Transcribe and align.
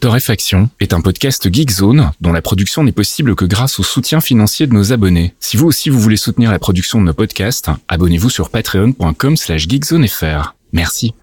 Torréfaction 0.00 0.70
est 0.78 0.92
un 0.92 1.00
podcast 1.00 1.52
Geekzone 1.52 2.12
dont 2.20 2.32
la 2.32 2.40
production 2.40 2.84
n'est 2.84 2.92
possible 2.92 3.34
que 3.34 3.44
grâce 3.44 3.80
au 3.80 3.82
soutien 3.82 4.20
financier 4.20 4.68
de 4.68 4.72
nos 4.72 4.92
abonnés. 4.92 5.34
Si 5.40 5.56
vous 5.56 5.66
aussi 5.66 5.90
vous 5.90 5.98
voulez 5.98 6.16
soutenir 6.16 6.52
la 6.52 6.60
production 6.60 7.00
de 7.00 7.04
nos 7.06 7.14
podcasts, 7.14 7.68
abonnez-vous 7.88 8.30
sur 8.30 8.48
patreon.com 8.50 9.36
slash 9.36 9.66
geekzonefr. 9.66 10.54
Merci. 10.72 11.14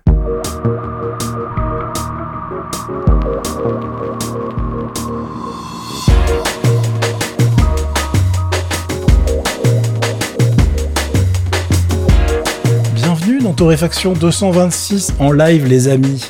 Bienvenue 12.94 13.39
dans 13.39 13.53
Torréfaction 13.53 14.12
226 14.12 15.13
en 15.19 15.31
live 15.31 15.65
les 15.65 15.87
amis. 15.87 16.30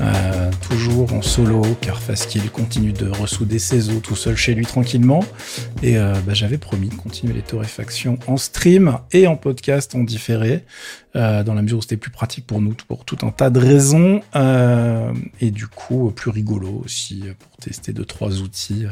Euh, 0.00 0.31
en 1.00 1.22
solo, 1.22 1.62
car 1.80 2.00
Faskill 2.00 2.50
continue 2.50 2.92
de 2.92 3.08
ressouder 3.08 3.58
ses 3.58 3.88
os 3.88 4.02
tout 4.02 4.16
seul 4.16 4.36
chez 4.36 4.54
lui 4.54 4.66
tranquillement. 4.66 5.24
Et 5.82 5.96
euh, 5.96 6.14
bah, 6.26 6.34
j'avais 6.34 6.58
promis 6.58 6.88
de 6.88 6.94
continuer 6.94 7.32
les 7.32 7.42
torréfactions 7.42 8.18
en 8.26 8.36
stream 8.36 8.98
et 9.12 9.26
en 9.26 9.36
podcast 9.36 9.94
en 9.94 10.04
différé, 10.04 10.64
euh, 11.14 11.42
dans 11.42 11.54
la 11.54 11.62
mesure 11.62 11.78
où 11.78 11.82
c'était 11.82 11.96
plus 11.96 12.10
pratique 12.10 12.46
pour 12.46 12.60
nous, 12.60 12.74
pour 12.88 13.04
tout 13.04 13.18
un 13.22 13.30
tas 13.30 13.50
de 13.50 13.58
raisons. 13.58 14.22
Euh, 14.34 15.12
et 15.40 15.50
du 15.50 15.66
coup, 15.66 16.10
plus 16.10 16.30
rigolo 16.30 16.82
aussi, 16.84 17.24
pour 17.38 17.56
tester 17.58 17.92
deux, 17.92 18.04
trois 18.04 18.40
outils. 18.40 18.86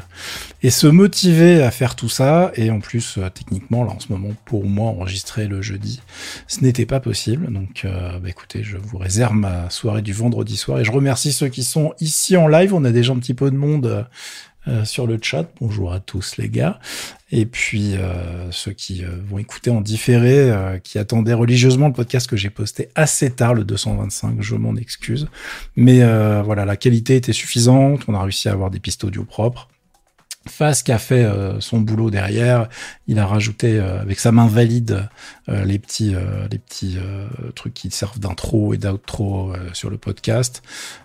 Et 0.63 0.71
se 0.71 0.87
motiver 0.87 1.63
à 1.63 1.71
faire 1.71 1.97
tout 1.97 2.09
ça. 2.09 2.53
Et 2.55 2.71
en 2.71 2.81
plus, 2.81 3.19
techniquement, 3.35 3.85
là 3.85 3.93
en 3.93 4.01
ce 4.01 4.13
moment, 4.13 4.31
pour 4.45 4.67
moi, 4.67 4.89
enregistrer 4.91 5.47
le 5.47 5.63
jeudi, 5.63 6.01
ce 6.47 6.61
n'était 6.63 6.87
pas 6.87 7.01
possible. 7.01 7.53
Donc 7.53 7.85
bah, 7.85 8.29
écoutez, 8.29 8.63
je 8.63 8.77
vous 8.77 8.99
réserve 8.99 9.35
ma 9.35 9.71
soirée 9.71 10.03
du 10.03 10.13
vendredi 10.13 10.57
soir. 10.57 10.81
Et 10.81 10.85
je 10.85 10.93
remercie 10.93 11.33
ceux 11.33 11.49
qui 11.49 11.65
sont 11.65 11.95
ici 12.01 12.37
en 12.37 12.49
live. 12.49 12.75
On 12.75 12.85
a 12.85 12.93
déjà 12.93 13.13
un 13.13 13.19
petit 13.19 13.35
peu 13.35 13.51
de 13.51 13.57
monde 13.57 14.07
euh, 14.69 14.85
sur 14.85 15.07
le 15.07 15.19
chat. 15.23 15.51
Bonjour 15.59 15.91
à 15.93 16.01
tous 16.01 16.37
les 16.37 16.51
gars. 16.51 16.81
Et 17.33 17.47
puis 17.47 17.95
euh, 17.95 18.51
ceux 18.51 18.73
qui 18.73 19.03
euh, 19.05 19.09
vont 19.27 19.39
écouter 19.39 19.71
en 19.71 19.81
différé, 19.81 20.53
qui 20.85 20.99
attendaient 20.99 21.33
religieusement 21.33 21.89
le 21.89 21.95
podcast 21.95 22.29
que 22.29 22.37
j'ai 22.37 22.51
posté 22.51 22.91
assez 22.95 23.31
tard, 23.31 23.55
le 23.55 23.65
225, 23.65 24.43
je 24.43 24.57
m'en 24.57 24.77
excuse. 24.77 25.29
Mais 25.77 26.01
voilà, 26.43 26.65
la 26.65 26.77
qualité 26.77 27.17
était 27.17 27.33
suffisante. 27.33 28.03
On 28.09 28.15
a 28.15 28.23
réussi 28.23 28.49
à 28.49 28.53
avoir 28.53 28.71
des 28.71 28.81
pistes 28.81 29.05
audio 29.05 29.25
propres. 29.25 29.69
Fast 30.49 30.87
qui 30.87 30.93
a 30.93 30.99
fait 30.99 31.23
euh, 31.23 31.61
son 31.61 31.81
boulot 31.81 32.11
derrière, 32.11 32.71
il 33.07 33.19
a 33.19 33.27
rajouté 33.27 33.79
euh, 33.79 34.01
avec 34.01 34.19
sa 34.19 34.33
main 34.33 34.47
valide 34.47 35.07
euh, 35.51 35.67
les 35.67 35.79
petits 35.79 36.15
les 36.51 36.59
petits 36.59 36.99
trucs 37.55 37.75
qui 37.75 37.91
servent 37.91 38.19
d'intro 38.19 38.73
et 38.73 38.79
d'outro 38.79 39.53
sur 39.75 39.91
le 39.91 39.99
podcast. 39.99 40.63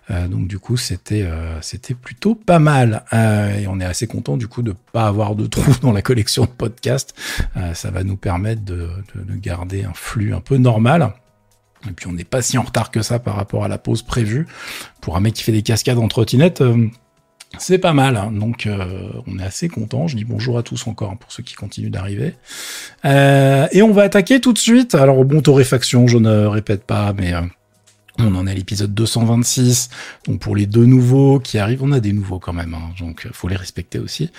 donc 0.09 0.47
du 0.47 0.58
coup 0.58 0.78
c'était 0.78 1.28
c'était 1.61 1.94
plutôt 1.94 2.36
pas 2.36 2.59
mal 2.59 3.03
et 3.11 3.67
on 3.67 3.80
est 3.80 3.86
assez 3.86 4.08
content 4.08 4.38
du 4.38 4.47
coup 4.47 4.61
de 4.61 4.73
pas 4.94 5.08
avoir 5.08 5.36
de 5.36 5.47
trous 5.47 5.75
dans 5.81 5.91
la 5.91 6.02
collection 6.02 6.44
de 6.44 6.50
podcasts. 6.50 7.13
ça 7.73 7.91
va 7.91 8.03
nous 8.03 8.17
permettre 8.17 8.63
de, 8.63 8.89
de, 9.16 9.36
garder 9.36 9.83
un 9.83 9.94
flux 9.94 10.33
un 10.33 10.41
peu 10.41 10.58
normal. 10.58 11.13
Et 11.88 11.91
puis 11.91 12.08
on 12.08 12.13
n'est 12.13 12.23
pas 12.23 12.41
si 12.41 12.58
en 12.58 12.63
retard 12.63 12.89
que 12.89 13.02
ça 13.02 13.19
par 13.19 13.36
rapport 13.36 13.63
à 13.63 13.67
la 13.67 13.78
pause 13.78 14.02
prévue. 14.02 14.47
Pour 15.02 15.17
un 15.17 15.19
mec 15.19 15.33
qui 15.36 15.44
fait 15.44 15.52
des 15.52 15.61
cascades 15.61 16.00
en 16.00 16.08
trottinette, 16.08 16.63
c'est 17.59 17.77
pas 17.77 17.93
mal, 17.93 18.17
hein. 18.17 18.31
donc 18.31 18.65
euh, 18.65 18.85
on 19.27 19.39
est 19.39 19.43
assez 19.43 19.67
content. 19.67 20.07
Je 20.07 20.15
dis 20.15 20.25
bonjour 20.25 20.57
à 20.57 20.63
tous 20.63 20.87
encore 20.87 21.11
hein, 21.11 21.17
pour 21.19 21.31
ceux 21.31 21.43
qui 21.43 21.55
continuent 21.55 21.89
d'arriver. 21.89 22.33
Euh, 23.05 23.67
et 23.71 23.81
on 23.81 23.91
va 23.91 24.03
attaquer 24.03 24.39
tout 24.39 24.53
de 24.53 24.57
suite. 24.57 24.95
Alors 24.95 25.23
bon, 25.25 25.41
torréfaction, 25.41 26.07
je 26.07 26.17
ne 26.17 26.45
répète 26.45 26.83
pas, 26.83 27.13
mais 27.13 27.33
euh, 27.33 27.41
on 28.19 28.35
en 28.35 28.47
est 28.47 28.52
à 28.52 28.53
l'épisode 28.53 28.94
226. 28.94 29.89
Donc 30.27 30.39
pour 30.39 30.55
les 30.55 30.66
deux 30.66 30.85
nouveaux 30.85 31.39
qui 31.39 31.58
arrivent, 31.58 31.83
on 31.83 31.91
a 31.91 31.99
des 31.99 32.13
nouveaux 32.13 32.39
quand 32.39 32.53
même, 32.53 32.73
hein, 32.73 32.91
donc 32.99 33.27
faut 33.31 33.47
les 33.47 33.55
respecter 33.55 33.99
aussi. 33.99 34.30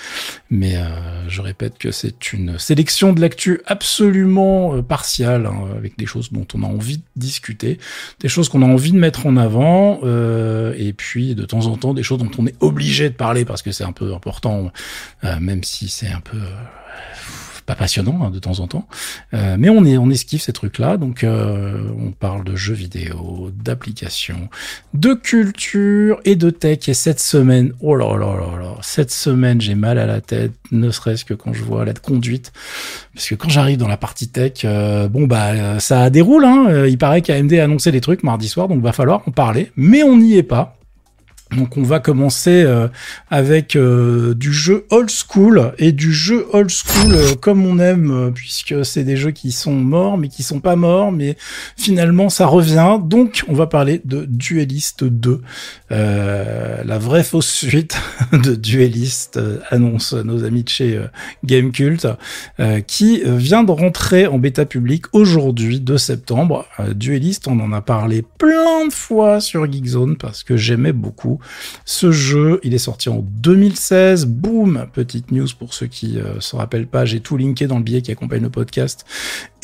Mais 0.51 0.77
euh, 0.77 1.29
je 1.29 1.43
répète 1.43 1.79
que 1.79 1.91
c'est 1.91 2.33
une 2.33 2.59
sélection 2.59 3.13
de 3.13 3.21
l'actu 3.21 3.61
absolument 3.67 4.75
euh, 4.75 4.83
partiale, 4.83 5.47
hein, 5.47 5.65
avec 5.77 5.99
des 5.99 6.07
choses 6.07 6.33
dont 6.33 6.47
on 6.55 6.63
a 6.63 6.67
envie 6.67 6.99
de 6.99 7.03
discuter, 7.17 7.79
des 8.21 8.29
choses 8.29 8.49
qu'on 8.49 8.63
a 8.63 8.67
envie 8.67 8.93
de 8.93 8.99
mettre 8.99 9.27
en 9.27 9.37
avant, 9.37 10.01
euh, 10.05 10.75
et 10.77 10.93
puis 10.93 11.35
de 11.35 11.45
temps 11.45 11.67
en 11.67 11.77
temps 11.77 11.95
des 11.95 12.03
choses 12.03 12.19
dont 12.19 12.31
on 12.39 12.47
est 12.47 12.57
obligé 12.61 13.09
de 13.11 13.15
parler 13.15 13.45
parce 13.45 13.63
que 13.63 13.73
c'est 13.73 13.85
un 13.85 13.93
peu 13.93 14.15
important, 14.15 14.71
même 15.41 15.65
si 15.65 15.89
c'est 15.89 16.09
un 16.09 16.21
peu 16.21 16.39
pas 17.67 17.75
passionnant 17.75 18.21
hein, 18.23 18.31
de 18.31 18.39
temps 18.39 18.61
en 18.61 18.69
temps, 18.69 18.87
euh, 19.35 19.57
mais 19.59 19.69
on 19.69 19.85
est 19.85 19.99
on 19.99 20.09
esquive 20.09 20.41
ces 20.41 20.53
trucs-là. 20.53 20.97
Donc 20.97 21.25
euh, 21.25 21.91
on 21.99 22.13
parle 22.13 22.45
de 22.45 22.55
jeux 22.57 22.75
vidéo, 22.75 23.51
d'applications, 23.53 24.49
de 24.95 25.15
culture 25.15 26.21
et 26.25 26.37
de 26.37 26.51
tech. 26.51 26.89
Et 26.89 26.95
cette 26.95 27.21
semaine, 27.21 27.73
oh 27.81 27.97
là 27.97 28.17
là 28.17 28.35
là 28.37 28.59
là, 28.59 28.75
cette 28.83 29.11
semaine 29.11 29.61
j'ai 29.61 29.75
mal 29.75 29.99
à 29.99 30.07
la 30.07 30.21
tête, 30.21 30.53
ne 30.71 30.91
serait-ce 30.91 31.25
que 31.25 31.35
quand 31.35 31.53
je 31.53 31.63
vois 31.63 31.85
la 31.85 31.93
conduite, 31.93 32.53
parce 33.15 33.29
que 33.29 33.35
quand 33.35 33.49
j'arrive 33.49 33.79
dans 33.79 33.89
la 33.89 33.97
partie 33.97 34.29
tech, 34.29 34.65
euh, 34.65 35.09
bon 35.09 35.27
bah 35.27 35.81
ça 35.81 36.09
déroule. 36.11 36.45
Hein, 36.45 36.87
il 36.87 36.99
paraît 36.99 37.23
qu'AMD 37.23 37.53
a 37.55 37.65
annoncé 37.65 37.91
des 37.91 38.01
trucs 38.01 38.23
mardi 38.23 38.49
soir, 38.49 38.69
donc 38.69 38.81
va 38.83 38.93
falloir 38.93 39.23
en 39.27 39.33
parler. 39.33 39.73
Mais 39.77 40.03
on 40.03 40.17
n'y 40.17 40.37
est 40.37 40.43
pas. 40.43 40.77
Donc 41.55 41.77
on 41.77 41.83
va 41.83 42.01
commencer 42.01 42.65
euh, 42.65 42.89
avec 43.31 43.77
euh, 43.77 44.35
du 44.35 44.53
jeu 44.53 44.85
old 44.91 45.09
school 45.09 45.73
et 45.79 45.93
du 45.93 46.13
jeu 46.13 46.45
old 46.53 46.71
school 46.71 47.15
euh, 47.15 47.35
comme 47.41 47.65
on 47.65 47.79
aime 47.79 48.33
puisque 48.35 48.85
c'est 48.85 49.05
des 49.05 49.17
jeux 49.17 49.31
qui 49.31 49.53
sont 49.53 49.75
morts 49.75 50.19
mais 50.19 50.27
qui 50.27 50.43
sont 50.43 50.59
pas 50.59 50.75
morts 50.75 51.13
mais 51.13 51.37
finalement 51.77 52.31
ça 52.31 52.47
revient. 52.47 52.99
Donc 53.01 53.45
on 53.47 53.55
va 53.55 53.69
parler 53.69 54.01
de 54.05 54.25
Duelist 54.25 55.05
2, 55.05 55.41
la 55.91 56.99
vraie 56.99 57.23
fausse 57.25 57.51
suite 57.51 57.97
de 58.33 58.57
Duelist 58.57 59.39
annonce 59.71 60.15
nos 60.15 60.43
amis 60.43 60.65
de 60.65 60.69
chez 60.69 61.01
Gamecult 61.45 62.09
qui 62.89 63.23
vient 63.25 63.63
de 63.63 63.71
rentrer 63.71 64.27
en 64.27 64.39
bêta 64.39 64.67
public 64.67 65.05
aujourd'hui 65.13 65.79
2 65.79 65.97
septembre. 65.97 66.67
Duelist 66.93 67.47
on 67.47 67.61
en 67.61 67.73
a 67.73 67.83
parlé 67.83 68.23
plein 68.23 68.89
de 68.89 68.93
fois 68.93 69.41
sur 69.41 69.71
Geekzone 69.71 70.17
parce 70.17 70.43
que 70.43 70.57
j'aimais 70.57 70.93
beaucoup 70.93 71.36
ce 71.85 72.11
jeu, 72.13 72.61
il 72.63 72.75
est 72.75 72.79
sorti 72.79 73.09
en 73.09 73.19
2016. 73.21 74.27
Boum, 74.27 74.87
petite 74.93 75.31
news 75.31 75.49
pour 75.59 75.75
ceux 75.75 75.87
qui 75.87 76.19
euh, 76.19 76.41
se 76.41 76.57
rappellent 76.57 76.87
pas, 76.87 77.05
j'ai 77.05 77.21
tout 77.21 77.37
linké 77.37 77.67
dans 77.67 77.79
le 77.79 77.85
billet 77.85 78.03
qui 78.03 78.11
accompagne 78.11 78.43
le 78.43 78.51
podcast 78.51 79.05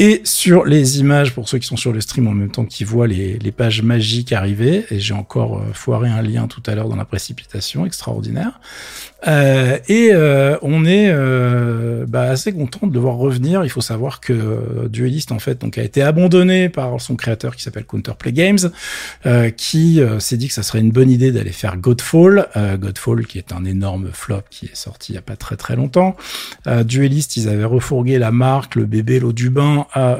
et 0.02 0.20
sur 0.24 0.64
les 0.64 0.98
images 0.98 1.32
pour 1.32 1.48
ceux 1.48 1.58
qui 1.58 1.66
sont 1.68 1.76
sur 1.76 1.92
le 1.92 2.00
stream 2.00 2.26
en 2.26 2.32
même 2.32 2.50
temps 2.50 2.64
qui 2.64 2.82
voient 2.82 3.06
les, 3.06 3.38
pages 3.56 3.82
magiques 3.82 4.32
arriver. 4.32 4.84
Et 4.90 4.98
j'ai 4.98 5.14
encore 5.14 5.58
euh, 5.58 5.72
foiré 5.74 6.08
un 6.08 6.22
lien 6.22 6.48
tout 6.48 6.62
à 6.66 6.74
l'heure 6.74 6.88
dans 6.88 6.96
la 6.96 7.04
précipitation, 7.04 7.86
extraordinaire. 7.86 8.58
Euh, 9.28 9.78
et 9.86 10.10
euh, 10.12 10.58
on 10.62 10.84
est 10.84 11.14
bah, 12.08 12.22
assez 12.22 12.52
content 12.52 12.88
de 12.88 12.92
le 12.92 12.98
voir 12.98 13.14
revenir. 13.14 13.62
Il 13.62 13.70
faut 13.70 13.80
savoir 13.80 14.18
que 14.18 14.88
Duelist 14.88 15.30
en 15.30 15.38
fait 15.38 15.60
donc 15.60 15.78
a 15.78 15.84
été 15.84 16.02
abandonné 16.02 16.68
par 16.68 17.00
son 17.00 17.14
créateur 17.14 17.54
qui 17.54 17.62
s'appelle 17.62 17.84
Counterplay 17.84 18.32
Games, 18.32 18.58
qui 19.56 20.00
s'est 20.18 20.36
dit 20.36 20.48
que 20.48 20.54
ça 20.54 20.64
serait 20.64 20.80
une 20.80 20.91
bonne 20.91 21.10
idée 21.10 21.30
d'aller 21.30 21.52
faire 21.52 21.76
Godfall. 21.76 22.48
Godfall 22.80 23.26
qui 23.26 23.38
est 23.38 23.52
un 23.52 23.64
énorme 23.64 24.10
flop 24.12 24.42
qui 24.50 24.66
est 24.66 24.74
sorti 24.74 25.12
il 25.12 25.14
y 25.14 25.18
a 25.18 25.22
pas 25.22 25.36
très 25.36 25.56
très 25.56 25.76
longtemps. 25.76 26.16
Duelist 26.66 27.36
ils 27.36 27.48
avaient 27.48 27.64
refourgué 27.64 28.18
la 28.18 28.32
marque, 28.32 28.74
le 28.74 28.86
bébé, 28.86 29.20
l'eau 29.20 29.32
du 29.32 29.50
bain 29.50 29.86
à 29.92 30.19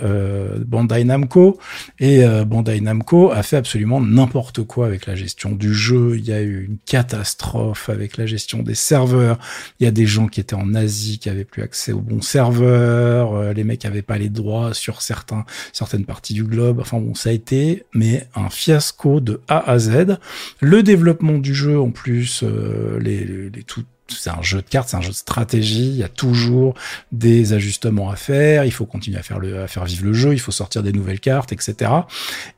Bandai 0.66 1.05
Namco 1.05 1.59
et 1.99 2.25
Bandai 2.47 2.81
Namco 2.81 3.31
a 3.31 3.43
fait 3.43 3.56
absolument 3.56 4.00
n'importe 4.00 4.62
quoi 4.65 4.87
avec 4.87 5.06
la 5.06 5.15
gestion 5.15 5.53
du 5.53 5.75
jeu. 5.75 6.16
Il 6.16 6.25
y 6.25 6.33
a 6.33 6.41
eu 6.41 6.65
une 6.65 6.78
catastrophe 6.84 7.88
avec 7.88 8.16
la 8.16 8.27
gestion 8.27 8.62
des 8.62 8.75
serveurs. 8.75 9.38
Il 9.81 9.84
y 9.84 9.87
a 9.87 9.91
des 9.91 10.06
gens 10.06 10.27
qui 10.27 10.41
étaient 10.41 10.55
en 10.55 10.75
Asie 10.75 11.19
qui 11.19 11.28
avaient 11.28 11.44
plus 11.44 11.62
accès 11.62 11.93
aux 11.93 12.00
bons 12.00 12.22
serveurs. 12.22 13.34
Euh, 13.34 13.53
les 13.53 13.65
mecs 13.65 13.84
avaient 13.84 14.03
pas 14.03 14.19
les 14.19 14.28
droits 14.28 14.75
sur 14.75 15.03
certains, 15.03 15.44
certaines 15.72 16.04
parties 16.04 16.34
du 16.34 16.44
globe. 16.44 16.81
Enfin 16.81 16.99
bon, 16.99 17.15
ça 17.15 17.31
a 17.31 17.33
été, 17.33 17.84
mais 17.94 18.27
un 18.34 18.50
fiasco 18.50 19.21
de 19.21 19.41
A 19.49 19.71
à 19.71 19.78
Z. 19.78 20.19
Le 20.60 20.83
développement 20.83 21.39
du 21.39 21.54
jeu, 21.54 21.81
en 21.81 21.91
plus, 21.91 22.43
euh, 22.43 22.99
les, 23.00 23.25
les, 23.25 23.62
tout, 23.62 23.84
c'est 24.18 24.30
un 24.30 24.42
jeu 24.42 24.59
de 24.59 24.68
cartes, 24.68 24.88
c'est 24.88 24.97
un 24.97 25.03
jeu 25.03 25.10
de 25.10 25.14
stratégie. 25.14 25.88
Il 25.88 25.97
y 25.97 26.03
a 26.03 26.09
toujours 26.09 26.74
des 27.10 27.53
ajustements 27.53 28.10
à 28.10 28.16
faire. 28.16 28.64
Il 28.64 28.72
faut 28.72 28.86
continuer 28.86 29.18
à 29.18 29.22
faire 29.22 29.84
vivre 29.84 30.04
le 30.04 30.12
jeu. 30.12 30.32
Il 30.32 30.41
faut 30.41 30.53
sortir 30.53 30.82
des 30.82 30.92
nouvelles 30.92 31.20
cartes, 31.20 31.53
etc. 31.53 31.91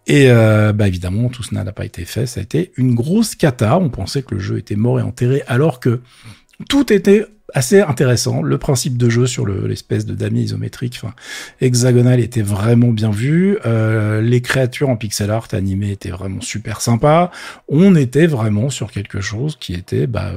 Et 0.07 0.31
euh, 0.31 0.73
bah 0.73 0.89
évidemment, 0.89 1.29
tout 1.29 1.43
cela 1.43 1.65
n'a 1.65 1.73
pas 1.73 1.85
été 1.85 2.05
fait. 2.05 2.27
Ça 2.27 2.41
a 2.41 2.43
été 2.43 2.73
une 2.77 2.95
grosse 2.95 3.35
cata. 3.35 3.79
On 3.79 3.91
pensait 3.91 4.23
que 4.23 4.35
le 4.35 4.41
jeu 4.41 4.59
était 4.59 4.77
mort 4.77 4.99
et 4.99 5.03
enterré, 5.03 5.43
alors 5.47 5.81
que 5.81 6.01
tout 6.69 6.93
était 6.93 7.27
assez 7.55 7.81
intéressant. 7.81 8.43
Le 8.43 8.59
principe 8.59 8.99
de 8.99 9.09
jeu 9.09 9.27
sur 9.27 9.47
l'espèce 9.47 10.05
de 10.05 10.15
damier 10.15 10.43
isométrique, 10.43 11.01
enfin 11.03 11.15
hexagonal, 11.61 12.21
était 12.21 12.43
vraiment 12.43 12.89
bien 12.89 13.11
vu. 13.11 13.59
Euh, 13.65 14.21
les 14.21 14.43
créatures 14.43 14.91
en 14.91 14.97
pixel 14.97 15.31
art 15.31 15.49
animées 15.53 15.93
étaient 15.93 16.11
vraiment 16.11 16.41
super 16.41 16.81
sympas. 16.81 17.31
On 17.69 17.95
était 17.95 18.27
vraiment 18.27 18.71
sur 18.71 18.91
quelque 18.91 19.21
chose 19.21 19.57
qui 19.59 19.73
était 19.75 20.07
bah, 20.07 20.33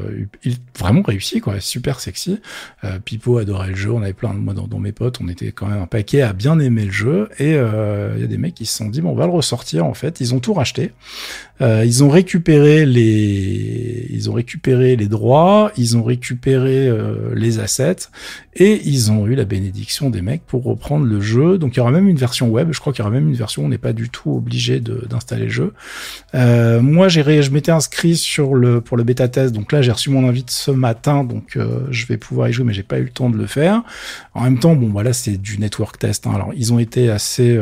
vraiment 0.78 1.02
réussi, 1.02 1.42
quoi, 1.42 1.60
super 1.60 2.00
sexy. 2.00 2.40
Euh, 2.84 3.00
Pipo 3.04 3.40
adorait 3.40 3.70
le 3.70 3.76
jeu. 3.76 3.92
On 3.92 4.02
avait 4.04 4.14
plein, 4.14 4.34
moi 4.34 4.54
dans, 4.54 4.68
dans, 4.68 4.80
mes 4.80 4.92
potes, 4.92 5.20
on 5.20 5.28
était 5.28 5.52
quand 5.52 5.68
même 5.68 5.82
un 5.82 5.88
paquet 5.88 6.22
à 6.22 6.34
bien 6.34 6.60
aimer 6.60 6.86
le 6.86 6.92
jeu. 6.92 7.30
Et 7.40 7.56
euh, 7.56 8.14
il 8.16 8.22
y 8.22 8.24
a 8.24 8.28
des 8.28 8.38
mecs 8.38 8.54
qui 8.54 8.68
se 8.68 8.78
sont 8.78 8.90
dit 8.90 9.02
bon, 9.02 9.10
on 9.10 9.16
va 9.16 9.26
le 9.26 9.32
ressortir. 9.32 9.86
En 9.86 9.96
fait, 9.96 10.22
ils 10.22 10.36
ont 10.36 10.40
tout 10.40 10.54
racheté. 10.54 10.92
Euh, 11.62 11.84
ils 11.86 12.04
ont 12.04 12.10
récupéré 12.10 12.86
les, 12.86 14.08
ils 14.10 14.30
ont 14.30 14.34
récupéré 14.34 14.96
les 14.96 15.08
droits, 15.08 15.72
ils 15.78 15.98
ont 15.98 16.04
récupéré 16.04 16.88
euh, 16.88 17.34
les 17.36 17.60
assets 17.60 18.10
et 18.56 18.82
ils 18.86 19.12
ont 19.12 19.28
eu 19.28 19.36
la 19.36 19.46
bénédiction 19.46 20.10
des 20.10 20.22
mecs 20.22 20.42
pour 20.46 20.64
reprendre 20.64 21.06
le 21.06 21.22
jeu. 21.22 21.58
Donc 21.58 21.76
il 21.76 21.78
y 21.78 21.80
aura 21.80 21.92
même 21.92 22.08
une 22.08 22.18
version 22.18 22.50
web. 22.50 22.70
Je 22.72 22.80
crois 22.80 22.92
qu'il 22.92 23.04
y 23.04 23.08
aura 23.08 23.14
même 23.14 23.28
une 23.28 23.36
version 23.36 23.62
où 23.62 23.66
on 23.66 23.70
n'est 23.70 23.78
pas 23.78 23.94
du 23.94 24.10
tout 24.10 24.32
obligé 24.32 24.80
d'installer 24.80 25.46
le 25.46 25.50
jeu. 25.50 25.74
Euh, 26.34 26.82
moi, 26.82 27.08
j'ai, 27.08 27.42
je 27.42 27.52
m'étais 27.52 27.72
inscrit 27.72 28.18
sur 28.18 28.56
le 28.56 28.82
pour 28.82 28.98
le 28.98 29.04
bêta 29.04 29.28
test. 29.28 29.54
Donc 29.54 29.72
là, 29.72 29.82
j'ai 29.82 29.92
reçu 29.92 30.10
mon 30.10 30.28
invite 30.28 30.50
ce 30.50 30.72
matin, 30.72 31.24
donc 31.24 31.56
euh, 31.56 31.82
je 31.92 32.08
vais 32.08 32.18
pouvoir 32.18 32.50
y 32.50 32.54
jouer, 32.54 32.66
mais 32.66 32.74
j'ai 32.74 32.84
pas 32.84 32.98
eu 32.98 33.04
le 33.04 33.10
temps 33.10 33.30
de 33.30 33.38
le 33.38 33.46
faire. 33.46 33.84
En 34.34 34.44
même 34.44 34.60
temps, 34.60 34.76
bon, 34.76 34.90
voilà, 34.90 35.14
c'est 35.14 35.38
du 35.38 35.60
network 35.60 36.00
test. 36.00 36.26
Hein. 36.26 36.32
Alors 36.34 36.52
ils 36.56 36.74
ont 36.74 36.80
été 36.80 37.12
assez 37.12 37.60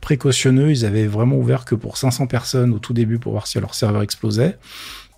précautionneux. 0.00 0.70
Ils 0.70 0.84
avaient 0.84 1.06
vraiment 1.06 1.36
ouvert 1.36 1.64
que 1.64 1.74
pour 1.74 1.96
500 1.96 2.26
personnes 2.26 2.72
au 2.72 2.78
tout 2.78 2.92
début 2.92 3.07
pour 3.16 3.32
voir 3.32 3.46
si 3.46 3.58
leur 3.58 3.74
serveur 3.74 4.02
explosait. 4.02 4.58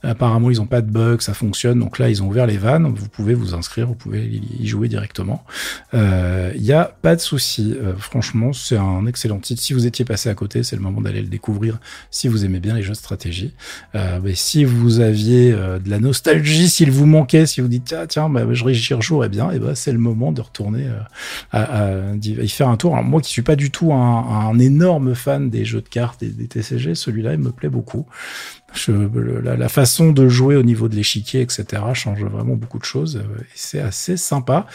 Apparemment, 0.03 0.51
ils 0.51 0.57
n'ont 0.57 0.67
pas 0.67 0.81
de 0.81 0.91
bugs, 0.91 1.19
ça 1.21 1.35
fonctionne. 1.35 1.79
Donc 1.79 1.99
là, 1.99 2.09
ils 2.09 2.23
ont 2.23 2.29
ouvert 2.29 2.47
les 2.47 2.57
vannes. 2.57 2.93
Vous 2.95 3.09
pouvez 3.09 3.35
vous 3.35 3.55
inscrire, 3.55 3.87
vous 3.87 3.95
pouvez 3.95 4.41
y 4.59 4.67
jouer 4.67 4.89
directement. 4.89 5.45
Il 5.93 5.99
euh, 5.99 6.55
n'y 6.59 6.73
a 6.73 6.85
pas 7.03 7.17
de 7.17 7.21
souci. 7.21 7.75
Euh, 7.77 7.95
franchement, 7.97 8.53
c'est 8.53 8.77
un 8.77 9.07
excellent 9.07 9.39
titre. 9.39 9.61
Si 9.61 9.75
vous 9.75 9.87
étiez 9.87 10.05
passé 10.05 10.31
à 10.31 10.35
côté, 10.35 10.63
c'est 10.63 10.77
le 10.77 10.83
moment 10.83 11.03
d'aller 11.03 11.21
le 11.21 11.29
découvrir. 11.29 11.79
Si 12.11 12.29
vous 12.29 12.45
aimez 12.45 12.61
bien 12.61 12.75
les 12.75 12.83
jeux 12.83 12.93
de 12.93 12.97
stratégie, 12.97 13.53
euh, 13.95 14.21
mais 14.23 14.35
si 14.35 14.65
vous 14.65 15.01
aviez 15.01 15.53
de 15.53 15.91
la 15.91 15.99
nostalgie, 15.99 16.69
s'il 16.69 16.91
vous 16.91 17.07
manquait, 17.07 17.45
si 17.45 17.61
vous 17.61 17.69
dites 17.69 17.85
tiens, 17.85 18.07
tiens, 18.07 18.29
bah, 18.31 18.43
je 18.51 18.95
rejouerais 18.95 19.29
bien, 19.29 19.51
et 19.51 19.59
ben 19.59 19.75
c'est 19.75 19.93
le 19.93 19.99
moment 19.99 20.33
de 20.33 20.41
retourner 20.41 20.87
à, 21.53 22.15
y 22.23 22.49
faire 22.49 22.69
un 22.69 22.77
tour. 22.77 22.97
moi, 23.03 23.21
qui 23.21 23.31
suis 23.31 23.43
pas 23.43 23.57
du 23.57 23.71
tout 23.71 23.93
un, 23.93 24.59
énorme 24.59 25.15
fan 25.15 25.51
des 25.51 25.65
jeux 25.65 25.81
de 25.81 25.89
cartes 25.89 26.23
et 26.23 26.29
des 26.29 26.47
TCG, 26.47 26.95
celui-là, 26.95 27.33
il 27.35 27.39
me 27.39 27.51
plaît 27.51 27.69
beaucoup. 27.69 28.07
Je, 28.73 28.93
la, 29.43 29.57
la, 29.57 29.69
façon 29.69 30.13
de 30.13 30.29
jouer 30.29 30.57
au 30.57 30.63
niveau 30.63 30.89
de 30.89 30.95
l'échiquier, 30.95 31.41
etc., 31.41 31.83
change 31.95 32.23
vraiment 32.23 32.55
beaucoup 32.55 32.79
de 32.79 32.85
choses. 32.85 33.17
Euh, 33.17 33.41
et 33.41 33.47
c'est 33.55 33.81
assez 33.81 34.17
sympa. 34.17 34.67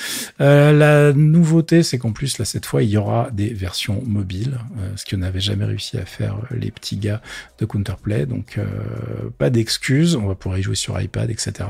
Euh, 0.42 0.71
la 0.71 1.13
nouveauté, 1.13 1.83
c'est 1.83 1.97
qu'en 1.97 2.12
plus, 2.12 2.38
là, 2.38 2.45
cette 2.45 2.65
fois, 2.65 2.83
il 2.83 2.89
y 2.89 2.97
aura 2.97 3.30
des 3.31 3.53
versions 3.53 4.01
mobiles, 4.06 4.59
euh, 4.77 4.92
ce 4.95 5.06
qu'on 5.06 5.18
n'avait 5.18 5.39
jamais 5.39 5.65
réussi 5.65 5.97
à 5.97 6.06
faire 6.06 6.38
les 6.51 6.71
petits 6.71 6.97
gars 6.97 7.21
de 7.59 7.65
Counterplay. 7.65 8.25
Donc, 8.25 8.57
euh, 8.57 8.65
pas 9.38 9.50
d'excuses. 9.50 10.15
On 10.15 10.27
va 10.27 10.36
pouvoir 10.36 10.59
y 10.59 10.63
jouer 10.63 10.75
sur 10.75 11.00
iPad, 11.00 11.30
etc. 11.30 11.69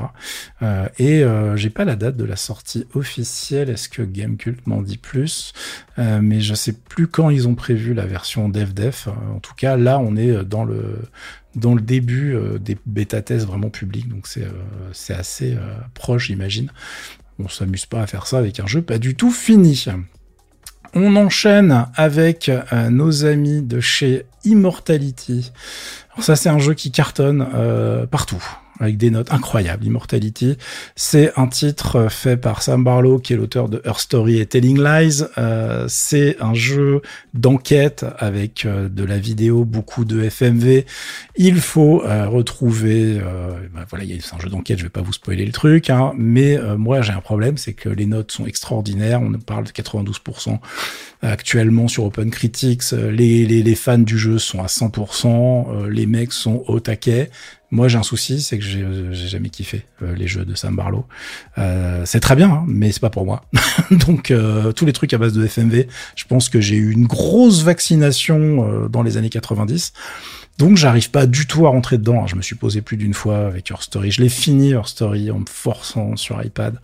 et 0.98 1.24
j'ai 1.54 1.70
pas 1.70 1.84
la 1.84 1.96
date 1.96 2.16
de 2.16 2.24
la 2.24 2.36
sortie 2.36 2.86
officielle. 2.94 3.70
Est-ce 3.70 3.88
que 3.88 4.02
Gamecult 4.02 4.66
m'en 4.66 4.82
dit 4.82 4.98
plus? 4.98 5.52
Mais 5.98 6.40
je 6.40 6.54
sais 6.54 6.72
plus 6.72 7.06
quand 7.08 7.30
ils 7.30 7.48
ont 7.48 7.54
prévu 7.54 7.94
la 7.94 8.06
version 8.06 8.48
DevDef. 8.48 9.08
En 9.34 9.40
tout 9.40 9.54
cas, 9.56 9.76
là, 9.76 9.98
on 9.98 10.16
est 10.16 10.44
dans 10.44 10.64
le 10.64 10.98
dans 11.56 11.74
le 11.74 11.80
début 11.80 12.34
euh, 12.34 12.58
des 12.58 12.76
bêta-tests 12.86 13.46
vraiment 13.46 13.70
publics, 13.70 14.08
donc 14.08 14.26
c'est 14.26 14.44
euh, 14.44 15.14
assez 15.14 15.54
euh, 15.54 15.74
proche, 15.94 16.26
j'imagine. 16.26 16.70
On 17.38 17.48
s'amuse 17.48 17.86
pas 17.86 18.02
à 18.02 18.06
faire 18.06 18.26
ça 18.26 18.38
avec 18.38 18.60
un 18.60 18.66
jeu 18.66 18.82
pas 18.82 18.98
du 18.98 19.14
tout 19.14 19.30
fini. 19.30 19.86
On 20.94 21.16
enchaîne 21.16 21.86
avec 21.94 22.50
nos 22.88 23.26
amis 23.26 23.60
de 23.60 23.80
chez 23.80 24.24
Immortality. 24.44 25.52
Alors 26.12 26.24
ça, 26.24 26.36
c'est 26.36 26.48
un 26.48 26.58
jeu 26.58 26.72
qui 26.72 26.90
cartonne 26.90 27.46
partout 28.10 28.42
avec 28.80 28.96
des 28.96 29.10
notes 29.10 29.32
incroyables. 29.32 29.84
Immortality, 29.84 30.56
c'est 30.94 31.32
un 31.36 31.46
titre 31.46 32.08
fait 32.10 32.36
par 32.36 32.62
Sam 32.62 32.84
Barlow, 32.84 33.18
qui 33.18 33.32
est 33.32 33.36
l'auteur 33.36 33.68
de 33.68 33.80
Her 33.84 33.98
Story 33.98 34.40
et 34.40 34.46
Telling 34.46 34.82
Lies. 34.82 35.22
Euh, 35.38 35.86
c'est 35.88 36.36
un 36.40 36.54
jeu 36.54 37.02
d'enquête 37.34 38.04
avec 38.18 38.64
euh, 38.64 38.88
de 38.88 39.04
la 39.04 39.18
vidéo, 39.18 39.64
beaucoup 39.64 40.04
de 40.04 40.22
FMV. 40.22 40.84
Il 41.36 41.60
faut 41.60 42.02
euh, 42.04 42.28
retrouver, 42.28 43.20
ben 43.74 43.84
voilà, 43.88 44.04
c'est 44.20 44.34
un 44.34 44.38
jeu 44.38 44.48
d'enquête, 44.48 44.78
je 44.78 44.84
vais 44.84 44.90
pas 44.90 45.02
vous 45.02 45.12
spoiler 45.12 45.44
le 45.44 45.52
truc, 45.52 45.90
hein, 45.90 46.12
mais 46.16 46.58
moi 46.76 47.02
j'ai 47.02 47.12
un 47.12 47.20
problème, 47.20 47.56
c'est 47.56 47.72
que 47.72 47.88
les 47.88 48.06
notes 48.06 48.32
sont 48.32 48.46
extraordinaires. 48.46 49.20
On 49.22 49.32
parle 49.32 49.64
de 49.64 49.70
92% 49.70 50.58
actuellement 51.22 51.88
sur 51.88 52.04
Open 52.04 52.30
Critics. 52.30 52.92
Les, 52.92 53.46
les, 53.46 53.62
les 53.62 53.74
fans 53.74 53.98
du 53.98 54.18
jeu 54.18 54.38
sont 54.38 54.62
à 54.62 54.66
100%. 54.66 55.86
les 55.88 56.06
mecs 56.06 56.32
sont 56.32 56.64
au 56.66 56.80
taquet. 56.80 57.30
Moi, 57.72 57.88
j'ai 57.88 57.98
un 57.98 58.04
souci, 58.04 58.40
c'est 58.40 58.58
que 58.58 58.64
j'ai 58.64 59.28
jamais 59.28 59.48
kiffé 59.48 59.86
euh, 60.02 60.14
les 60.14 60.28
jeux 60.28 60.44
de 60.44 60.54
Sam 60.54 60.76
Barlow. 60.76 61.04
Euh, 61.58 62.02
c'est 62.04 62.20
très 62.20 62.36
bien, 62.36 62.48
hein, 62.48 62.64
mais 62.68 62.92
c'est 62.92 63.00
pas 63.00 63.10
pour 63.10 63.26
moi. 63.26 63.44
Donc, 63.90 64.30
euh, 64.30 64.70
tous 64.70 64.86
les 64.86 64.92
trucs 64.92 65.12
à 65.12 65.18
base 65.18 65.32
de 65.32 65.44
FMV, 65.44 65.88
je 66.14 66.24
pense 66.24 66.48
que 66.48 66.60
j'ai 66.60 66.76
eu 66.76 66.92
une 66.92 67.06
grosse 67.06 67.62
vaccination 67.62 68.88
dans 68.88 69.02
les 69.02 69.16
années 69.16 69.30
90. 69.30 69.92
Donc, 70.58 70.76
j'arrive 70.76 71.10
pas 71.10 71.26
du 71.26 71.46
tout 71.46 71.66
à 71.66 71.70
rentrer 71.70 71.98
dedans. 71.98 72.26
Je 72.28 72.36
me 72.36 72.42
suis 72.42 72.54
posé 72.54 72.82
plus 72.82 72.96
d'une 72.96 73.14
fois 73.14 73.46
avec 73.46 73.68
Your 73.68 73.82
Story. 73.82 74.12
Je 74.12 74.22
l'ai 74.22 74.28
fini, 74.28 74.70
Your 74.70 74.88
Story, 74.88 75.30
en 75.32 75.40
me 75.40 75.46
forçant 75.46 76.16
sur 76.16 76.42
iPad. 76.42 76.78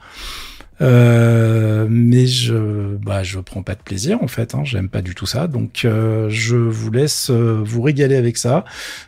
Euh, 0.83 1.87
mais 1.89 2.27
je, 2.27 2.97
bah, 2.97 3.23
je 3.23 3.39
prends 3.39 3.63
pas 3.63 3.75
de 3.75 3.83
plaisir 3.83 4.23
en 4.23 4.27
fait. 4.27 4.55
Hein, 4.55 4.63
J'aime 4.65 4.89
pas 4.89 5.03
du 5.03 5.15
tout 5.15 5.27
ça, 5.27 5.47
donc 5.47 5.85
euh, 5.85 6.29
je 6.29 6.57
vous 6.57 6.91
laisse 6.91 7.31
euh, 7.31 7.63
vous 7.65 7.83
régaler 7.83 8.17
avec 8.17 8.37
ça. 8.37 8.65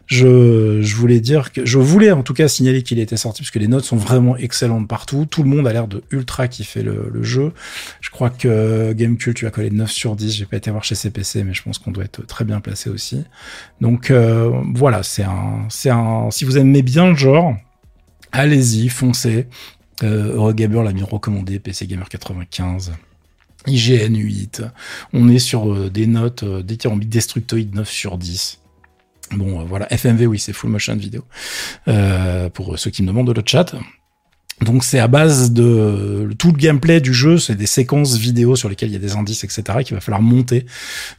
Je, 0.07 0.81
je 0.81 0.97
voulais 0.97 1.21
dire 1.21 1.53
que 1.53 1.67
je 1.67 1.79
voulais 1.79 2.13
en 2.13 2.23
tout 2.23 2.35
cas 2.35 2.47
signaler 2.47 2.83
qu'il 2.83 3.01
était 3.01 3.17
sorti 3.17 3.43
parce 3.43 3.51
que 3.51 3.59
les 3.59 3.69
notes 3.69 3.85
sont 3.85 3.97
vraiment 3.97 4.37
excellentes 4.37 4.87
partout. 4.87 5.27
Tout 5.27 5.43
le 5.43 5.49
monde 5.49 5.67
a 5.67 5.73
l'air 5.73 5.89
de 5.89 6.03
ultra 6.11 6.47
kiffer 6.47 6.83
le, 6.83 7.11
le 7.13 7.23
jeu. 7.23 7.53
Je 8.01 8.11
crois 8.11 8.31
que 8.31 8.93
Gamecult 8.93 9.35
tu 9.35 9.47
as 9.47 9.51
collé 9.51 9.71
9 9.71 9.91
sur 9.91 10.15
10. 10.15 10.33
J'ai 10.33 10.47
pas 10.47 10.57
été 10.57 10.71
voir 10.71 10.85
chez 10.85 10.95
CPC, 10.95 11.43
mais 11.43 11.55
je 11.55 11.63
pense 11.63 11.79
qu'on 11.79 11.91
doit 11.91 12.05
être 12.05 12.25
très 12.27 12.45
bien 12.45 12.61
placé 12.61 12.89
aussi. 12.89 13.25
Donc 13.81 14.13
voilà, 14.75 15.03
c'est 15.03 15.25
un, 15.25 15.67
c'est 15.69 15.91
un. 15.91 16.31
Si 16.31 16.45
vous 16.45 16.57
aimez 16.57 16.83
bien 16.83 17.09
le 17.09 17.17
genre, 17.17 17.57
allez-y, 18.33 18.89
foncez. 18.89 19.47
Euh, 20.03 20.35
Eurogamer 20.35 20.83
l'a 20.83 20.93
bien 20.93 21.05
recommandé, 21.05 21.59
PC 21.59 21.87
Gamer 21.87 22.09
95. 22.09 22.93
IGN 23.67 24.17
8. 24.17 24.63
On 25.13 25.29
est 25.29 25.39
sur 25.39 25.73
euh, 25.73 25.91
des 25.91 26.07
notes 26.07 26.43
euh, 26.43 26.63
dithyrambiques 26.63 27.09
destructoïdes 27.09 27.75
9 27.75 27.89
sur 27.89 28.19
10. 28.19 28.59
Bon, 29.33 29.61
euh, 29.61 29.65
voilà, 29.65 29.87
FMV, 29.91 30.27
oui, 30.27 30.39
c'est 30.39 30.53
full 30.53 30.71
motion 30.71 30.97
vidéo. 30.97 31.25
Pour 32.53 32.79
ceux 32.79 32.91
qui 32.91 33.03
me 33.03 33.09
demandent 33.09 33.29
de 33.29 33.33
le 33.33 33.43
chat. 33.45 33.75
Donc 34.61 34.85
c'est 34.85 35.01
à 35.01 35.09
base 35.09 35.51
de 35.51 36.31
tout 36.39 36.53
le 36.53 36.57
gameplay 36.57 37.01
du 37.01 37.13
jeu, 37.13 37.39
c'est 37.39 37.57
des 37.57 37.67
séquences 37.67 38.17
vidéo 38.17 38.55
sur 38.55 38.69
lesquelles 38.69 38.91
il 38.91 38.93
y 38.93 38.97
a 38.97 39.01
des 39.01 39.17
indices, 39.17 39.43
etc. 39.43 39.79
qu'il 39.85 39.97
va 39.97 40.01
falloir 40.01 40.23
monter 40.23 40.65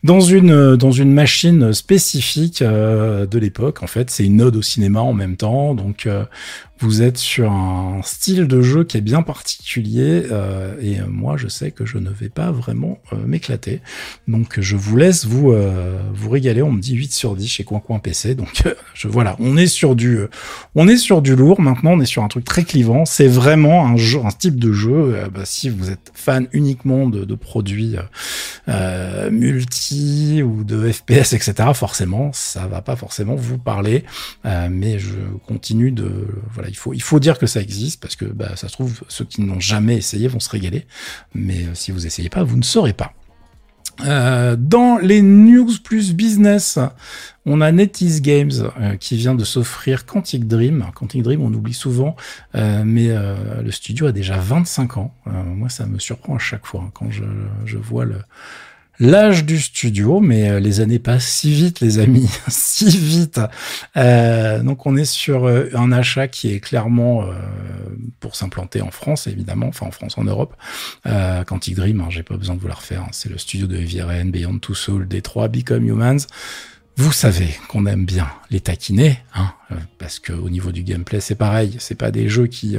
dans 0.05 0.21
une 0.21 0.77
dans 0.77 0.93
une 0.93 1.11
machine 1.11 1.73
spécifique 1.73 2.63
de 2.63 3.37
l'époque. 3.37 3.83
En 3.83 3.87
fait, 3.87 4.09
c'est 4.09 4.23
une 4.23 4.41
ode 4.41 4.55
au 4.55 4.61
cinéma 4.61 5.01
en 5.01 5.11
même 5.11 5.35
temps. 5.35 5.75
Donc 5.75 6.07
vous 6.79 7.01
êtes 7.01 7.17
sur 7.17 7.51
un 7.51 8.01
style 8.03 8.47
de 8.47 8.61
jeu 8.61 8.83
qui 8.83 8.97
est 8.97 9.01
bien 9.01 9.21
particulier 9.21 10.23
euh, 10.31 10.75
et 10.81 10.99
moi 11.07 11.37
je 11.37 11.47
sais 11.47 11.71
que 11.71 11.85
je 11.85 11.97
ne 11.97 12.09
vais 12.09 12.27
pas 12.27 12.51
vraiment 12.51 12.99
euh, 13.13 13.15
m'éclater. 13.25 13.81
Donc 14.27 14.59
je 14.59 14.75
vous 14.75 14.97
laisse 14.97 15.25
vous 15.25 15.51
euh, 15.51 15.97
vous 16.13 16.29
régaler. 16.29 16.61
On 16.61 16.73
me 16.73 16.81
dit 16.81 16.95
8 16.95 17.13
sur 17.13 17.35
10 17.35 17.47
chez 17.47 17.63
Coin 17.63 17.79
Coin 17.79 17.99
PC. 17.99 18.35
Donc 18.35 18.63
je 18.93 19.07
voilà, 19.07 19.37
on 19.39 19.55
est 19.55 19.67
sur 19.67 19.95
du 19.95 20.19
on 20.75 20.87
est 20.89 20.97
sur 20.97 21.21
du 21.21 21.35
lourd. 21.35 21.61
Maintenant 21.61 21.93
on 21.93 22.01
est 22.01 22.05
sur 22.05 22.23
un 22.23 22.27
truc 22.27 22.43
très 22.43 22.65
clivant. 22.65 23.05
C'est 23.05 23.27
vraiment 23.27 23.87
un 23.87 23.95
jeu, 23.95 24.19
un 24.25 24.31
type 24.31 24.59
de 24.59 24.73
jeu. 24.73 25.15
Bah, 25.33 25.41
si 25.45 25.69
vous 25.69 25.89
êtes 25.89 26.11
fan 26.13 26.47
uniquement 26.51 27.07
de, 27.07 27.23
de 27.23 27.35
produits 27.35 27.95
multi 29.31 30.43
ou 30.43 30.63
de 30.65 30.91
FPS 30.91 31.33
etc. 31.33 31.69
Forcément 31.73 32.31
ça 32.33 32.67
va 32.67 32.81
pas 32.81 32.97
forcément 32.97 33.35
vous 33.35 33.57
parler. 33.57 34.03
mais 34.43 34.99
je 34.99 35.15
continue 35.47 35.91
de 35.91 36.27
voilà 36.53 36.64
il 36.69 36.75
faut, 36.75 36.93
il 36.93 37.01
faut 37.01 37.19
dire 37.19 37.37
que 37.37 37.47
ça 37.47 37.61
existe 37.61 38.01
parce 38.01 38.15
que 38.15 38.25
bah, 38.25 38.55
ça 38.55 38.67
se 38.67 38.73
trouve, 38.73 39.01
ceux 39.07 39.25
qui 39.25 39.41
n'ont 39.41 39.59
jamais 39.59 39.97
essayé 39.97 40.27
vont 40.27 40.39
se 40.39 40.49
régaler. 40.49 40.85
Mais 41.33 41.63
euh, 41.63 41.75
si 41.75 41.91
vous 41.91 42.05
essayez 42.05 42.29
pas, 42.29 42.43
vous 42.43 42.57
ne 42.57 42.63
saurez 42.63 42.93
pas. 42.93 43.13
Euh, 44.05 44.57
dans 44.59 44.97
les 44.97 45.21
news 45.21 45.71
plus 45.81 46.13
business, 46.13 46.79
on 47.45 47.61
a 47.61 47.71
NetEase 47.71 48.21
Games 48.21 48.51
euh, 48.81 48.97
qui 48.97 49.15
vient 49.15 49.35
de 49.35 49.45
s'offrir 49.45 50.05
Quantic 50.05 50.47
Dream. 50.47 50.85
Quantic 50.93 51.23
Dream, 51.23 51.41
on 51.41 51.53
oublie 51.53 51.73
souvent, 51.73 52.15
mais 52.53 53.07
le 53.07 53.71
studio 53.71 54.07
a 54.07 54.11
déjà 54.11 54.37
25 54.37 54.97
ans. 54.97 55.13
moi, 55.25 55.69
ça 55.69 55.85
me 55.85 55.99
surprend 55.99 56.35
à 56.35 56.39
chaque 56.39 56.65
fois 56.65 56.83
hein, 56.85 56.91
quand 56.93 57.09
je, 57.09 57.23
je 57.65 57.77
vois 57.77 58.03
le, 58.03 58.17
l'âge 58.99 59.45
du 59.45 59.59
studio, 59.59 60.19
mais 60.19 60.49
euh, 60.49 60.59
les 60.59 60.79
années 60.79 60.99
passent 60.99 61.27
si 61.27 61.51
vite, 61.51 61.79
les 61.79 61.99
amis, 61.99 62.29
si 62.47 62.97
vite. 62.97 63.39
Euh, 63.97 64.61
donc 64.61 64.85
on 64.85 64.95
est 64.95 65.05
sur 65.05 65.45
euh, 65.45 65.69
un 65.73 65.91
achat 65.91 66.27
qui 66.27 66.53
est 66.53 66.59
clairement 66.59 67.25
pour 68.19 68.35
s'implanter 68.35 68.81
en 68.81 68.91
France, 68.91 69.27
évidemment, 69.27 69.67
enfin 69.67 69.85
en 69.85 69.91
France, 69.91 70.17
en 70.17 70.23
Europe. 70.23 70.55
Euh, 71.05 71.43
Quantic 71.43 71.75
Dream, 71.75 72.01
hein, 72.01 72.07
j'ai 72.09 72.23
pas 72.23 72.37
besoin 72.37 72.55
de 72.55 72.61
vous 72.61 72.67
la 72.67 72.75
refaire, 72.75 73.03
hein, 73.03 73.09
c'est 73.11 73.29
le 73.29 73.37
studio 73.37 73.67
de 73.67 73.77
Heavy 73.77 74.01
Beyond 74.25 74.59
Two 74.59 74.75
Souls, 74.75 75.05
D3, 75.05 75.49
Become 75.49 75.87
Humans. 75.87 76.27
Vous 76.97 77.11
savez 77.11 77.49
qu'on 77.67 77.85
aime 77.87 78.05
bien 78.05 78.29
les 78.49 78.61
taquiner, 78.61 79.19
hein, 79.33 79.51
euh, 79.71 79.75
parce 79.97 80.19
que 80.19 80.31
au 80.31 80.49
niveau 80.49 80.71
du 80.71 80.83
gameplay, 80.83 81.19
c'est 81.19 81.35
pareil. 81.35 81.75
C'est 81.79 81.95
pas 81.95 82.09
des 82.09 82.29
jeux 82.29 82.47
qui 82.47 82.77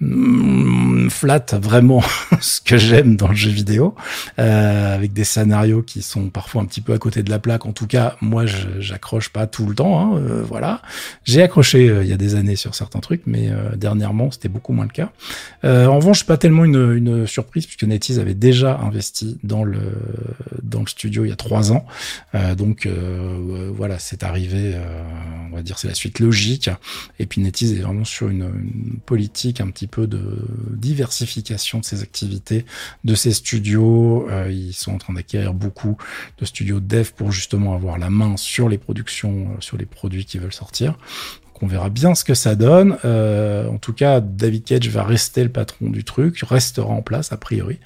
euh, 0.00 1.08
flattent 1.10 1.54
vraiment 1.54 2.02
ce 2.40 2.60
que 2.60 2.76
j'aime 2.76 3.16
dans 3.16 3.28
le 3.28 3.34
jeu 3.34 3.50
vidéo, 3.50 3.94
euh, 4.38 4.94
avec 4.94 5.12
des 5.12 5.24
scénarios 5.24 5.82
qui 5.82 6.02
sont 6.02 6.30
parfois 6.30 6.62
un 6.62 6.66
petit 6.66 6.80
peu 6.80 6.92
à 6.92 6.98
côté 6.98 7.22
de 7.22 7.30
la 7.30 7.38
plaque. 7.38 7.66
En 7.66 7.72
tout 7.72 7.86
cas, 7.86 8.16
moi, 8.20 8.44
j'accroche 8.78 9.30
pas 9.30 9.46
tout 9.46 9.66
le 9.66 9.74
temps. 9.74 10.00
Hein, 10.00 10.18
euh, 10.18 10.42
voilà, 10.46 10.82
j'ai 11.24 11.42
accroché 11.42 11.86
il 11.86 12.06
y 12.06 12.12
a 12.12 12.16
des 12.16 12.34
années 12.34 12.56
sur 12.56 12.74
certains 12.74 13.00
trucs, 13.00 13.22
mais 13.26 13.50
dernièrement, 13.76 14.30
c'était 14.30 14.48
beaucoup 14.48 14.72
moins 14.72 14.84
le 14.84 14.90
cas. 14.90 15.10
en 15.64 15.96
revanche, 15.96 16.24
pas 16.24 16.36
tellement 16.36 16.64
une, 16.64 16.92
une 16.96 17.26
surprise 17.26 17.66
puisque 17.66 17.84
NetEase 17.84 18.18
avait 18.20 18.34
déjà 18.34 18.78
investi 18.78 19.38
dans 19.42 19.64
le 19.64 19.78
dans 20.62 20.80
le 20.80 20.86
studio 20.86 21.24
il 21.24 21.30
y 21.30 21.32
a 21.32 21.36
trois 21.36 21.72
ans. 21.72 21.86
donc 22.56 22.88
voilà, 23.74 23.98
c'est 23.98 24.22
arrivé. 24.22 24.74
on 25.50 25.56
va 25.56 25.62
dire 25.62 25.78
c'est 25.78 25.88
la 25.88 25.94
suite 25.94 26.20
logique. 26.20 26.70
Et 27.18 27.26
puis 27.26 27.40
NetEase 27.40 27.72
est 27.72 27.82
vraiment 27.82 28.04
sur 28.04 28.28
une, 28.28 28.48
politique 29.06 29.60
un 29.60 29.70
petit 29.70 29.87
peu 29.88 30.06
de 30.06 30.20
diversification 30.70 31.80
de 31.80 31.84
ses 31.84 32.02
activités, 32.02 32.64
de 33.04 33.14
ses 33.14 33.32
studios. 33.32 34.28
Euh, 34.30 34.50
ils 34.50 34.74
sont 34.74 34.92
en 34.92 34.98
train 34.98 35.14
d'acquérir 35.14 35.54
beaucoup 35.54 35.96
de 36.38 36.44
studios 36.44 36.80
dev 36.80 37.10
pour 37.16 37.32
justement 37.32 37.74
avoir 37.74 37.98
la 37.98 38.10
main 38.10 38.36
sur 38.36 38.68
les 38.68 38.78
productions, 38.78 39.50
euh, 39.50 39.60
sur 39.60 39.76
les 39.76 39.86
produits 39.86 40.24
qui 40.24 40.38
veulent 40.38 40.52
sortir 40.52 40.98
on 41.62 41.66
verra 41.66 41.90
bien 41.90 42.14
ce 42.14 42.24
que 42.24 42.34
ça 42.34 42.54
donne. 42.54 42.96
Euh, 43.04 43.68
en 43.68 43.78
tout 43.78 43.92
cas, 43.92 44.20
David 44.20 44.64
Cage 44.64 44.88
va 44.88 45.02
rester 45.02 45.42
le 45.42 45.50
patron 45.50 45.90
du 45.90 46.04
truc, 46.04 46.40
restera 46.46 46.88
en 46.88 47.02
place 47.02 47.32
a 47.32 47.36
priori. 47.36 47.78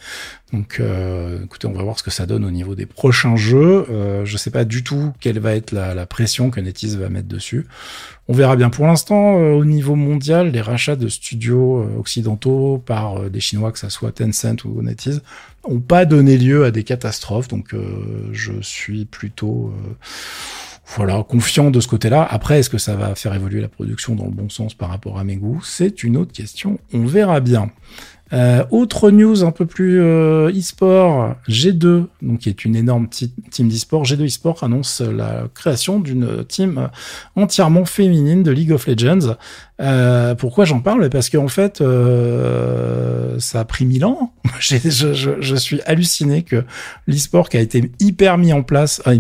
Donc, 0.53 0.81
euh, 0.81 1.43
écoutez, 1.45 1.67
on 1.67 1.73
va 1.73 1.83
voir 1.83 1.99
ce 1.99 2.03
que 2.03 2.11
ça 2.11 2.27
donne 2.27 2.45
au 2.45 2.51
niveau 2.51 2.75
des 2.75 2.85
prochains 2.85 3.37
jeux. 3.37 3.87
Euh, 3.89 4.27
je 4.27 4.37
sais 4.37 4.51
pas 4.51 4.65
du 4.65 4.85
tout 4.85 5.13
quelle 5.19 5.39
va 5.39 5.57
être 5.57 5.73
la, 5.73 6.05
pression 6.05 6.51
que 6.51 6.61
NetEase 6.61 6.99
va 6.99 7.09
mettre 7.09 7.29
dessus. 7.29 7.67
On 8.29 8.35
verra 8.35 8.57
bien. 8.57 8.69
Pour 8.69 8.87
l'instant, 8.87 9.39
euh, 9.39 9.53
au 9.53 9.65
niveau 9.65 9.95
mondial, 9.95 10.51
les 10.51 10.61
rachats 10.61 10.97
de 10.97 11.09
studios 11.09 11.89
occidentaux 11.99 12.83
par 12.85 13.31
des 13.31 13.41
Chinois, 13.41 13.73
que 13.73 13.79
ça 13.79 13.89
soit 13.89 14.13
Tencent 14.13 14.65
ou 14.67 14.83
NetEase, 14.83 15.23
ont 15.65 15.81
pas 15.81 16.05
donné 16.05 16.37
lieu 16.37 16.65
à 16.67 16.71
des 16.71 16.85
catastrophes. 16.85 17.49
Donc, 17.49 17.75
je 18.33 18.53
suis 18.61 19.07
plutôt 19.07 19.73
voilà, 20.97 21.25
confiant 21.27 21.71
de 21.71 21.81
ce 21.81 21.89
côté-là. 21.89 22.27
Après, 22.29 22.59
est-ce 22.59 22.71
que 22.71 22.79
ça 22.79 22.95
va 22.97 23.15
faire 23.15 23.35
évoluer 23.35 23.61
la 23.61 23.69
production 23.69 24.15
dans 24.15 24.25
le 24.25 24.31
bon 24.31 24.49
sens 24.49 24.75
par 24.75 24.91
rapport 24.91 25.19
à 25.19 25.25
mes 25.25 25.37
goûts 25.37 25.61
C'est 25.65 26.03
une 26.03 26.17
autre 26.17 26.33
question. 26.33 26.79
On 26.93 27.05
verra 27.07 27.41
bien. 27.41 27.71
Euh, 28.33 28.65
autre 28.71 29.11
news 29.11 29.45
un 29.45 29.51
peu 29.51 29.67
plus 29.67 30.01
euh, 30.01 30.51
e-sport, 30.51 31.35
G2, 31.49 32.07
donc 32.23 32.39
qui 32.41 32.49
est 32.49 32.65
une 32.65 32.77
énorme 32.77 33.09
team 33.09 33.69
d'e-sport, 33.69 34.05
G2 34.05 34.27
e-sport 34.27 34.65
annonce 34.65 35.03
la 35.03 35.49
création 35.53 36.01
d'une 36.01 36.43
team 36.47 36.89
entièrement 37.37 37.85
féminine 37.85 38.43
de 38.43 38.51
League 38.51 38.73
of 38.73 38.87
Legends. 38.87 39.37
Euh, 39.81 40.35
pourquoi 40.35 40.65
j'en 40.65 40.81
parle? 40.81 41.11
Parce 41.11 41.29
qu'en 41.29 41.49
fait, 41.49 41.81
euh, 41.83 43.39
ça 43.39 43.61
a 43.61 43.65
pris 43.67 43.85
mille 43.85 44.05
ans. 44.05 44.33
je, 44.61 45.55
suis 45.57 45.81
halluciné 45.85 46.43
que 46.43 46.65
l'e-sport 47.07 47.51
qui 47.51 47.59
a 47.59 47.61
été 47.61 47.91
hyper 48.01 48.39
mis 48.39 48.53
en 48.53 48.63
place, 48.63 49.03
ah, 49.05 49.13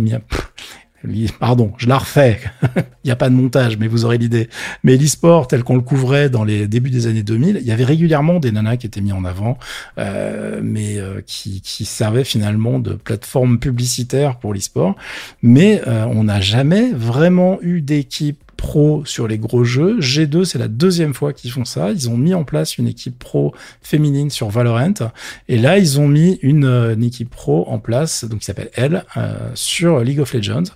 pardon, 1.38 1.72
je 1.78 1.88
la 1.88 1.98
refais. 1.98 2.40
il 2.76 3.06
n'y 3.06 3.10
a 3.10 3.16
pas 3.16 3.28
de 3.28 3.34
montage, 3.34 3.78
mais 3.78 3.88
vous 3.88 4.04
aurez 4.04 4.18
l'idée. 4.18 4.48
Mais 4.84 4.96
l'e-sport, 4.96 5.48
tel 5.48 5.64
qu'on 5.64 5.74
le 5.74 5.82
couvrait 5.82 6.30
dans 6.30 6.44
les 6.44 6.68
débuts 6.68 6.90
des 6.90 7.06
années 7.06 7.22
2000, 7.22 7.58
il 7.60 7.66
y 7.66 7.72
avait 7.72 7.84
régulièrement 7.84 8.38
des 8.38 8.52
nanas 8.52 8.76
qui 8.76 8.86
étaient 8.86 9.00
mis 9.00 9.12
en 9.12 9.24
avant, 9.24 9.58
euh, 9.98 10.60
mais 10.62 10.98
euh, 10.98 11.20
qui, 11.26 11.60
qui 11.60 11.84
servaient 11.84 12.24
finalement 12.24 12.78
de 12.78 12.94
plateforme 12.94 13.58
publicitaire 13.58 14.36
pour 14.36 14.54
l'e-sport. 14.54 14.94
Mais 15.42 15.82
euh, 15.86 16.04
on 16.06 16.24
n'a 16.24 16.40
jamais 16.40 16.92
vraiment 16.92 17.58
eu 17.62 17.80
d'équipe 17.80 18.51
pro 18.62 19.04
sur 19.04 19.26
les 19.26 19.38
gros 19.38 19.64
jeux. 19.64 19.98
G2, 19.98 20.44
c'est 20.44 20.58
la 20.58 20.68
deuxième 20.68 21.14
fois 21.14 21.32
qu'ils 21.32 21.50
font 21.50 21.64
ça. 21.64 21.90
Ils 21.90 22.08
ont 22.08 22.16
mis 22.16 22.32
en 22.32 22.44
place 22.44 22.78
une 22.78 22.86
équipe 22.86 23.18
pro 23.18 23.52
féminine 23.82 24.30
sur 24.30 24.50
Valorant. 24.50 25.10
Et 25.48 25.58
là, 25.58 25.78
ils 25.78 25.98
ont 25.98 26.06
mis 26.06 26.38
une, 26.42 26.64
euh, 26.64 26.94
équipe 27.02 27.30
pro 27.30 27.68
en 27.68 27.80
place, 27.80 28.24
donc 28.24 28.38
qui 28.38 28.44
s'appelle 28.44 28.70
Elle, 28.74 29.04
euh, 29.16 29.50
sur 29.54 29.98
League 30.00 30.20
of 30.20 30.32
Legends, 30.32 30.70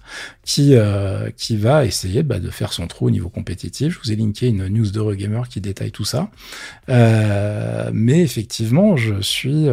qui, 0.44 0.74
euh, 0.74 1.30
qui 1.36 1.56
va 1.56 1.84
essayer 1.84 2.24
bah, 2.24 2.40
de 2.40 2.50
faire 2.50 2.72
son 2.72 2.88
trou 2.88 3.06
au 3.06 3.10
niveau 3.10 3.28
compétitif. 3.28 3.94
Je 3.94 3.98
vous 4.00 4.12
ai 4.12 4.16
linké 4.16 4.48
une 4.48 4.66
news 4.66 4.90
de 4.90 4.98
Regamer 4.98 5.42
qui 5.48 5.60
détaille 5.60 5.92
tout 5.92 6.04
ça. 6.04 6.28
mais 6.88 8.20
effectivement, 8.20 8.96
je 8.96 9.20
suis 9.20 9.68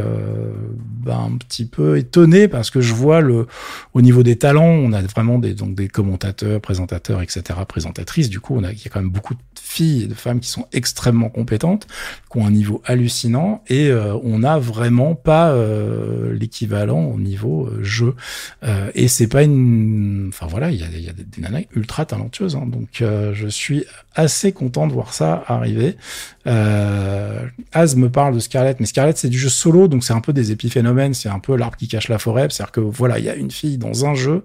bah, 1.03 1.17
un 1.17 1.35
petit 1.37 1.65
peu 1.65 1.97
étonné 1.97 2.47
parce 2.47 2.69
que 2.69 2.79
je 2.79 2.93
vois 2.93 3.21
le, 3.21 3.47
au 3.95 4.01
niveau 4.01 4.21
des 4.21 4.35
talents, 4.35 4.65
on 4.65 4.93
a 4.93 5.01
vraiment 5.01 5.39
des, 5.39 5.55
donc 5.55 5.73
des 5.73 5.87
commentateurs, 5.87 6.61
présentateurs, 6.61 7.23
etc., 7.23 7.41
présentateurs 7.67 8.02
du 8.29 8.39
coup, 8.39 8.55
on 8.55 8.63
a, 8.63 8.71
il 8.71 8.77
y 8.77 8.87
a 8.87 8.89
quand 8.89 9.01
même 9.01 9.09
beaucoup 9.09 9.33
de 9.33 9.39
filles 9.55 10.03
et 10.03 10.07
de 10.07 10.13
femmes 10.13 10.39
qui 10.39 10.49
sont 10.49 10.67
extrêmement 10.71 11.29
compétentes, 11.29 11.87
qui 12.31 12.37
ont 12.37 12.45
un 12.45 12.51
niveau 12.51 12.81
hallucinant, 12.85 13.63
et 13.67 13.87
euh, 13.87 14.15
on 14.23 14.39
n'a 14.39 14.59
vraiment 14.59 15.15
pas 15.15 15.51
euh, 15.51 16.33
l'équivalent 16.37 17.05
au 17.05 17.17
niveau 17.17 17.67
euh, 17.67 17.83
jeu. 17.83 18.15
et 18.93 19.07
c'est 19.07 19.27
pas 19.27 19.43
une, 19.43 20.27
enfin 20.29 20.47
voilà, 20.47 20.69
il 20.69 20.79
y 20.79 20.83
a, 20.83 20.87
a, 21.09 21.13
des, 21.13 21.41
nanas 21.41 21.61
ultra 21.75 22.05
talentueuses, 22.05 22.55
hein. 22.55 22.67
donc 22.67 23.01
je 23.01 23.47
suis 23.47 23.85
assez 24.15 24.51
content 24.51 24.87
de 24.87 24.93
voir 24.93 25.13
ça 25.13 25.43
arriver. 25.47 25.97
Az 26.45 27.95
me 27.95 28.09
parle 28.09 28.35
de 28.35 28.39
Scarlett, 28.39 28.79
mais 28.79 28.85
Scarlett 28.85 29.17
c'est 29.17 29.29
du 29.29 29.39
jeu 29.39 29.49
solo, 29.49 29.87
donc 29.87 30.03
c'est 30.03 30.13
un 30.13 30.21
peu 30.21 30.33
des 30.33 30.51
épiphénomènes, 30.51 31.13
c'est 31.13 31.29
un 31.29 31.39
peu 31.39 31.55
l'arbre 31.55 31.77
qui 31.77 31.87
cache 31.87 32.09
la 32.09 32.19
forêt, 32.19 32.47
c'est-à-dire 32.49 32.71
que 32.71 32.81
voilà, 32.81 33.19
il 33.19 33.25
y 33.25 33.29
a 33.29 33.35
une 33.35 33.51
fille 33.51 33.77
dans 33.77 34.05
un 34.05 34.13
jeu. 34.13 34.43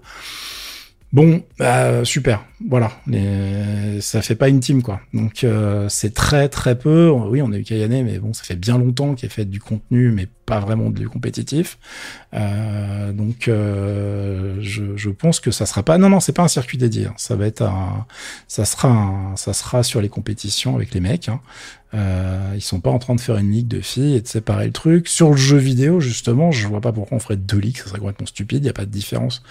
Bon, 1.10 1.42
bah, 1.58 2.04
super, 2.04 2.44
voilà. 2.66 2.90
Mais 3.06 4.00
ça 4.00 4.20
fait 4.20 4.34
pas 4.34 4.48
une 4.48 4.58
team, 4.58 4.82
quoi. 4.82 5.00
Donc 5.14 5.44
euh, 5.44 5.88
c'est 5.88 6.12
très 6.12 6.48
très 6.48 6.76
peu. 6.76 7.08
Oui, 7.08 7.40
on 7.40 7.52
a 7.52 7.58
eu 7.58 7.62
Kayane, 7.62 8.04
mais 8.04 8.18
bon, 8.18 8.32
ça 8.32 8.42
fait 8.42 8.56
bien 8.56 8.78
longtemps 8.78 9.14
qu'il 9.14 9.28
fait 9.28 9.44
du 9.44 9.60
contenu, 9.60 10.10
mais 10.10 10.26
pas 10.44 10.58
vraiment 10.58 10.90
du 10.90 11.08
compétitif. 11.08 11.78
Euh, 12.34 13.12
donc 13.12 13.46
euh, 13.46 14.56
je, 14.60 15.10
pense 15.10 15.38
que 15.38 15.52
ça 15.52 15.66
sera 15.66 15.84
pas. 15.84 15.98
Non, 15.98 16.08
non, 16.08 16.18
c'est 16.18 16.32
pas 16.32 16.42
un 16.42 16.48
circuit 16.48 16.78
dédié. 16.78 17.06
Hein. 17.06 17.14
Ça 17.16 17.36
va 17.36 17.46
être 17.46 17.62
un. 17.62 18.06
Ça 18.48 18.64
sera 18.64 19.32
ça 19.36 19.52
sera 19.52 19.84
sur 19.84 20.00
les 20.00 20.08
compétitions 20.08 20.74
avec 20.74 20.92
les 20.94 21.00
mecs. 21.00 21.28
Hein. 21.28 21.40
Euh, 21.94 22.52
ils 22.54 22.60
sont 22.60 22.80
pas 22.80 22.90
en 22.90 22.98
train 22.98 23.14
de 23.14 23.20
faire 23.20 23.38
une 23.38 23.50
ligue 23.50 23.68
de 23.68 23.80
filles 23.80 24.16
et 24.16 24.20
de 24.20 24.28
séparer 24.28 24.66
le 24.66 24.72
truc. 24.72 25.08
Sur 25.08 25.30
le 25.30 25.36
jeu 25.36 25.56
vidéo, 25.56 26.00
justement, 26.00 26.50
je 26.50 26.68
vois 26.68 26.80
pas 26.80 26.92
pourquoi 26.92 27.16
on 27.16 27.20
ferait 27.20 27.36
deux 27.36 27.58
ligues, 27.58 27.78
ça 27.78 27.86
serait 27.86 27.98
complètement 27.98 28.26
stupide, 28.26 28.58
il 28.58 28.64
n'y 28.64 28.68
a 28.68 28.74
pas 28.74 28.84
de 28.84 28.90
différence 28.90 29.42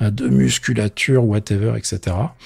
euh, 0.00 0.10
de 0.10 0.28
musculature, 0.28 1.24
whatever, 1.24 1.74
etc. 1.76 2.16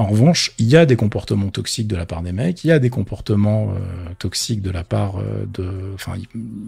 En 0.00 0.06
revanche, 0.06 0.52
il 0.56 0.66
y 0.66 0.78
a 0.78 0.86
des 0.86 0.96
comportements 0.96 1.50
toxiques 1.50 1.86
de 1.86 1.94
la 1.94 2.06
part 2.06 2.22
des 2.22 2.32
mecs, 2.32 2.64
il 2.64 2.68
y 2.68 2.72
a 2.72 2.78
des 2.78 2.88
comportements 2.88 3.68
euh, 3.68 4.14
toxiques 4.18 4.62
de 4.62 4.70
la 4.70 4.82
part 4.82 5.18
euh, 5.18 5.44
de, 5.52 5.92
enfin, 5.92 6.14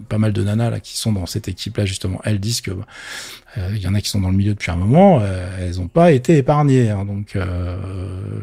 pas 0.07 0.19
mal 0.19 0.33
de 0.33 0.43
nanas 0.43 0.69
là 0.69 0.79
qui 0.79 0.95
sont 0.95 1.11
dans 1.11 1.25
cette 1.25 1.47
équipe-là 1.47 1.83
justement. 1.83 2.21
Elles 2.25 2.39
disent 2.39 2.61
que 2.61 2.69
euh, 2.69 3.71
il 3.73 3.81
y 3.81 3.87
en 3.87 3.95
a 3.95 4.01
qui 4.01 4.09
sont 4.09 4.21
dans 4.21 4.29
le 4.29 4.37
milieu 4.37 4.53
depuis 4.53 4.69
un 4.69 4.75
moment, 4.75 5.19
elles 5.59 5.77
n'ont 5.77 5.87
pas 5.87 6.11
été 6.11 6.37
épargnées. 6.37 6.91
Hein, 6.91 7.05
donc, 7.05 7.35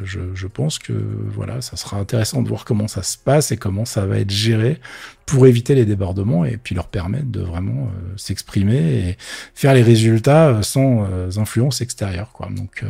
je, 0.03 0.47
pense 0.49 0.81
que 0.81 0.93
voilà, 1.29 1.61
ça 1.61 1.77
sera 1.77 1.97
intéressant 1.97 2.43
de 2.43 2.49
voir 2.49 2.65
comment 2.65 2.89
ça 2.89 3.05
se 3.05 3.17
passe 3.17 3.53
et 3.53 3.57
comment 3.57 3.85
ça 3.85 4.07
va 4.07 4.19
être 4.19 4.31
géré 4.33 4.81
pour 5.27 5.47
éviter 5.47 5.77
les 5.77 5.85
débordements 5.85 6.45
et 6.45 6.57
puis 6.57 6.75
leur 6.75 6.89
permettre 6.89 7.31
de 7.31 7.41
vraiment 7.41 7.89
s'exprimer 8.17 8.79
et 8.79 9.17
faire 9.55 9.75
les 9.75 9.83
résultats 9.83 10.61
sans 10.63 11.05
influence 11.39 11.81
extérieure. 11.81 12.33
Donc, 12.57 12.85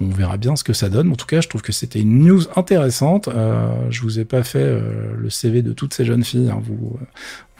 on 0.00 0.08
verra 0.08 0.36
bien 0.36 0.56
ce 0.56 0.64
que 0.64 0.72
ça 0.72 0.88
donne. 0.88 0.99
En 1.08 1.14
tout 1.14 1.26
cas, 1.26 1.40
je 1.40 1.48
trouve 1.48 1.62
que 1.62 1.72
c'était 1.72 2.00
une 2.00 2.18
news 2.18 2.42
intéressante. 2.56 3.28
Euh, 3.28 3.72
je 3.90 4.02
vous 4.02 4.18
ai 4.18 4.24
pas 4.24 4.42
fait 4.42 4.58
euh, 4.58 4.80
le 5.16 5.30
CV 5.30 5.62
de 5.62 5.72
toutes 5.72 5.94
ces 5.94 6.04
jeunes 6.04 6.24
filles. 6.24 6.50
Hein. 6.50 6.60
Vous, 6.62 6.96
euh, 7.00 7.04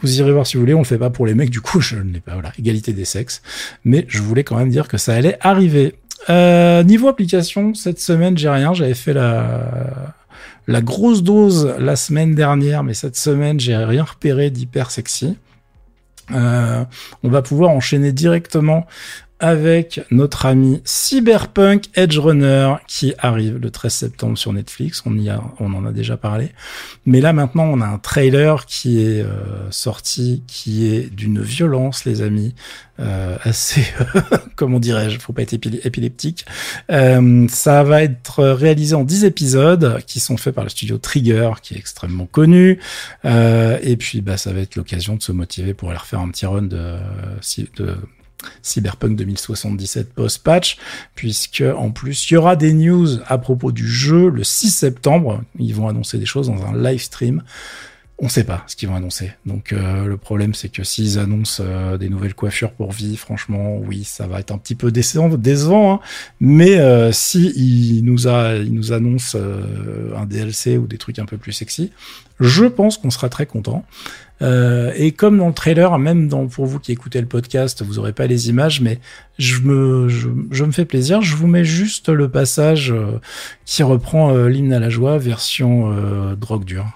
vous 0.01 0.19
irez 0.19 0.31
voir 0.31 0.45
si 0.45 0.57
vous 0.57 0.61
voulez. 0.61 0.73
On 0.73 0.79
le 0.79 0.85
fait 0.85 0.97
pas 0.97 1.09
pour 1.09 1.25
les 1.25 1.33
mecs. 1.33 1.49
Du 1.49 1.61
coup, 1.61 1.79
je 1.79 1.95
n'ai 1.97 2.19
pas 2.19 2.33
voilà 2.33 2.51
égalité 2.57 2.93
des 2.93 3.05
sexes. 3.05 3.41
Mais 3.85 4.05
je 4.07 4.21
voulais 4.21 4.43
quand 4.43 4.57
même 4.57 4.69
dire 4.69 4.87
que 4.87 4.97
ça 4.97 5.13
allait 5.13 5.37
arriver. 5.41 5.95
Euh, 6.29 6.83
niveau 6.83 7.07
application, 7.07 7.73
cette 7.73 7.99
semaine, 7.99 8.37
j'ai 8.37 8.49
rien. 8.49 8.73
J'avais 8.73 8.93
fait 8.93 9.13
la 9.13 10.81
grosse 10.81 11.23
dose 11.23 11.73
la 11.79 11.95
semaine 11.95 12.35
dernière, 12.35 12.83
mais 12.83 12.93
cette 12.93 13.15
semaine, 13.15 13.59
j'ai 13.59 13.75
rien 13.75 14.03
repéré 14.03 14.49
d'hyper 14.49 14.91
sexy. 14.91 15.37
On 16.29 16.85
va 17.23 17.41
pouvoir 17.41 17.71
enchaîner 17.71 18.13
directement 18.13 18.85
avec 19.41 20.01
notre 20.11 20.45
ami 20.45 20.81
Cyberpunk 20.85 21.85
Edge 21.95 22.17
Runner 22.19 22.75
qui 22.87 23.15
arrive 23.17 23.57
le 23.57 23.71
13 23.71 23.91
septembre 23.91 24.37
sur 24.37 24.53
Netflix. 24.53 25.01
On 25.07 25.17
y 25.17 25.29
a, 25.29 25.41
on 25.59 25.73
en 25.73 25.83
a 25.85 25.91
déjà 25.91 26.15
parlé. 26.15 26.51
Mais 27.07 27.21
là 27.21 27.33
maintenant, 27.33 27.65
on 27.65 27.81
a 27.81 27.87
un 27.87 27.97
trailer 27.97 28.67
qui 28.67 29.01
est 29.01 29.21
euh, 29.21 29.69
sorti, 29.71 30.43
qui 30.45 30.85
est 30.85 31.13
d'une 31.13 31.41
violence, 31.41 32.05
les 32.05 32.21
amis, 32.21 32.53
euh, 32.99 33.35
assez, 33.41 33.83
comment 34.55 34.79
dirais-je, 34.79 35.17
faut 35.17 35.33
pas 35.33 35.41
être 35.41 35.53
épileptique. 35.53 36.45
Euh, 36.91 37.47
ça 37.49 37.81
va 37.81 38.03
être 38.03 38.43
réalisé 38.43 38.93
en 38.93 39.03
10 39.03 39.25
épisodes 39.25 40.03
qui 40.05 40.19
sont 40.19 40.37
faits 40.37 40.53
par 40.53 40.63
le 40.63 40.69
studio 40.69 40.99
Trigger, 40.99 41.53
qui 41.63 41.73
est 41.73 41.77
extrêmement 41.77 42.27
connu. 42.27 42.79
et 43.25 43.97
puis, 43.97 44.21
bah, 44.21 44.37
ça 44.37 44.53
va 44.53 44.59
être 44.59 44.75
l'occasion 44.75 45.15
de 45.15 45.23
se 45.23 45.31
motiver 45.31 45.73
pour 45.73 45.89
aller 45.89 45.97
refaire 45.97 46.19
un 46.19 46.29
petit 46.29 46.45
run 46.45 46.61
de, 46.61 46.97
de 47.77 47.97
Cyberpunk 48.61 49.15
2077 49.15 50.13
post-patch, 50.13 50.77
puisque 51.15 51.63
en 51.75 51.91
plus 51.91 52.29
il 52.29 52.35
y 52.35 52.37
aura 52.37 52.55
des 52.55 52.73
news 52.73 53.07
à 53.27 53.37
propos 53.37 53.71
du 53.71 53.87
jeu 53.87 54.29
le 54.29 54.43
6 54.43 54.71
septembre. 54.71 55.43
Ils 55.59 55.75
vont 55.75 55.87
annoncer 55.87 56.17
des 56.17 56.25
choses 56.25 56.47
dans 56.47 56.65
un 56.65 56.77
live 56.77 57.01
stream. 57.01 57.43
On 58.23 58.29
sait 58.29 58.43
pas 58.43 58.63
ce 58.67 58.75
qu'ils 58.75 58.87
vont 58.87 58.95
annoncer. 58.95 59.31
Donc 59.47 59.73
euh, 59.73 60.05
le 60.05 60.15
problème 60.15 60.53
c'est 60.53 60.69
que 60.69 60.83
s'ils 60.83 61.17
annoncent 61.17 61.63
euh, 61.65 61.97
des 61.97 62.07
nouvelles 62.07 62.35
coiffures 62.35 62.71
pour 62.71 62.91
vie, 62.91 63.17
franchement, 63.17 63.77
oui, 63.79 64.03
ça 64.03 64.27
va 64.27 64.39
être 64.39 64.51
un 64.51 64.59
petit 64.59 64.75
peu 64.75 64.91
décevant, 64.91 65.93
hein. 65.93 65.99
mais 66.39 66.77
euh, 66.77 67.11
si 67.11 67.51
ils 67.55 68.03
nous 68.03 68.27
ils 68.27 68.73
nous 68.73 68.91
annoncent 68.91 69.39
un 70.15 70.25
DLC 70.27 70.77
ou 70.77 70.85
des 70.85 70.99
trucs 70.99 71.17
un 71.17 71.25
peu 71.25 71.37
plus 71.37 71.51
sexy, 71.51 71.91
je 72.39 72.65
pense 72.65 72.99
qu'on 72.99 73.09
sera 73.09 73.27
très 73.27 73.47
content. 73.47 73.85
Euh, 74.41 74.91
et 74.95 75.11
comme 75.11 75.37
dans 75.37 75.47
le 75.47 75.53
trailer, 75.53 75.97
même 75.99 76.29
pour 76.49 76.65
vous 76.65 76.79
qui 76.79 76.91
écoutez 76.91 77.21
le 77.21 77.27
podcast, 77.27 77.83
vous 77.83 77.99
aurez 77.99 78.13
pas 78.13 78.27
les 78.27 78.49
images, 78.49 78.81
mais 78.81 78.99
je 79.37 79.59
me, 79.61 80.07
je, 80.09 80.63
me 80.63 80.71
fais 80.71 80.85
plaisir. 80.85 81.21
Je 81.21 81.35
vous 81.35 81.47
mets 81.47 81.63
juste 81.63 82.09
le 82.09 82.29
passage 82.29 82.91
euh, 82.91 83.19
qui 83.65 83.83
reprend 83.83 84.35
euh, 84.35 84.47
l'hymne 84.47 84.73
à 84.73 84.79
la 84.79 84.89
joie 84.89 85.17
version 85.17 85.91
drogue 86.35 86.65
dure. 86.65 86.87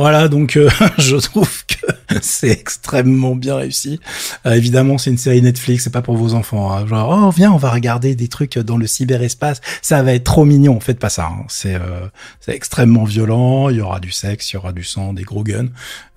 Voilà, 0.00 0.28
donc 0.28 0.56
euh, 0.56 0.70
je 0.96 1.16
trouve 1.16 1.66
que 1.66 2.16
c'est 2.22 2.48
extrêmement 2.48 3.36
bien 3.36 3.56
réussi. 3.56 4.00
Euh, 4.46 4.52
évidemment, 4.52 4.96
c'est 4.96 5.10
une 5.10 5.18
série 5.18 5.42
Netflix, 5.42 5.84
c'est 5.84 5.92
pas 5.92 6.00
pour 6.00 6.16
vos 6.16 6.32
enfants. 6.32 6.72
Hein. 6.72 6.86
Genre, 6.86 7.26
oh 7.26 7.30
viens, 7.30 7.52
on 7.52 7.58
va 7.58 7.68
regarder 7.68 8.14
des 8.14 8.28
trucs 8.28 8.58
dans 8.58 8.78
le 8.78 8.86
cyberespace, 8.86 9.60
ça 9.82 10.02
va 10.02 10.14
être 10.14 10.24
trop 10.24 10.46
mignon. 10.46 10.80
Faites 10.80 10.98
pas 10.98 11.10
ça. 11.10 11.26
Hein. 11.26 11.44
C'est 11.48 11.74
euh, 11.74 12.08
c'est 12.40 12.54
extrêmement 12.54 13.04
violent. 13.04 13.68
Il 13.68 13.76
y 13.76 13.82
aura 13.82 14.00
du 14.00 14.10
sexe, 14.10 14.50
il 14.50 14.54
y 14.54 14.56
aura 14.56 14.72
du 14.72 14.84
sang, 14.84 15.12
des 15.12 15.22
gros 15.22 15.44
guns. 15.44 15.68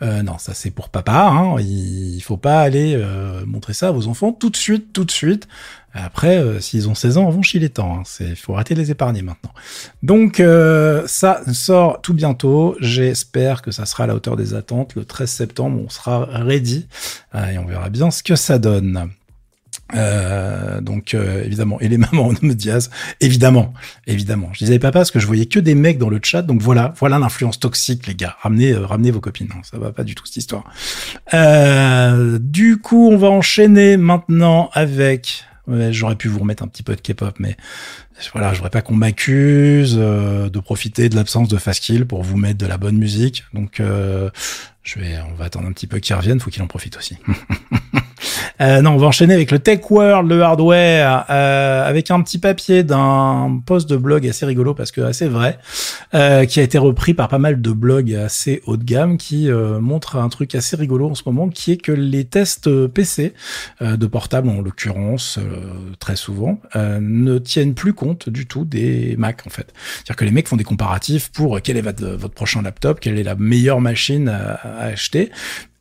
non, 0.02 0.38
ça 0.38 0.54
c'est 0.54 0.72
pour 0.72 0.88
papa. 0.88 1.28
Hein. 1.34 1.58
Il, 1.60 2.16
il 2.16 2.22
faut 2.22 2.38
pas 2.38 2.62
aller 2.62 2.98
montrer 3.46 3.74
ça 3.74 3.90
à 3.90 3.92
vos 3.92 4.08
enfants 4.08 4.32
tout 4.32 4.50
de 4.50 4.56
suite, 4.56 4.94
tout 4.94 5.04
de 5.04 5.12
suite. 5.12 5.50
Après, 5.94 6.38
euh, 6.38 6.60
s'ils 6.60 6.90
ont 6.90 6.96
16 6.96 7.18
ans, 7.18 7.26
on 7.26 7.30
vont 7.30 7.44
chier 7.44 7.60
les 7.60 7.70
temps. 7.70 8.00
Hein. 8.00 8.04
Il 8.20 8.36
faut 8.36 8.56
arrêter 8.56 8.74
de 8.74 8.80
les 8.80 8.90
épargner 8.90 9.22
maintenant. 9.22 9.52
Donc, 10.02 10.40
euh, 10.40 11.04
ça 11.06 11.42
sort 11.54 12.02
tout 12.02 12.16
bientôt. 12.16 12.76
J'espère 12.80 13.62
que 13.62 13.70
ça 13.72 13.86
sera 13.86 14.06
à 14.06 14.08
la 14.08 14.16
hauteur 14.16 14.36
des 14.36 14.56
attentes. 14.56 14.96
Le 14.96 15.06
13 15.06 15.30
septembre, 15.30 15.80
on 15.84 15.90
sera 15.90 16.26
ready. 16.26 16.88
Euh, 17.36 17.48
et 17.48 17.58
on 17.60 17.66
verra 17.66 17.90
bien 17.90 18.10
ce 18.10 18.24
que 18.24 18.36
ça 18.36 18.58
donne. 18.58 19.12
donc 20.82 21.14
évidemment 21.14 21.80
et 21.80 21.88
les 21.88 22.00
mamans 22.00 22.34
de 22.42 22.54
Diaz 22.54 22.90
évidemment 23.22 23.74
évidemment 24.08 24.50
je 24.54 24.60
disais 24.60 24.80
pas 24.80 24.92
parce 24.92 25.12
que 25.12 25.20
je 25.20 25.28
voyais 25.28 25.46
que 25.46 25.60
des 25.60 25.76
mecs 25.76 26.00
dans 26.00 26.10
le 26.10 26.20
chat 26.24 26.42
donc 26.42 26.62
voilà 26.62 26.94
voilà 26.98 27.20
l'influence 27.20 27.60
toxique 27.60 28.08
les 28.08 28.16
gars 28.16 28.36
ramenez 28.42 28.74
ramenez 28.74 29.12
vos 29.12 29.20
copines 29.20 29.50
non 29.50 29.62
ça 29.62 29.78
va 29.78 29.92
pas 29.92 30.04
du 30.04 30.16
tout 30.16 30.26
cette 30.26 30.38
histoire 30.38 30.64
du 32.40 32.78
coup 32.78 33.10
on 33.12 33.18
va 33.18 33.30
enchaîner 33.30 33.98
maintenant 33.98 34.72
avec 34.74 35.46
J'aurais 35.68 36.16
pu 36.16 36.28
vous 36.28 36.40
remettre 36.40 36.64
un 36.64 36.68
petit 36.68 36.84
peu 36.84 36.96
de 36.96 37.02
K-pop, 37.02 37.36
mais 37.40 37.56
voilà, 38.34 38.52
je 38.52 38.58
voudrais 38.58 38.70
pas 38.70 38.82
qu'on 38.82 38.96
m'accuse 38.96 39.96
euh, 39.98 40.50
de 40.50 40.60
profiter 40.60 41.08
de 41.10 41.16
l'absence 41.16 41.48
de 41.48 41.58
Fastkill 41.58 42.06
pour 42.06 42.22
vous 42.24 42.38
mettre 42.38 42.58
de 42.58 42.66
la 42.66 42.78
bonne 42.78 42.98
musique. 42.98 43.46
Donc, 43.54 43.80
euh, 43.80 44.30
je 44.84 45.00
vais, 45.00 45.18
on 45.32 45.36
va 45.36 45.46
attendre 45.46 45.68
un 45.68 45.72
petit 45.72 45.88
peu 45.88 46.00
qu'il 46.00 46.16
revienne, 46.16 46.40
faut 46.40 46.50
qu'il 46.50 46.62
en 46.62 46.68
profite 46.68 46.98
aussi. 46.98 47.18
Euh, 48.64 48.82
non, 48.82 48.92
on 48.92 48.98
va 48.98 49.08
enchaîner 49.08 49.34
avec 49.34 49.52
le 49.52 49.60
Tech 49.60 49.82
World, 49.90 50.30
le 50.30 50.42
hardware, 50.42 51.26
euh, 51.30 51.86
avec 51.86 52.12
un 52.12 52.22
petit 52.22 52.38
papier 52.38 52.84
d'un 52.84 53.62
post 53.66 53.90
de 53.90 53.98
blog 53.98 54.26
assez 54.26 54.46
rigolo 54.46 54.74
parce 54.74 54.92
que 54.92 55.02
assez 55.02 55.28
vrai, 55.28 55.60
euh, 56.14 56.46
qui 56.46 56.62
a 56.62 56.64
été 56.64 56.78
repris 56.78 57.14
par 57.14 57.28
pas 57.28 57.40
mal 57.40 57.62
de 57.62 57.72
blogs 57.72 58.16
assez 58.16 58.62
haut 58.66 58.78
de 58.78 58.86
gamme, 58.86 59.18
qui 59.18 59.50
montre 59.52 60.16
un 60.16 60.30
truc 60.30 60.56
assez 60.56 60.78
rigolo 60.78 61.10
en 61.10 61.16
ce 61.16 61.24
moment, 61.26 61.50
qui 61.50 61.74
est 61.74 61.78
que 61.78 61.92
les 61.92 62.24
tests 62.24 62.70
PC 62.88 63.34
de 63.82 64.08
portable, 64.08 64.48
en 64.48 64.62
l'occurrence 64.62 65.40
très 66.00 66.16
souvent, 66.16 66.60
ne 66.76 67.38
tiennent 67.40 67.74
plus 67.74 67.94
compte 67.94 68.30
du 68.30 68.46
tout 68.46 68.64
des 68.64 69.16
Mac 69.18 69.46
en 69.46 69.50
fait. 69.50 69.74
C'est-à-dire 69.96 70.16
que 70.16 70.26
les 70.26 70.32
mecs 70.32 70.48
font 70.48 70.56
des 70.56 70.64
comparatifs 70.64 71.32
pour 71.32 71.62
quel 71.62 71.78
est 71.78 71.82
votre, 71.82 72.34
prochain 72.34 72.62
laptop, 72.62 73.00
quelle 73.00 73.20
est 73.20 73.24
la 73.24 73.36
meilleure 73.36 73.82
machine 73.82 74.30
à 74.30 74.84
acheter, 74.84 75.32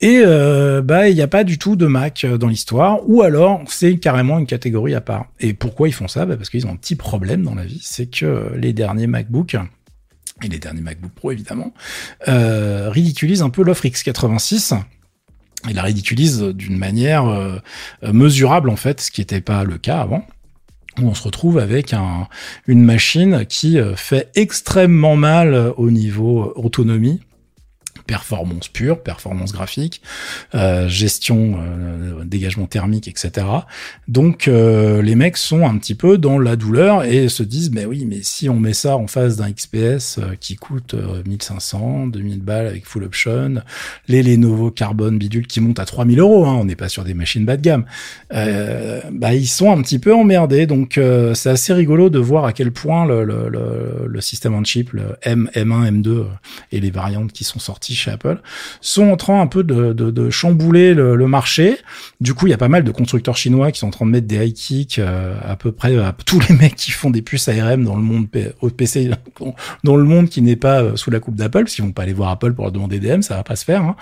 et 0.03 0.21
euh, 0.27 0.83
bah 0.83 1.09
il 1.09 1.15
n'y 1.15 1.23
a 1.23 1.29
pas 1.29 1.45
du 1.45 1.59
tout 1.59 1.77
de 1.77 1.87
Mac 1.87 2.25
euh, 2.25 2.37
dans 2.37 2.49
l'histoire, 2.49 3.09
ou 3.09 3.23
alors 3.23 3.62
c'est 3.69 3.97
carrément 3.99 4.41
une 4.41 4.47
catégorie 4.47 4.97
à 4.97 5.01
part. 5.01 5.27
Et 5.38 5.55
pourquoi 5.55 5.88
ils 5.88 5.93
font 5.93 6.09
ça? 6.09 6.27
Bah 6.27 6.37
Parce 6.37 6.51
qu'ils 6.51 6.67
ont 6.67 6.73
un 6.73 6.77
petit 6.77 6.97
problème 6.97 7.45
dans 7.45 7.55
la 7.55 7.65
vie, 7.65 7.81
c'est 7.83 8.07
que 8.07 8.53
les 8.57 8.73
derniers 8.73 9.07
MacBook 9.07 9.57
et 10.43 10.49
les 10.49 10.59
derniers 10.59 10.81
MacBook 10.81 11.12
Pro 11.12 11.31
évidemment 11.31 11.73
euh, 12.27 12.91
ridiculisent 12.91 13.43
un 13.43 13.51
peu 13.51 13.62
l'offre 13.62 13.85
x86 13.85 14.77
ils 15.69 15.77
la 15.77 15.83
ridiculisent 15.83 16.43
d'une 16.43 16.77
manière 16.77 17.27
euh, 17.29 17.61
mesurable 18.03 18.69
en 18.69 18.75
fait, 18.75 19.01
ce 19.01 19.12
qui 19.12 19.21
n'était 19.21 19.41
pas 19.41 19.62
le 19.62 19.79
cas 19.79 20.01
avant. 20.01 20.27
Où 21.01 21.07
on 21.07 21.15
se 21.15 21.23
retrouve 21.23 21.59
avec 21.59 21.95
un, 21.95 22.27
une 22.67 22.83
machine 22.83 23.47
qui 23.47 23.79
fait 23.95 24.29
extrêmement 24.35 25.15
mal 25.15 25.73
au 25.77 25.93
niveau 25.93 26.53
autonomie 26.57 27.21
performance 28.12 28.68
pure, 28.68 29.03
performance 29.03 29.55
graphique, 29.55 30.03
euh, 30.55 30.87
gestion, 30.87 31.55
euh, 31.59 32.25
dégagement 32.25 32.66
thermique, 32.66 33.09
etc. 33.09 33.46
Donc 34.07 34.48
euh, 34.48 35.01
les 35.01 35.14
mecs 35.14 35.38
sont 35.38 35.66
un 35.66 35.79
petit 35.79 35.94
peu 35.94 36.18
dans 36.18 36.38
la 36.38 36.57
douleur 36.57 37.05
et 37.05 37.31
se 37.31 37.42
disent 37.42 37.70
mais 37.70 37.87
oui 37.87 38.05
mais 38.07 38.18
si 38.22 38.51
on 38.51 38.61
met 38.61 38.75
ça 38.75 38.98
en 38.98 39.07
face 39.07 39.38
d'un 39.38 39.51
XPS 39.51 40.20
qui 40.40 40.57
coûte 40.57 40.94
1500, 41.25 42.09
2000 42.09 42.42
balles 42.42 42.66
avec 42.66 42.85
full 42.85 43.05
option, 43.05 43.62
les 44.09 44.22
Lenovo 44.22 44.70
Carbone 44.70 45.16
bidule 45.16 45.46
qui 45.46 45.62
montent 45.62 45.81
à 45.81 45.87
3000 45.87 46.20
euros, 46.20 46.44
hein, 46.44 46.59
on 46.61 46.66
n'est 46.66 46.77
pas 46.77 46.90
sur 46.90 47.05
des 47.05 47.14
machines 47.14 47.46
bas 47.46 47.57
de 47.57 47.62
gamme, 47.62 47.87
bah 48.31 49.33
ils 49.33 49.48
sont 49.48 49.72
un 49.72 49.81
petit 49.81 49.98
peu 49.98 50.14
emmerdés. 50.14 50.66
Donc 50.66 51.01
c'est 51.33 51.48
assez 51.48 51.72
rigolo 51.72 52.11
de 52.11 52.18
voir 52.18 52.44
à 52.44 52.53
quel 52.53 52.72
point 52.72 53.07
le, 53.07 53.25
le, 53.25 53.48
le, 53.48 54.07
le 54.07 54.20
système 54.20 54.55
on 54.55 54.64
chip, 54.64 54.92
le 54.92 55.16
M, 55.22 55.48
M1, 55.55 56.03
M2 56.03 56.27
et 56.72 56.81
les 56.81 56.90
variantes 56.90 57.33
qui 57.33 57.44
sont 57.44 57.59
sorties 57.59 58.02
chez 58.03 58.11
Apple, 58.11 58.41
sont 58.81 59.09
en 59.09 59.17
train 59.17 59.41
un 59.41 59.47
peu 59.47 59.62
de, 59.62 60.31
chambouler 60.31 60.95
le, 60.95 61.27
marché. 61.27 61.79
Du 62.21 62.35
coup, 62.35 62.47
il 62.47 62.51
y 62.51 62.55
a 62.55 62.59
pas 62.59 62.69
mal 62.69 62.85
de 62.85 62.91
constructeurs 62.91 63.37
chinois 63.37 63.73
qui 63.73 63.79
sont 63.79 63.88
en 63.88 63.91
train 63.91 64.07
de 64.07 64.11
mettre 64.11 64.27
des 64.27 64.45
high 64.45 64.53
kicks 64.53 64.99
euh, 64.99 65.35
à 65.43 65.57
peu 65.57 65.73
près 65.73 65.97
à 65.99 66.15
tous 66.27 66.41
les 66.49 66.55
mecs 66.55 66.77
qui 66.77 66.91
font 66.91 67.11
des 67.11 67.23
puces 67.23 67.49
ARM 67.49 67.85
dans 67.85 67.97
le 67.97 68.03
monde 68.03 68.27
au 68.61 68.71
PC, 68.71 69.11
dans 69.85 69.97
le 69.97 70.05
monde 70.05 70.29
qui 70.29 70.43
n'est 70.43 70.57
pas 70.57 70.83
euh, 70.83 70.97
sous 70.97 71.11
la 71.11 71.21
coupe 71.21 71.37
d'Apple, 71.37 71.65
parce 71.65 71.75
qu'ils 71.75 71.85
vont 71.85 71.93
pas 71.93 72.03
aller 72.03 72.12
voir 72.12 72.31
Apple 72.31 72.53
pour 72.53 72.65
leur 72.65 72.73
demander 72.73 72.99
DM, 72.99 73.23
ça 73.23 73.37
va 73.37 73.45
pas 73.45 73.57
se 73.57 73.65
faire. 73.65 73.83
Hein. 73.83 73.97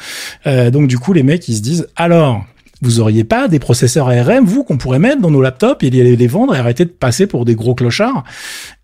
Euh, 0.47 0.71
donc 0.71 0.89
du 0.89 0.99
coup, 0.99 1.13
les 1.13 1.23
mecs 1.23 1.49
ils 1.49 1.57
se 1.57 1.63
disent 1.63 1.87
alors 1.97 2.45
vous 2.83 3.01
auriez 3.01 3.25
pas 3.25 3.49
des 3.49 3.59
processeurs 3.59 4.09
ARM, 4.09 4.45
vous, 4.47 4.65
qu'on 4.65 4.79
pourrait 4.79 4.99
mettre 4.99 5.21
dans 5.21 5.31
nos 5.31 5.43
laptops 5.43 5.85
et 5.85 5.91
les 5.91 6.27
vendre 6.27 6.55
et 6.55 6.59
arrêter 6.59 6.87
de 6.87 6.91
passer 6.91 7.27
pour 7.27 7.45
des 7.45 7.55
gros 7.55 7.75
clochards? 7.75 8.25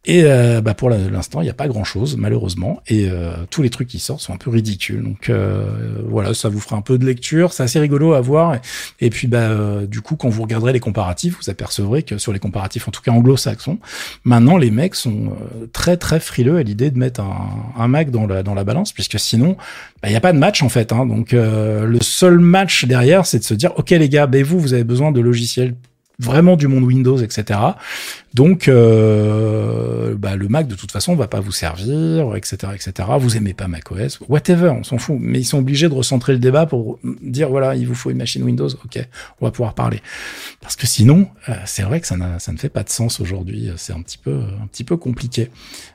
Et 0.09 0.23
euh, 0.25 0.61
bah 0.61 0.75
pour 0.75 0.89
l'instant, 0.89 1.41
il 1.41 1.45
n'y 1.45 1.51
a 1.51 1.55
pas 1.55 1.67
grand-chose, 1.67 2.17
malheureusement. 2.17 2.81
Et 2.87 3.09
euh, 3.11 3.33
tous 3.51 3.63
les 3.63 3.71
trucs 3.71 3.89
qui 3.89 3.99
sortent 3.99 4.21
sont 4.21 4.33
un 4.33 4.37
peu 4.37 4.51
ridicules. 4.51 5.03
Donc 5.03 5.29
euh, 5.29 5.67
voilà, 6.09 6.33
ça 6.33 6.49
vous 6.49 6.61
fera 6.61 6.77
un 6.77 6.81
peu 6.81 6.97
de 6.97 7.05
lecture. 7.05 7.53
C'est 7.53 7.65
assez 7.65 7.81
rigolo 7.81 8.13
à 8.13 8.21
voir. 8.21 8.57
Et, 9.01 9.11
puis 9.11 9.27
bah 9.27 9.51
du 9.87 10.01
coup, 10.03 10.15
quand 10.15 10.29
vous 10.29 10.43
regarderez 10.43 10.73
les 10.73 10.81
comparatifs, 10.81 11.37
vous 11.43 11.51
apercevrez 11.51 12.05
que 12.05 12.19
sur 12.19 12.33
les 12.33 12.39
comparatifs, 12.39 12.87
en 12.87 12.93
tout 12.93 13.03
cas 13.03 13.11
anglo-saxons, 13.11 13.79
maintenant 14.23 14.57
les 14.57 14.71
mecs 14.71 14.95
sont 14.95 15.37
très 15.73 15.97
très 15.97 16.21
frileux 16.21 16.57
à 16.57 16.63
l'idée 16.63 16.93
de 16.93 16.99
mettre 16.99 17.21
un, 17.21 17.89
Mac 17.89 18.11
dans 18.11 18.27
la 18.27 18.43
dans 18.43 18.55
la 18.55 18.65
balance, 18.65 18.93
puisque 18.93 19.19
sinon, 19.19 19.57
bah, 20.03 20.09
il 20.09 20.11
n'y 20.11 20.17
a 20.17 20.21
pas 20.21 20.33
de 20.33 20.39
match 20.39 20.63
en 20.63 20.69
fait. 20.69 20.93
Hein. 20.93 21.07
Donc 21.07 21.33
le 21.33 21.99
seul 22.01 22.39
match 22.39 22.85
derrière, 22.85 23.27
c'est 23.27 23.41
de 23.41 23.45
se 23.45 23.55
dire, 23.55 23.73
ok 23.77 23.91
les 23.91 24.09
gars, 24.09 24.29
ben 24.29 24.45
vous, 24.45 24.61
vous 24.61 24.73
avez 24.73 24.85
besoin 24.85 25.11
de 25.11 25.21
logiciels 25.21 25.75
vraiment 26.19 26.57
du 26.57 26.67
monde 26.67 26.85
Windows, 26.85 27.19
etc. 27.19 27.61
Donc, 28.35 28.69
euh, 28.69 30.15
bah, 30.17 30.37
le 30.37 30.49
Mac 30.49 30.67
de 30.69 30.75
toute 30.75 30.93
façon 30.93 31.15
va 31.15 31.27
pas 31.27 31.41
vous 31.41 31.53
servir, 31.53 32.37
etc., 32.37 32.73
etc. 32.75 33.09
Vous 33.19 33.37
aimez 33.37 33.55
pas 33.55 33.69
macOS, 33.69 34.21
whatever, 34.29 34.71
on 34.71 34.83
s'en 34.83 34.99
fout. 34.99 35.17
Mais 35.19 35.41
ils 35.41 35.45
sont 35.45 35.59
obligés 35.59 35.89
de 35.89 35.95
recentrer 35.95 36.33
le 36.33 36.39
débat 36.39 36.67
pour 36.67 36.99
dire 37.23 37.49
voilà, 37.49 37.75
il 37.77 37.87
vous 37.87 37.95
faut 37.95 38.11
une 38.11 38.19
machine 38.19 38.43
Windows, 38.43 38.69
ok, 38.69 38.99
on 39.41 39.47
va 39.47 39.51
pouvoir 39.51 39.75
parler. 39.75 40.01
Parce 40.61 40.77
que 40.77 40.87
sinon, 40.87 41.29
euh, 41.49 41.55
c'est 41.65 41.83
vrai 41.83 42.01
que 42.01 42.07
ça, 42.07 42.17
ça 42.39 42.53
ne 42.53 42.59
fait 42.59 42.69
pas 42.69 42.83
de 42.83 42.91
sens 42.91 43.21
aujourd'hui. 43.21 43.71
C'est 43.77 43.93
un 43.93 44.03
petit 44.03 44.19
peu, 44.19 44.43
un 44.63 44.67
petit 44.67 44.85
peu 44.85 44.97
compliqué. 44.97 45.51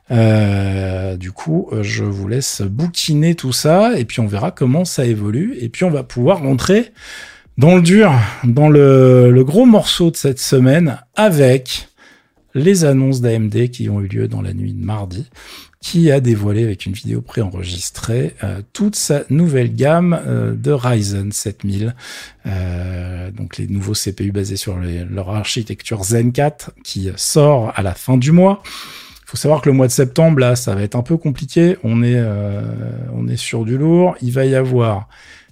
Euh, 0.10 1.18
du 1.18 1.32
coup, 1.32 1.70
je 1.82 2.04
vous 2.04 2.28
laisse 2.28 2.62
bouquiner 2.62 3.36
tout 3.36 3.54
ça 3.54 3.98
et 3.98 4.06
puis 4.06 4.20
on 4.20 4.28
verra 4.28 4.52
comment 4.52 4.86
ça 4.86 5.06
évolue 5.06 5.58
et 5.60 5.70
puis 5.70 5.84
on 5.84 5.92
va 5.92 6.04
pouvoir 6.04 6.40
rentrer 6.40 6.92
dans 7.58 7.76
le 7.76 7.82
dur, 7.82 8.14
dans 8.44 8.70
le, 8.70 9.44
gros 9.44 9.66
morceau 9.66 10.12
de 10.12 10.16
cette 10.16 10.40
semaine, 10.40 11.00
avec 11.16 11.90
les 12.54 12.86
annonces 12.86 13.22
d'AMD 13.22 13.70
qui 13.70 13.90
ont 13.90 14.02
eu 14.02 14.08
lieu 14.08 14.28
dans 14.28 14.42
la 14.42 14.54
nuit 14.54 14.74
de 14.74 14.84
mardi, 14.84 15.30
qui 15.82 16.12
a 16.12 16.20
dévoilé 16.20 16.64
avec 16.64 16.86
une 16.86 16.94
vidéo 16.94 17.22
préenregistrée 17.22 18.36
euh, 18.44 18.62
toute 18.72 18.96
sa 18.96 19.24
nouvelle 19.30 19.74
gamme 19.74 20.20
euh, 20.28 20.54
de 20.54 20.72
Ryzen 20.72 21.32
7000, 21.32 21.96
euh, 22.46 23.32
donc 23.32 23.58
les 23.58 23.68
nouveaux 23.68 23.94
CPU 23.94 24.32
basés 24.32 24.58
sur 24.58 24.78
leur 24.78 25.30
architecture 25.32 26.04
Zen 26.04 26.32
4 26.32 26.72
qui 26.84 27.10
sort 27.16 27.74
à 27.76 27.82
la 27.82 27.94
fin 27.94 28.18
du 28.18 28.32
mois. 28.32 28.62
Faut 29.26 29.38
savoir 29.38 29.62
que 29.62 29.70
le 29.70 29.76
mois 29.76 29.88
de 29.88 29.94
septembre 29.94 30.40
là, 30.40 30.56
ça 30.56 30.76
va 30.76 30.84
être 30.84 30.96
un 30.96 31.04
peu 31.04 31.16
compliqué. 31.16 31.78
On 31.84 32.04
est 32.04 32.22
on 33.14 33.30
est 33.30 33.38
sur 33.38 33.64
du 33.64 33.78
lourd. 33.78 34.16
Il 34.22 34.34
va 34.34 34.44
y 34.44 34.56
avoir 34.56 35.08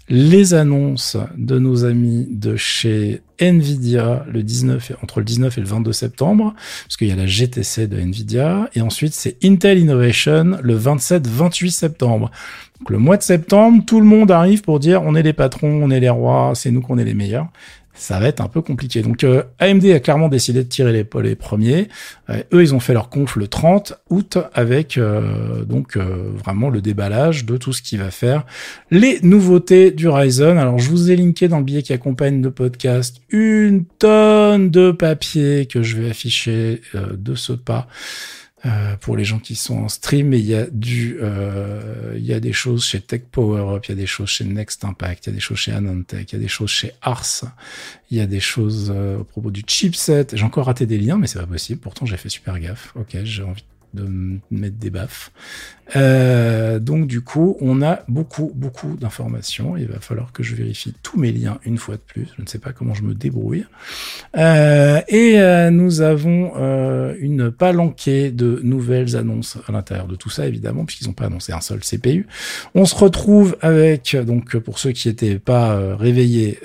les 0.09 0.55
annonces 0.55 1.17
de 1.37 1.59
nos 1.59 1.85
amis 1.85 2.27
de 2.31 2.55
chez 2.55 3.21
Nvidia 3.39 4.25
le 4.27 4.41
19 4.41 4.93
entre 5.03 5.19
le 5.19 5.25
19 5.25 5.57
et 5.57 5.61
le 5.61 5.67
22 5.67 5.93
septembre 5.93 6.55
parce 6.83 6.97
qu'il 6.97 7.07
y 7.07 7.11
a 7.11 7.15
la 7.15 7.27
GTC 7.27 7.87
de 7.87 7.97
Nvidia 7.99 8.69
et 8.73 8.81
ensuite 8.81 9.13
c'est 9.13 9.37
Intel 9.43 9.77
Innovation 9.77 10.57
le 10.61 10.73
27 10.73 11.27
28 11.27 11.71
septembre. 11.71 12.31
Donc 12.79 12.89
le 12.89 12.97
mois 12.97 13.17
de 13.17 13.23
septembre, 13.23 13.83
tout 13.85 13.99
le 13.99 14.05
monde 14.05 14.31
arrive 14.31 14.61
pour 14.61 14.79
dire 14.79 15.03
on 15.03 15.13
est 15.13 15.23
les 15.23 15.33
patrons, 15.33 15.81
on 15.83 15.91
est 15.91 15.99
les 15.99 16.09
rois, 16.09 16.53
c'est 16.55 16.71
nous 16.71 16.81
qu'on 16.81 16.97
est 16.97 17.03
les 17.03 17.13
meilleurs 17.13 17.47
ça 17.99 18.17
va 18.17 18.27
être 18.27 18.39
un 18.39 18.47
peu 18.47 18.61
compliqué. 18.61 19.01
Donc 19.01 19.23
euh, 19.23 19.43
AMD 19.59 19.85
a 19.87 19.99
clairement 19.99 20.29
décidé 20.29 20.63
de 20.63 20.69
tirer 20.69 20.93
les, 20.93 21.05
les 21.21 21.35
premiers. 21.35 21.89
Euh, 22.29 22.41
eux, 22.53 22.63
ils 22.63 22.73
ont 22.73 22.79
fait 22.79 22.93
leur 22.93 23.09
conf 23.09 23.35
le 23.35 23.47
30 23.47 23.93
août 24.09 24.37
avec 24.53 24.97
euh, 24.97 25.63
donc 25.65 25.97
vraiment 25.97 26.69
le 26.69 26.81
déballage 26.81 27.45
de 27.45 27.57
tout 27.57 27.73
ce 27.73 27.81
qui 27.81 27.97
va 27.97 28.09
faire 28.09 28.45
les 28.89 29.19
nouveautés 29.21 29.91
du 29.91 30.07
Ryzen. 30.07 30.57
Alors 30.57 30.79
je 30.79 30.89
vous 30.89 31.11
ai 31.11 31.17
linké 31.17 31.49
dans 31.49 31.59
le 31.59 31.65
billet 31.65 31.83
qui 31.83 31.93
accompagne 31.93 32.41
le 32.41 32.51
podcast 32.51 33.17
une 33.29 33.85
tonne 33.85 34.69
de 34.69 34.91
papier 34.91 35.65
que 35.65 35.83
je 35.83 35.97
vais 35.97 36.09
afficher 36.09 36.81
de 36.93 37.35
ce 37.35 37.51
pas. 37.51 37.87
Euh, 38.65 38.97
pour 38.97 39.15
les 39.15 39.23
gens 39.23 39.39
qui 39.39 39.55
sont 39.55 39.77
en 39.77 39.89
stream, 39.89 40.33
il 40.33 40.45
y 40.45 40.53
a 40.53 40.65
du, 40.69 41.17
euh, 41.21 42.13
il 42.17 42.25
y 42.25 42.33
a 42.33 42.41
des 42.41 42.51
choses 42.51 42.83
chez 42.83 42.99
Tech 42.99 43.21
Power 43.31 43.75
Up, 43.75 43.85
il 43.85 43.89
y 43.89 43.91
a 43.93 43.95
des 43.95 44.05
choses 44.05 44.29
chez 44.29 44.43
Next 44.43 44.83
Impact, 44.83 45.25
il 45.25 45.29
y 45.29 45.31
a 45.31 45.35
des 45.35 45.39
choses 45.39 45.57
chez 45.57 45.71
Anantech, 45.71 46.31
il 46.31 46.35
y 46.35 46.39
a 46.39 46.41
des 46.41 46.49
choses 46.49 46.69
chez 46.69 46.91
Ars, 47.01 47.45
il 48.11 48.17
y 48.17 48.21
a 48.21 48.27
des 48.27 48.41
choses 48.41 48.91
euh, 48.93 49.19
au 49.19 49.23
propos 49.23 49.51
du 49.51 49.63
chipset. 49.65 50.27
J'ai 50.33 50.43
encore 50.43 50.65
raté 50.65 50.85
des 50.85 50.97
liens, 50.97 51.17
mais 51.17 51.27
c'est 51.27 51.39
pas 51.39 51.47
possible. 51.47 51.79
Pourtant, 51.79 52.05
j'ai 52.05 52.17
fait 52.17 52.29
super 52.29 52.59
gaffe. 52.59 52.91
Ok, 52.95 53.15
j'ai 53.23 53.43
envie 53.43 53.63
de 53.93 54.39
mettre 54.51 54.77
des 54.77 54.89
baffes. 54.89 55.31
Euh, 55.95 56.79
donc 56.79 57.07
du 57.07 57.21
coup, 57.21 57.57
on 57.61 57.81
a 57.81 57.99
beaucoup, 58.07 58.51
beaucoup 58.55 58.95
d'informations. 58.95 59.77
Il 59.77 59.87
va 59.87 59.99
falloir 59.99 60.31
que 60.31 60.43
je 60.43 60.55
vérifie 60.55 60.93
tous 61.03 61.19
mes 61.19 61.31
liens 61.31 61.59
une 61.65 61.77
fois 61.77 61.95
de 61.95 62.01
plus. 62.01 62.27
Je 62.37 62.41
ne 62.41 62.47
sais 62.47 62.59
pas 62.59 62.71
comment 62.71 62.93
je 62.93 63.03
me 63.03 63.13
débrouille. 63.13 63.65
Euh, 64.37 65.01
et 65.07 65.39
euh, 65.39 65.69
nous 65.71 66.01
avons 66.01 66.53
euh, 66.57 67.15
une 67.19 67.51
palanquée 67.51 68.31
de 68.31 68.59
nouvelles 68.63 69.15
annonces 69.15 69.57
à 69.67 69.71
l'intérieur 69.71 70.07
de 70.07 70.15
tout 70.15 70.29
ça, 70.29 70.45
évidemment, 70.47 70.85
puisqu'ils 70.85 71.07
n'ont 71.07 71.13
pas 71.13 71.25
annoncé 71.25 71.53
un 71.53 71.61
seul 71.61 71.79
CPU. 71.79 72.27
On 72.75 72.85
se 72.85 72.95
retrouve 72.95 73.57
avec, 73.61 74.15
donc 74.15 74.57
pour 74.57 74.79
ceux 74.79 74.91
qui 74.91 75.07
n'étaient 75.07 75.39
pas 75.39 75.95
réveillés, 75.95 76.59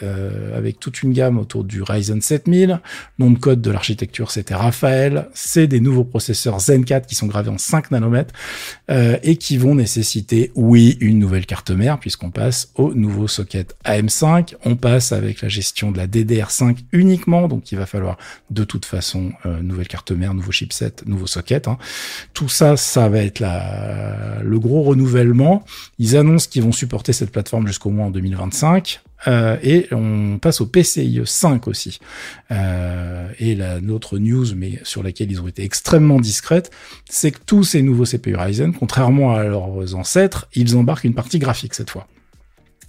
avec 0.54 0.80
toute 0.80 1.02
une 1.02 1.12
gamme 1.12 1.38
autour 1.38 1.64
du 1.64 1.82
Ryzen 1.82 2.20
7000. 2.20 2.80
Nom 3.18 3.30
de 3.30 3.38
code 3.38 3.60
de 3.60 3.70
l'architecture, 3.70 4.30
c'était 4.30 4.54
Raphaël. 4.54 5.28
C'est 5.34 5.66
des 5.66 5.80
nouveaux 5.80 6.04
processeurs 6.04 6.60
Zen 6.60 6.84
4 6.84 7.06
qui 7.06 7.14
sont 7.14 7.26
gravés 7.26 7.50
en 7.50 7.58
5 7.58 7.90
nanomètres. 7.90 8.34
Euh, 8.90 9.13
et 9.22 9.37
qui 9.37 9.57
vont 9.57 9.74
nécessiter, 9.74 10.50
oui, 10.55 10.96
une 11.00 11.18
nouvelle 11.18 11.46
carte 11.46 11.70
mère, 11.70 11.98
puisqu'on 11.98 12.31
passe 12.31 12.70
au 12.74 12.94
nouveau 12.94 13.29
socket 13.29 13.77
AM5. 13.85 14.55
On 14.64 14.77
passe 14.77 15.12
avec 15.12 15.42
la 15.42 15.48
gestion 15.48 15.90
de 15.90 15.98
la 15.98 16.07
DDR5 16.07 16.79
uniquement, 16.92 17.48
donc 17.48 17.72
il 17.72 17.79
va 17.79 17.87
falloir 17.87 18.16
de 18.50 18.64
toute 18.64 18.85
façon 18.85 19.33
euh, 19.46 19.61
nouvelle 19.62 19.88
carte 19.88 20.11
mère, 20.12 20.35
nouveau 20.35 20.53
chipset, 20.53 20.92
nouveau 21.07 21.27
socket. 21.27 21.68
Hein. 21.68 21.79
Tout 22.33 22.48
ça, 22.48 22.77
ça 22.77 23.09
va 23.09 23.18
être 23.18 23.40
la, 23.40 24.40
le 24.42 24.59
gros 24.59 24.83
renouvellement. 24.83 25.64
Ils 25.98 26.16
annoncent 26.16 26.48
qu'ils 26.50 26.62
vont 26.62 26.72
supporter 26.72 27.12
cette 27.12 27.31
plateforme 27.31 27.66
jusqu'au 27.66 27.90
moins 27.90 28.07
en 28.07 28.11
2025. 28.11 29.00
Euh, 29.26 29.56
et 29.62 29.88
on 29.92 30.38
passe 30.38 30.60
au 30.60 30.66
PCIe 30.66 31.22
5 31.24 31.68
aussi. 31.68 31.98
Euh, 32.50 33.28
et 33.38 33.54
la 33.54 33.80
notre 33.80 34.18
news, 34.18 34.46
mais 34.54 34.80
sur 34.82 35.02
laquelle 35.02 35.30
ils 35.30 35.40
ont 35.40 35.48
été 35.48 35.64
extrêmement 35.64 36.20
discrètes, 36.20 36.70
c'est 37.08 37.32
que 37.32 37.40
tous 37.44 37.64
ces 37.64 37.82
nouveaux 37.82 38.04
CPU 38.04 38.37
Ryzen, 38.37 38.72
contrairement 38.72 39.34
à 39.34 39.44
leurs 39.44 39.94
ancêtres, 39.94 40.48
ils 40.54 40.76
embarquent 40.76 41.04
une 41.04 41.14
partie 41.14 41.38
graphique 41.38 41.74
cette 41.74 41.90
fois. 41.90 42.06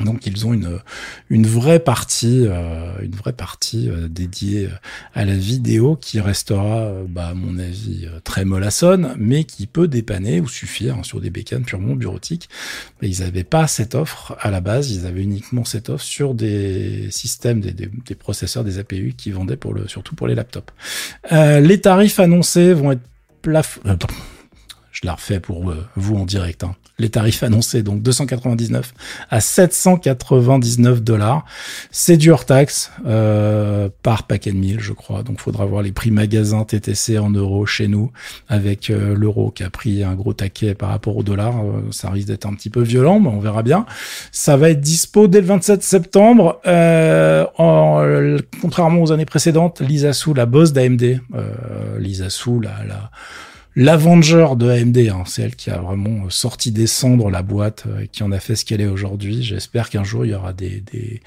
Donc 0.02 0.26
ils 0.26 0.46
ont 0.46 0.54
une 0.54 0.80
une 1.30 1.48
vraie 1.48 1.80
partie 1.80 2.46
euh, 2.48 2.92
une 3.02 3.16
vraie 3.16 3.34
partie 3.34 3.90
euh, 3.90 4.08
dédiée 4.10 4.70
à 5.14 5.24
la 5.24 5.36
vidéo 5.36 5.96
qui 5.96 6.20
restera 6.20 6.80
euh, 6.80 7.06
bah, 7.08 7.28
à 7.28 7.34
mon 7.34 7.58
avis 7.60 8.08
très 8.26 8.44
mollassonne 8.44 9.16
mais 9.18 9.46
qui 9.46 9.68
peut 9.68 9.88
dépanner 9.88 10.42
ou 10.42 10.48
suffire 10.48 10.98
hein, 10.98 11.04
sur 11.04 11.22
des 11.22 11.30
bécanes 11.30 11.64
purement 11.64 11.96
bureautiques. 11.96 12.50
Mais 13.02 13.10
ils 13.10 13.22
n'avaient 13.22 13.46
pas 13.46 13.68
cette 13.68 13.96
offre 13.96 14.36
à 14.42 14.52
la 14.52 14.60
base, 14.60 14.92
ils 14.92 15.06
avaient 15.06 15.24
uniquement 15.24 15.64
cette 15.64 15.90
offre 15.90 16.04
sur 16.04 16.34
des 16.34 17.10
systèmes 17.12 17.62
des, 17.62 17.72
des, 17.72 18.16
processeurs 18.16 18.64
des 18.64 18.80
APU 18.80 19.14
qui 19.16 19.32
vendaient 19.32 19.58
pour 19.58 19.74
le 19.74 19.88
surtout 19.88 20.16
pour 20.16 20.28
les 20.28 20.36
laptops. 20.36 20.74
les 21.32 21.82
tarifs 21.82 22.20
annoncés 22.20 22.74
vont 22.74 22.92
être 22.92 23.04
plaf 23.42 23.80
je 24.92 25.02
la 25.04 25.14
refais 25.14 25.42
pour 25.42 25.74
vous 25.96 26.16
en 26.16 26.26
direct. 26.26 26.64
Hein 26.64 26.76
les 26.98 27.10
tarifs 27.10 27.44
annoncés, 27.44 27.84
donc 27.84 28.02
299 28.02 28.94
à 29.30 29.42
799 29.42 31.02
dollars. 31.02 31.46
C'est 31.92 32.18
du 32.18 32.32
hors 32.32 32.46
taxe 32.46 32.92
euh, 33.06 33.90
par 34.02 34.24
paquet 34.24 34.52
de 34.52 34.58
mille, 34.58 34.80
je 34.80 34.94
crois. 34.94 35.24
Donc, 35.24 35.42
faudra 35.42 35.66
voir 35.66 35.82
les 35.82 35.92
prix 35.92 36.12
magasin 36.12 36.64
TTC 36.64 37.18
en 37.18 37.30
euros 37.30 37.66
chez 37.66 37.88
nous, 37.88 38.12
avec 38.48 38.90
euh, 38.90 39.14
l'euro 39.16 39.52
qui 39.52 39.64
a 39.64 39.70
pris 39.70 40.04
un 40.04 40.14
gros 40.14 40.34
taquet 40.34 40.74
par 40.74 40.90
rapport 40.90 41.18
au 41.18 41.24
dollar. 41.24 41.56
Euh, 41.58 41.82
ça 41.92 42.10
risque 42.10 42.28
d'être 42.28 42.46
un 42.46 42.54
petit 42.54 42.70
peu 42.70 42.82
violent, 42.82 43.20
mais 43.20 43.30
on 43.30 43.40
verra 43.40 43.64
bien. 43.64 43.86
Ça 44.32 44.56
va 44.56 44.70
être 44.70 44.82
dispo 44.82 45.28
dès 45.28 45.42
le 45.42 45.48
27 45.48 45.84
septembre. 45.84 46.62
En, 47.58 48.38
contrairement 48.62 49.02
aux 49.02 49.12
années 49.12 49.26
précédentes, 49.26 49.82
Lisa 49.82 50.14
Su, 50.14 50.34
la 50.34 50.46
boss 50.46 50.74
d'AMD, 50.74 51.20
Lisa 52.00 52.30
Su, 52.30 52.62
la, 52.62 52.84
la 52.88 53.12
l'Avenger 53.76 54.48
de 54.58 54.70
AMD, 54.70 54.98
hein, 54.98 55.24
c'est 55.26 55.42
elle 55.42 55.56
qui 55.56 55.70
a 55.70 55.78
vraiment 55.80 56.30
sorti 56.30 56.72
des 56.72 56.88
cendres 56.88 57.30
la 57.30 57.42
boîte 57.42 57.84
euh, 57.88 58.02
et 58.02 58.08
qui 58.08 58.24
en 58.24 58.32
a 58.32 58.40
fait 58.40 58.56
ce 58.56 58.64
qu'elle 58.64 58.82
est 58.82 58.88
aujourd'hui. 58.88 59.44
J'espère 59.44 59.90
qu'un 59.90 60.04
jour 60.04 60.26
il 60.26 60.32
y 60.32 60.34
aura 60.34 60.54
des, 60.54 60.82
des, 60.92 61.22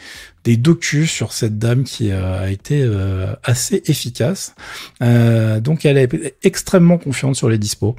des 0.45 0.57
docus 0.57 1.11
sur 1.11 1.33
cette 1.33 1.59
dame 1.59 1.85
qui 1.85 2.11
euh, 2.11 2.41
a 2.41 2.51
été 2.51 2.81
euh, 2.83 3.35
assez 3.45 3.83
efficace. 3.87 4.55
donc 5.01 5.85
elle 5.85 5.99
est 5.99 6.37
extrêmement 6.43 6.97
confiante 6.97 7.37
sur 7.37 7.49
les 7.49 7.59
dispos, 7.59 7.97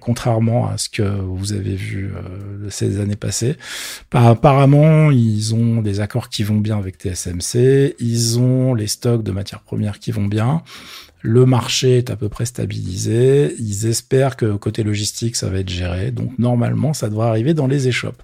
contrairement 0.00 0.68
à 0.68 0.78
ce 0.78 0.88
que 0.88 1.02
vous 1.02 1.52
avez 1.52 1.74
vu 1.74 2.12
ces 2.70 3.00
années 3.00 3.16
passées. 3.16 3.56
apparemment, 4.12 5.10
ils 5.10 5.54
ont 5.54 5.82
des 5.82 6.00
accords 6.00 6.28
qui 6.28 6.42
vont 6.42 6.56
bien 6.58 6.78
avec 6.78 6.96
TSMC, 6.96 7.96
ils 7.98 8.38
ont 8.38 8.74
les 8.74 8.86
stocks 8.86 9.22
de 9.22 9.32
matières 9.32 9.60
premières 9.60 9.98
qui 9.98 10.10
vont 10.10 10.26
bien. 10.26 10.62
Le 11.20 11.46
marché 11.46 11.98
est 11.98 12.10
à 12.10 12.16
peu 12.16 12.28
près 12.28 12.46
stabilisé. 12.46 13.54
Ils 13.58 13.86
espèrent 13.86 14.36
que 14.36 14.56
côté 14.56 14.82
logistique, 14.82 15.36
ça 15.36 15.48
va 15.48 15.58
être 15.58 15.68
géré. 15.68 16.10
Donc 16.10 16.38
normalement, 16.38 16.94
ça 16.94 17.08
devrait 17.08 17.28
arriver 17.28 17.54
dans 17.54 17.66
les 17.66 17.88
échoppes. 17.88 18.22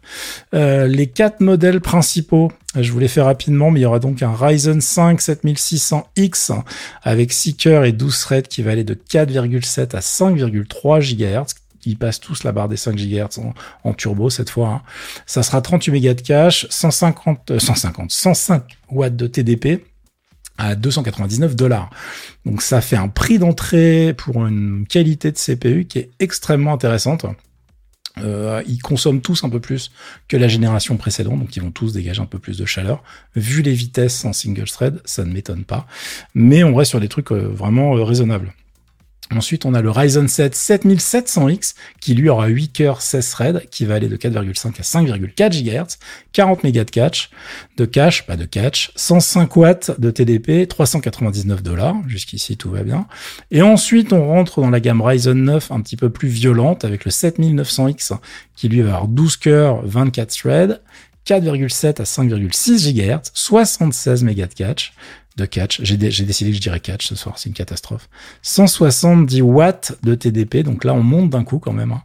Euh, 0.54 0.86
les 0.86 1.08
quatre 1.08 1.40
modèles 1.40 1.80
principaux, 1.80 2.52
je 2.78 2.92
vous 2.92 2.98
les 2.98 3.08
fais 3.08 3.22
rapidement, 3.22 3.70
mais 3.70 3.80
il 3.80 3.82
y 3.82 3.86
aura 3.86 3.98
donc 3.98 4.22
un 4.22 4.34
Ryzen 4.34 4.80
5 4.80 5.20
7600X 5.20 6.62
avec 7.02 7.32
6 7.32 7.56
cœurs 7.56 7.84
et 7.84 7.92
12 7.92 8.20
threads 8.20 8.48
qui 8.48 8.62
va 8.62 8.70
aller 8.70 8.84
de 8.84 8.94
4,7 8.94 9.96
à 9.96 10.00
5,3 10.00 11.00
GHz 11.00 11.54
ils 11.86 11.98
passent 11.98 12.20
tous 12.20 12.44
la 12.44 12.52
barre 12.52 12.68
des 12.68 12.76
5 12.76 12.96
GHz 12.96 13.40
en, 13.84 13.92
turbo 13.92 14.30
cette 14.30 14.50
fois. 14.50 14.68
Hein. 14.68 14.82
Ça 15.26 15.42
sera 15.42 15.60
38 15.60 15.92
mégas 15.92 16.14
de 16.14 16.22
cache, 16.22 16.66
150, 16.70 17.58
150, 17.58 18.10
105 18.10 18.62
watts 18.90 19.16
de 19.16 19.26
TDP 19.26 19.84
à 20.58 20.74
299 20.74 21.56
dollars. 21.56 21.90
Donc 22.44 22.62
ça 22.62 22.80
fait 22.80 22.96
un 22.96 23.08
prix 23.08 23.38
d'entrée 23.38 24.14
pour 24.16 24.46
une 24.46 24.86
qualité 24.88 25.32
de 25.32 25.36
CPU 25.36 25.86
qui 25.86 25.98
est 25.98 26.10
extrêmement 26.20 26.72
intéressante. 26.72 27.26
Euh, 28.18 28.62
ils 28.68 28.80
consomment 28.80 29.20
tous 29.20 29.42
un 29.42 29.48
peu 29.48 29.58
plus 29.58 29.90
que 30.28 30.36
la 30.36 30.46
génération 30.46 30.96
précédente, 30.96 31.40
donc 31.40 31.56
ils 31.56 31.62
vont 31.62 31.72
tous 31.72 31.92
dégager 31.92 32.20
un 32.20 32.26
peu 32.26 32.38
plus 32.38 32.56
de 32.56 32.64
chaleur. 32.64 33.02
Vu 33.34 33.62
les 33.62 33.72
vitesses 33.72 34.24
en 34.24 34.32
single 34.32 34.66
thread, 34.66 35.00
ça 35.04 35.24
ne 35.24 35.32
m'étonne 35.32 35.64
pas. 35.64 35.86
Mais 36.34 36.62
on 36.62 36.74
reste 36.74 36.90
sur 36.90 37.00
des 37.00 37.08
trucs 37.08 37.32
euh, 37.32 37.48
vraiment 37.48 37.96
euh, 37.96 38.04
raisonnables. 38.04 38.52
Ensuite, 39.32 39.64
on 39.64 39.72
a 39.72 39.80
le 39.80 39.90
Ryzen 39.90 40.28
7 40.28 40.54
7700X 40.54 41.74
qui 42.00 42.14
lui 42.14 42.28
aura 42.28 42.46
8 42.46 42.72
cœurs 42.72 43.00
16 43.00 43.30
threads 43.30 43.60
qui 43.70 43.86
va 43.86 43.94
aller 43.94 44.08
de 44.08 44.16
4,5 44.16 44.78
à 44.78 44.82
5,4 44.82 45.62
GHz, 45.62 45.98
40 46.32 46.62
mégas 46.62 46.84
de 46.84 46.90
cache, 46.90 47.30
de 47.76 47.86
cache, 47.86 48.26
pas 48.26 48.36
de 48.36 48.44
cache, 48.44 48.92
105 48.96 49.56
watts 49.56 49.98
de 49.98 50.10
TDP, 50.10 50.68
399 50.68 51.62
dollars. 51.62 51.96
Jusqu'ici, 52.06 52.56
tout 52.56 52.70
va 52.70 52.82
bien. 52.82 53.06
Et 53.50 53.62
ensuite, 53.62 54.12
on 54.12 54.26
rentre 54.26 54.60
dans 54.60 54.70
la 54.70 54.80
gamme 54.80 55.00
Ryzen 55.00 55.42
9 55.42 55.70
un 55.72 55.80
petit 55.80 55.96
peu 55.96 56.10
plus 56.10 56.28
violente 56.28 56.84
avec 56.84 57.04
le 57.06 57.10
7900X 57.10 58.18
qui 58.54 58.68
lui 58.68 58.82
va 58.82 58.90
avoir 58.90 59.08
12 59.08 59.36
cœurs, 59.38 59.86
24 59.86 60.36
threads, 60.36 60.80
4,7 61.26 62.00
à 62.00 62.04
5,6 62.04 62.92
GHz, 62.92 63.30
76 63.32 64.22
mégas 64.22 64.46
de 64.48 64.54
cache, 64.54 64.92
de 65.36 65.46
catch. 65.46 65.80
J'ai 65.82 65.96
décidé 65.96 66.50
que 66.50 66.56
je 66.56 66.62
dirais 66.62 66.80
catch 66.80 67.06
ce 67.06 67.14
soir, 67.14 67.38
c'est 67.38 67.48
une 67.48 67.54
catastrophe. 67.54 68.08
170 68.42 69.42
watts 69.42 69.92
de 70.02 70.14
TDP, 70.14 70.58
donc 70.58 70.84
là 70.84 70.94
on 70.94 71.02
monte 71.02 71.30
d'un 71.30 71.44
coup 71.44 71.58
quand 71.58 71.72
même. 71.72 71.92
Hein. 71.92 72.02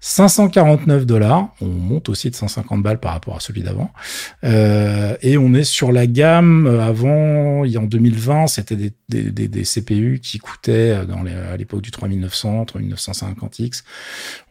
549 0.00 1.06
dollars, 1.06 1.48
on 1.60 1.66
monte 1.66 2.08
aussi 2.08 2.30
de 2.30 2.36
150 2.36 2.82
balles 2.82 3.00
par 3.00 3.12
rapport 3.12 3.36
à 3.36 3.40
celui 3.40 3.62
d'avant. 3.62 3.90
Euh, 4.44 5.16
et 5.22 5.36
on 5.36 5.54
est 5.54 5.64
sur 5.64 5.90
la 5.90 6.06
gamme 6.06 6.66
euh, 6.66 6.80
avant, 6.80 7.64
en 7.64 7.82
2020, 7.82 8.46
c'était 8.46 8.76
des, 8.76 8.92
des, 9.08 9.30
des, 9.30 9.48
des, 9.48 9.62
CPU 9.62 10.20
qui 10.22 10.38
coûtaient 10.38 10.90
euh, 10.90 11.04
dans 11.04 11.22
les, 11.22 11.32
à 11.32 11.56
l'époque 11.56 11.82
du 11.82 11.90
3900, 11.90 12.64
3950X. 12.64 13.82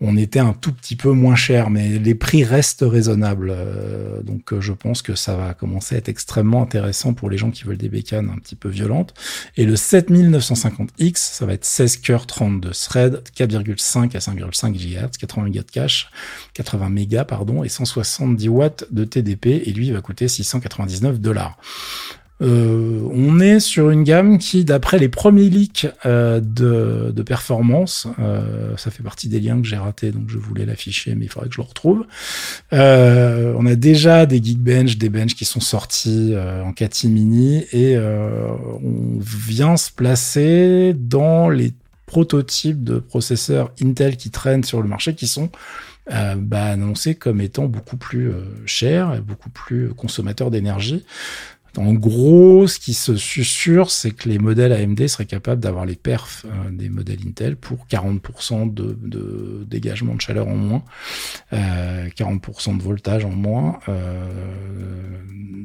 On 0.01 0.17
était 0.17 0.39
un 0.39 0.53
tout 0.53 0.73
petit 0.73 0.95
peu 0.95 1.11
moins 1.11 1.35
cher, 1.35 1.69
mais 1.69 1.97
les 1.97 2.15
prix 2.15 2.43
restent 2.43 2.85
raisonnables. 2.85 3.53
Euh, 3.55 4.21
donc 4.23 4.59
je 4.59 4.73
pense 4.73 5.01
que 5.01 5.15
ça 5.15 5.35
va 5.35 5.53
commencer 5.53 5.95
à 5.95 5.97
être 5.99 6.09
extrêmement 6.09 6.61
intéressant 6.61 7.13
pour 7.13 7.29
les 7.29 7.37
gens 7.37 7.51
qui 7.51 7.63
veulent 7.63 7.77
des 7.77 7.89
bécanes 7.89 8.29
un 8.35 8.39
petit 8.39 8.55
peu 8.55 8.67
violentes. 8.67 9.13
Et 9.55 9.65
le 9.65 9.75
7950X, 9.75 11.15
ça 11.15 11.45
va 11.45 11.53
être 11.53 11.65
16 11.65 11.97
cœurs 11.97 12.27
32 12.27 12.71
threads, 12.71 13.21
4,5 13.37 14.15
à 14.15 14.19
5,5 14.19 14.73
GHz, 14.73 15.17
80 15.37 15.43
mégas 15.43 15.63
de 15.63 15.71
cache, 15.71 16.09
80 16.53 16.89
mégas, 16.89 17.25
pardon, 17.25 17.63
et 17.63 17.69
170 17.69 18.49
watts 18.49 18.85
de 18.91 19.03
TDP, 19.03 19.47
et 19.65 19.73
lui, 19.73 19.87
il 19.87 19.93
va 19.93 20.01
coûter 20.01 20.27
699 20.27 21.19
dollars. 21.19 21.57
Euh, 22.39 23.01
on 23.11 23.39
est 23.39 23.59
sur 23.59 23.89
une 23.89 24.03
gamme 24.03 24.37
qui, 24.37 24.63
d'après 24.63 24.99
les 24.99 25.09
premiers 25.09 25.49
leaks 25.49 25.87
euh, 26.05 26.39
de, 26.39 27.23
performance, 27.23 28.07
euh, 28.19 28.77
ça 28.77 28.91
fait 28.91 29.01
partie 29.01 29.27
des 29.27 29.39
liens 29.39 29.59
que 29.59 29.67
j'ai 29.67 29.77
ratés, 29.77 30.11
donc 30.11 30.29
je 30.29 30.37
voulais 30.37 30.65
l'afficher, 30.65 31.15
mais 31.15 31.25
il 31.25 31.29
faudrait 31.29 31.49
que 31.49 31.55
je 31.55 31.61
le 31.61 31.67
retrouve. 31.67 32.05
on 32.71 33.65
a 33.65 33.75
déjà 33.75 34.25
des 34.25 34.41
Geekbench, 34.43 34.97
des 34.97 35.09
bench 35.09 35.33
qui 35.33 35.45
sont 35.45 35.59
sortis 35.59 36.35
en 36.63 36.73
catimini, 36.73 37.65
et 37.71 37.97
on 37.97 39.19
vient 39.19 39.77
se 39.77 39.91
placer 39.91 40.93
dans 40.95 41.49
les 41.49 41.73
prototypes 42.07 42.83
de 42.83 42.97
processeurs 42.97 43.71
Intel 43.81 44.17
qui 44.17 44.31
traînent 44.31 44.63
sur 44.63 44.81
le 44.81 44.87
marché 44.87 45.13
qui 45.13 45.27
sont 45.27 45.51
euh, 46.11 46.35
bah, 46.37 46.63
annoncés 46.63 47.15
comme 47.15 47.41
étant 47.41 47.65
beaucoup 47.65 47.97
plus 47.97 48.31
euh, 48.31 48.43
chers 48.65 49.21
beaucoup 49.21 49.49
plus 49.49 49.93
consommateurs 49.93 50.49
d'énergie. 50.49 51.05
En 51.77 51.93
gros, 51.93 52.67
ce 52.67 52.79
qui 52.79 52.93
se 52.93 53.15
susurre, 53.15 53.91
c'est 53.91 54.11
que 54.11 54.29
les 54.29 54.39
modèles 54.39 54.73
AMD 54.73 55.07
seraient 55.07 55.25
capables 55.25 55.61
d'avoir 55.61 55.85
les 55.85 55.95
perfs 55.95 56.45
euh, 56.45 56.71
des 56.71 56.89
modèles 56.89 57.19
Intel 57.27 57.55
pour 57.55 57.85
40% 57.89 58.73
de, 58.73 59.65
dégagement 59.69 60.15
de 60.15 60.21
chaleur 60.21 60.47
en 60.47 60.55
moins, 60.55 60.83
euh, 61.53 62.07
40% 62.09 62.77
de 62.77 62.83
voltage 62.83 63.25
en 63.25 63.31
moins, 63.31 63.79
euh, 63.89 64.25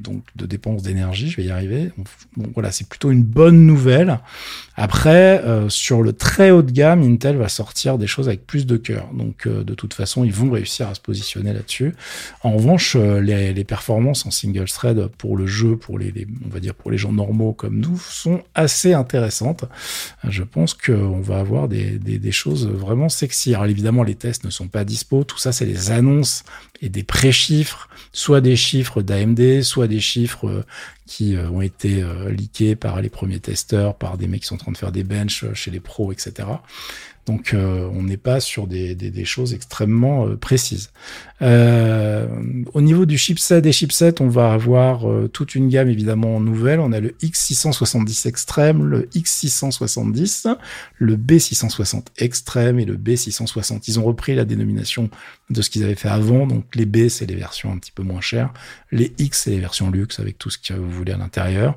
donc 0.03 0.25
de 0.37 0.46
dépenses 0.46 0.83
d'énergie, 0.83 1.31
je 1.31 1.37
vais 1.37 1.44
y 1.44 1.51
arriver. 1.51 1.90
Voilà, 2.55 2.72
c'est 2.72 2.88
plutôt 2.88 3.11
une 3.11 3.22
bonne 3.22 3.66
nouvelle. 3.66 4.18
Après, 4.77 5.42
euh, 5.44 5.68
sur 5.68 6.03
le 6.03 6.12
très 6.12 6.51
haut 6.51 6.62
de 6.62 6.72
gamme, 6.72 7.03
Intel 7.03 7.37
va 7.37 7.48
sortir 7.48 7.98
des 7.98 8.07
choses 8.07 8.29
avec 8.29 8.46
plus 8.46 8.66
de 8.66 8.77
cœur. 8.77 9.09
Donc, 9.12 9.46
euh, 9.46 9.62
de 9.64 9.75
toute 9.75 9.94
façon, 9.94 10.25
ils 10.25 10.33
vont 10.33 10.51
réussir 10.51 10.88
à 10.88 10.94
se 10.94 11.01
positionner 11.01 11.53
là-dessus. 11.53 11.94
En 12.42 12.53
revanche, 12.53 12.96
les, 12.96 13.53
les 13.53 13.64
performances 13.64 14.27
en 14.27 14.31
single 14.31 14.64
thread 14.64 15.07
pour 15.18 15.37
le 15.37 15.46
jeu, 15.46 15.77
pour 15.77 15.98
les 15.98 16.01
on 16.44 16.48
va 16.48 16.60
dire 16.60 16.74
pour 16.74 16.90
les 16.90 16.98
gens 16.98 17.12
normaux 17.12 17.52
comme 17.52 17.78
nous, 17.78 17.98
sont 17.98 18.42
assez 18.54 18.92
intéressantes. 18.92 19.64
Je 20.28 20.42
pense 20.42 20.74
qu'on 20.74 21.20
va 21.20 21.38
avoir 21.38 21.68
des, 21.68 22.32
choses 22.32 22.66
vraiment 22.66 23.08
sexy. 23.08 23.54
Alors 23.54 23.66
évidemment, 23.66 24.02
les 24.02 24.14
tests 24.14 24.44
ne 24.44 24.50
sont 24.50 24.68
pas 24.68 24.84
dispo. 24.84 25.24
Tout 25.24 25.38
ça, 25.38 25.52
c'est 25.52 25.66
des 25.66 25.90
annonces 25.90 26.44
et 26.82 26.88
des 26.88 27.04
pré-chiffres, 27.04 27.88
soit 28.12 28.40
des 28.40 28.56
chiffres 28.56 29.02
d'AMD, 29.02 29.62
soit 29.62 29.86
des 29.86 30.00
chiffres 30.00 30.48
euh, 30.48 30.64
qui 31.06 31.36
euh, 31.36 31.48
ont 31.48 31.62
été 31.62 32.02
euh, 32.02 32.30
leakés 32.30 32.74
par 32.74 33.00
les 33.00 33.08
premiers 33.08 33.38
testeurs, 33.38 33.94
par 33.94 34.18
des 34.18 34.26
mecs 34.26 34.42
qui 34.42 34.48
sont 34.48 34.56
en 34.56 34.58
train 34.58 34.72
de 34.72 34.76
faire 34.76 34.92
des 34.92 35.04
benches 35.04 35.44
chez 35.54 35.70
les 35.70 35.80
pros, 35.80 36.12
etc. 36.12 36.48
Donc 37.24 37.54
on 37.54 38.02
n'est 38.02 38.16
pas 38.16 38.40
sur 38.40 38.66
des, 38.66 39.24
choses 39.24 39.54
extrêmement 39.54 40.36
précises. 40.36 40.90
Euh, 41.42 42.26
au 42.72 42.81
niveau 42.81 43.05
du 43.05 43.18
chipset 43.18 43.61
des 43.61 43.72
chipsets, 43.72 44.20
on 44.20 44.28
va 44.28 44.52
avoir 44.52 45.05
toute 45.33 45.55
une 45.55 45.68
gamme 45.68 45.88
évidemment 45.88 46.40
nouvelle. 46.40 46.81
On 46.81 46.92
a 46.92 47.00
le 47.00 47.14
X670 47.22 48.28
Extreme, 48.28 48.85
le 48.85 49.09
X670, 49.14 50.57
le 50.98 51.16
B660 51.16 52.05
Extreme 52.18 52.78
et 52.78 52.85
le 52.85 52.96
B660. 52.96 53.83
Ils 53.88 54.00
ont 54.00 54.05
repris 54.05 54.35
la 54.35 54.44
dénomination 54.44 55.11
de 55.50 55.62
ce 55.62 55.70
qu'ils 55.70 55.85
avaient 55.85 55.94
fait 55.94 56.09
avant. 56.09 56.46
Donc 56.46 56.64
les 56.74 56.87
B, 56.87 57.09
c'est 57.09 57.26
les 57.26 57.35
versions 57.35 57.72
un 57.72 57.78
petit 57.78 57.92
peu 57.92 58.02
moins 58.02 58.20
chères. 58.20 58.52
Les 58.90 59.12
X, 59.18 59.42
c'est 59.44 59.50
les 59.50 59.61
versions 59.61 59.90
luxe 59.90 60.18
avec 60.20 60.38
tout 60.38 60.50
ce 60.50 60.59
que 60.59 60.74
vous 60.74 60.90
voulez 60.90 61.12
à 61.12 61.16
l'intérieur. 61.16 61.76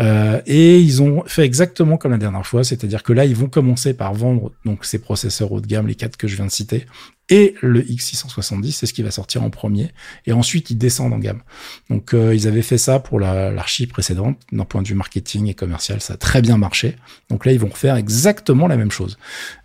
Euh, 0.00 0.40
et 0.46 0.78
ils 0.80 1.02
ont 1.02 1.24
fait 1.26 1.44
exactement 1.44 1.96
comme 1.96 2.12
la 2.12 2.18
dernière 2.18 2.46
fois, 2.46 2.64
c'est-à-dire 2.64 3.02
que 3.02 3.12
là, 3.12 3.24
ils 3.24 3.36
vont 3.36 3.48
commencer 3.48 3.94
par 3.94 4.14
vendre 4.14 4.52
donc 4.64 4.84
ces 4.84 4.98
processeurs 4.98 5.52
haut 5.52 5.60
de 5.60 5.66
gamme, 5.66 5.86
les 5.86 5.94
quatre 5.94 6.16
que 6.16 6.28
je 6.28 6.36
viens 6.36 6.46
de 6.46 6.50
citer, 6.50 6.86
et 7.30 7.54
le 7.62 7.80
X670, 7.80 8.72
c'est 8.72 8.86
ce 8.86 8.92
qui 8.92 9.02
va 9.02 9.10
sortir 9.10 9.42
en 9.42 9.50
premier, 9.50 9.90
et 10.26 10.32
ensuite 10.32 10.70
ils 10.70 10.76
descendent 10.76 11.14
en 11.14 11.18
gamme. 11.18 11.40
Donc 11.88 12.12
euh, 12.12 12.34
ils 12.34 12.46
avaient 12.46 12.62
fait 12.62 12.76
ça 12.76 12.98
pour 12.98 13.18
l'archi 13.18 13.86
précédente, 13.86 14.38
d'un 14.52 14.64
point 14.64 14.82
de 14.82 14.88
vue 14.88 14.94
marketing 14.94 15.46
et 15.48 15.54
commercial, 15.54 16.00
ça 16.00 16.14
a 16.14 16.16
très 16.16 16.42
bien 16.42 16.58
marché. 16.58 16.96
Donc 17.30 17.46
là 17.46 17.52
ils 17.52 17.58
vont 17.58 17.68
refaire 17.68 17.96
exactement 17.96 18.66
la 18.66 18.76
même 18.76 18.90
chose. 18.90 19.16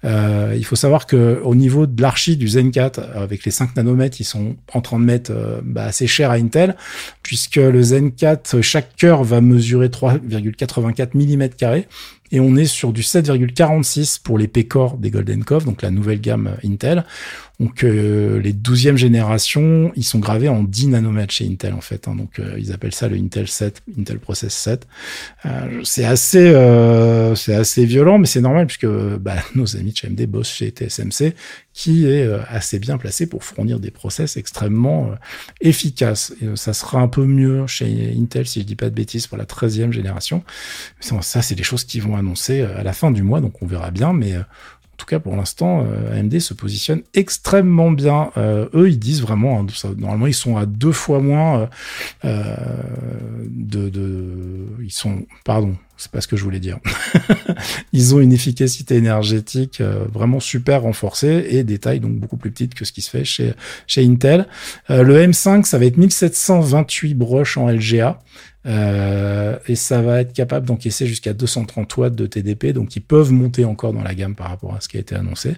Euh, 0.06 0.56
il 0.58 0.64
faut 0.64 0.78
savoir 0.78 1.06
que 1.06 1.42
au 1.44 1.54
niveau 1.54 1.86
de 1.86 2.02
l'archi 2.02 2.38
du 2.38 2.48
Zen 2.48 2.72
4, 2.72 3.00
avec 3.16 3.44
les 3.44 3.52
5 3.52 3.76
nanomètres, 3.76 4.22
ils 4.22 4.26
sont 4.26 4.56
en 4.74 4.80
train 4.80 5.00
de 5.00 5.06
mettre 5.06 5.32
euh, 5.32 5.60
bah, 5.64 5.84
assez 5.84 6.08
cher 6.08 6.32
à 6.32 6.36
Intel, 6.36 6.78
puisque 7.24 7.58
le 7.58 7.82
Zen 7.82 8.14
4, 8.14 8.62
chaque 8.62 8.96
cœur 8.96 9.24
va 9.24 9.42
mesurer 9.42 9.88
3,84 9.88 11.10
mm 11.14 11.50
et 12.32 12.40
on 12.40 12.56
est 12.56 12.66
sur 12.66 12.94
du 12.94 13.02
7,46 13.02 14.22
pour 14.22 14.38
les 14.38 14.48
P-Core 14.48 14.98
des 14.98 15.10
Golden 15.10 15.44
Cove, 15.44 15.66
donc 15.66 15.82
la 15.82 15.92
nouvelle 15.92 16.22
gamme 16.22 16.56
Intel. 16.64 17.06
Donc 17.60 17.84
euh, 17.84 18.40
les 18.40 18.54
12e 18.54 18.96
générations, 18.96 19.92
ils 19.98 20.06
sont 20.06 20.20
gravés 20.20 20.48
en 20.48 20.64
10 20.64 20.90
nanomètres 20.90 21.34
chez 21.34 21.46
Intel 21.46 21.74
en 21.74 21.82
fait. 21.82 22.08
Hein. 22.08 22.16
donc 22.16 22.40
euh, 22.40 22.56
ils 22.58 22.72
appellent 22.72 22.96
ça 22.96 23.10
le 23.10 23.18
Intel 23.18 23.48
7, 23.50 23.82
Intel 24.00 24.20
Process 24.20 24.54
7. 24.54 24.88
Euh, 25.46 25.82
c'est 25.84 26.06
assez, 26.06 26.48
euh, 26.50 27.36
c'est 27.36 27.56
assez 27.56 27.84
violent, 27.86 28.18
mais 28.18 28.28
c'est 28.28 28.42
normal 28.42 28.68
puisque 28.68 28.88
bah, 28.88 29.36
nos 29.56 29.76
amis 29.76 29.92
de 29.92 29.98
chez 29.98 30.08
AMD 30.08 30.26
bossent 30.28 30.54
chez 30.54 30.70
TSMC, 30.70 31.34
qui 31.80 32.06
est 32.08 32.30
assez 32.50 32.78
bien 32.78 32.98
placé 32.98 33.26
pour 33.26 33.46
fournir 33.46 33.80
des 33.80 33.90
process 33.90 34.36
extrêmement 34.36 35.12
efficaces. 35.62 36.34
Et, 36.42 36.58
ça 36.58 36.74
sera 36.74 37.00
un 37.00 37.08
peu 37.08 37.24
mieux 37.24 37.68
chez 37.68 38.14
Intel 38.20 38.46
si 38.46 38.60
je 38.60 38.66
dis 38.66 38.76
pas 38.76 38.90
de 38.90 38.96
bêtises 38.96 39.28
pour 39.28 39.38
la 39.38 39.46
13e 39.46 39.94
génération. 39.94 40.44
Ça, 41.00 41.42
c'est 41.42 41.56
des 41.56 41.64
choses 41.64 41.86
qui 41.86 42.02
vont 42.02 42.18
annoncer 42.18 42.64
à 42.64 42.84
la 42.84 42.92
fin 42.92 43.12
du 43.12 43.24
mois, 43.24 43.40
donc 43.40 43.62
on 43.62 43.66
verra 43.66 43.92
bien, 43.92 44.12
mais 44.12 44.34
tout 45.00 45.06
cas 45.06 45.20
pour 45.20 45.36
l'instant, 45.36 45.86
AMD 46.14 46.40
se 46.40 46.54
positionne 46.54 47.02
extrêmement 47.14 47.92
bien. 47.92 48.32
eux, 48.38 48.90
ils 48.90 49.00
disent 49.00 49.22
vraiment, 49.22 49.62
hein, 49.62 49.66
normalement, 49.98 50.28
ils 50.28 50.34
sont 50.34 50.58
à 50.58 50.66
deux 50.66 50.92
fois 50.92 51.20
moins 51.20 51.70
de, 52.24 53.90
de, 53.90 54.68
ils 54.84 54.92
sont, 54.92 55.26
pardon, 55.46 55.76
c'est 56.00 56.12
pas 56.12 56.22
ce 56.22 56.28
que 56.28 56.38
je 56.38 56.44
voulais 56.44 56.62
dire. 56.62 56.80
ils 57.94 58.16
ont 58.16 58.22
une 58.22 58.32
efficacité 58.32 58.96
énergétique 58.96 59.82
euh, 59.82 60.06
vraiment 60.12 60.40
super 60.40 60.84
renforcée 60.84 61.48
et 61.50 61.64
des 61.64 61.78
tailles 61.78 62.00
donc 62.00 62.14
beaucoup 62.14 62.38
plus 62.38 62.52
petites 62.52 62.74
que 62.74 62.86
ce 62.86 62.94
qui 62.94 63.02
se 63.02 63.10
fait 63.10 63.26
chez, 63.26 63.54
chez 63.86 64.06
Intel. 64.06 64.48
Euh, 64.90 65.04
le 65.04 65.18
M5, 65.20 65.66
ça 65.66 65.78
va 65.78 65.86
être 65.86 65.98
1728 65.98 67.16
broches 67.16 67.58
en 67.58 67.70
LGA. 67.70 68.22
Euh, 68.66 69.58
et 69.68 69.76
ça 69.76 70.02
va 70.02 70.20
être 70.22 70.34
capable 70.34 70.66
d'encaisser 70.66 71.08
jusqu'à 71.08 71.34
230 71.34 71.96
watts 71.98 72.16
de 72.16 72.26
TDP, 72.26 72.68
donc 72.74 72.96
ils 72.96 73.02
peuvent 73.02 73.32
monter 73.32 73.64
encore 73.64 73.94
dans 73.94 74.04
la 74.04 74.14
gamme 74.14 74.36
par 74.36 74.50
rapport 74.50 74.76
à 74.76 74.82
ce 74.82 74.90
qui 74.90 74.98
a 74.98 75.00
été 75.00 75.16
annoncé. 75.16 75.56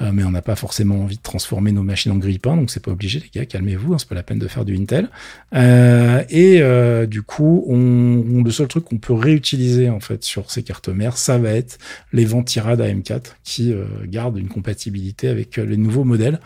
Euh, 0.00 0.10
mais 0.12 0.22
on 0.22 0.30
n'a 0.30 0.42
pas 0.42 0.54
forcément 0.54 1.02
envie 1.02 1.16
de 1.16 1.22
transformer 1.22 1.72
nos 1.72 1.82
machines 1.82 2.12
en 2.12 2.16
grille-pain, 2.16 2.56
donc 2.56 2.70
c'est 2.70 2.82
pas 2.82 2.92
obligé 2.92 3.18
les 3.20 3.30
gars, 3.40 3.46
calmez-vous, 3.46 3.94
hein, 3.94 3.98
c'est 3.98 4.08
pas 4.08 4.14
la 4.14 4.22
peine 4.22 4.38
de 4.38 4.46
faire 4.46 4.64
du 4.64 4.76
Intel. 4.76 5.10
Euh, 5.54 6.22
et 6.30 6.60
du 7.06 7.22
coup, 7.22 7.66
le 7.68 8.50
seul 8.50 8.68
truc 8.68 8.84
qu'on 8.84 8.98
peut 8.98 9.12
réutiliser 9.12 9.90
en 9.90 10.00
fait 10.00 10.22
sur 10.24 10.50
ces 10.50 10.62
cartes 10.62 10.88
mères, 10.88 11.16
ça 11.16 11.38
va 11.38 11.50
être 11.50 11.78
les 12.12 12.24
Ventirad 12.24 12.80
AM4 12.80 13.22
qui 13.44 13.74
gardent 14.04 14.38
une 14.38 14.48
compatibilité 14.48 15.28
avec 15.28 15.56
les 15.56 15.76
nouveaux 15.76 16.04
modèles. 16.04 16.40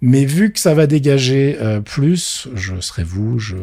Mais 0.00 0.24
vu 0.24 0.52
que 0.52 0.58
ça 0.58 0.74
va 0.74 0.86
dégager 0.86 1.56
plus, 1.84 2.48
je 2.54 2.80
serai 2.80 3.04
vous, 3.04 3.38
je, 3.38 3.56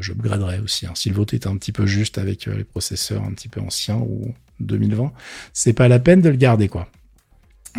je 0.00 0.12
upgraderai 0.12 0.60
aussi. 0.60 0.86
Hein 0.86 0.92
le 1.08 1.14
vote 1.14 1.34
est 1.34 1.46
un 1.46 1.56
petit 1.56 1.72
peu 1.72 1.86
juste 1.86 2.18
avec 2.18 2.48
euh, 2.48 2.56
les 2.56 2.64
processeurs 2.64 3.22
un 3.24 3.32
petit 3.32 3.48
peu 3.48 3.60
anciens 3.60 3.96
ou 3.96 4.34
2020, 4.60 5.12
c'est 5.52 5.72
pas 5.72 5.88
la 5.88 5.98
peine 5.98 6.20
de 6.20 6.28
le 6.28 6.36
garder 6.36 6.68
quoi. 6.68 6.88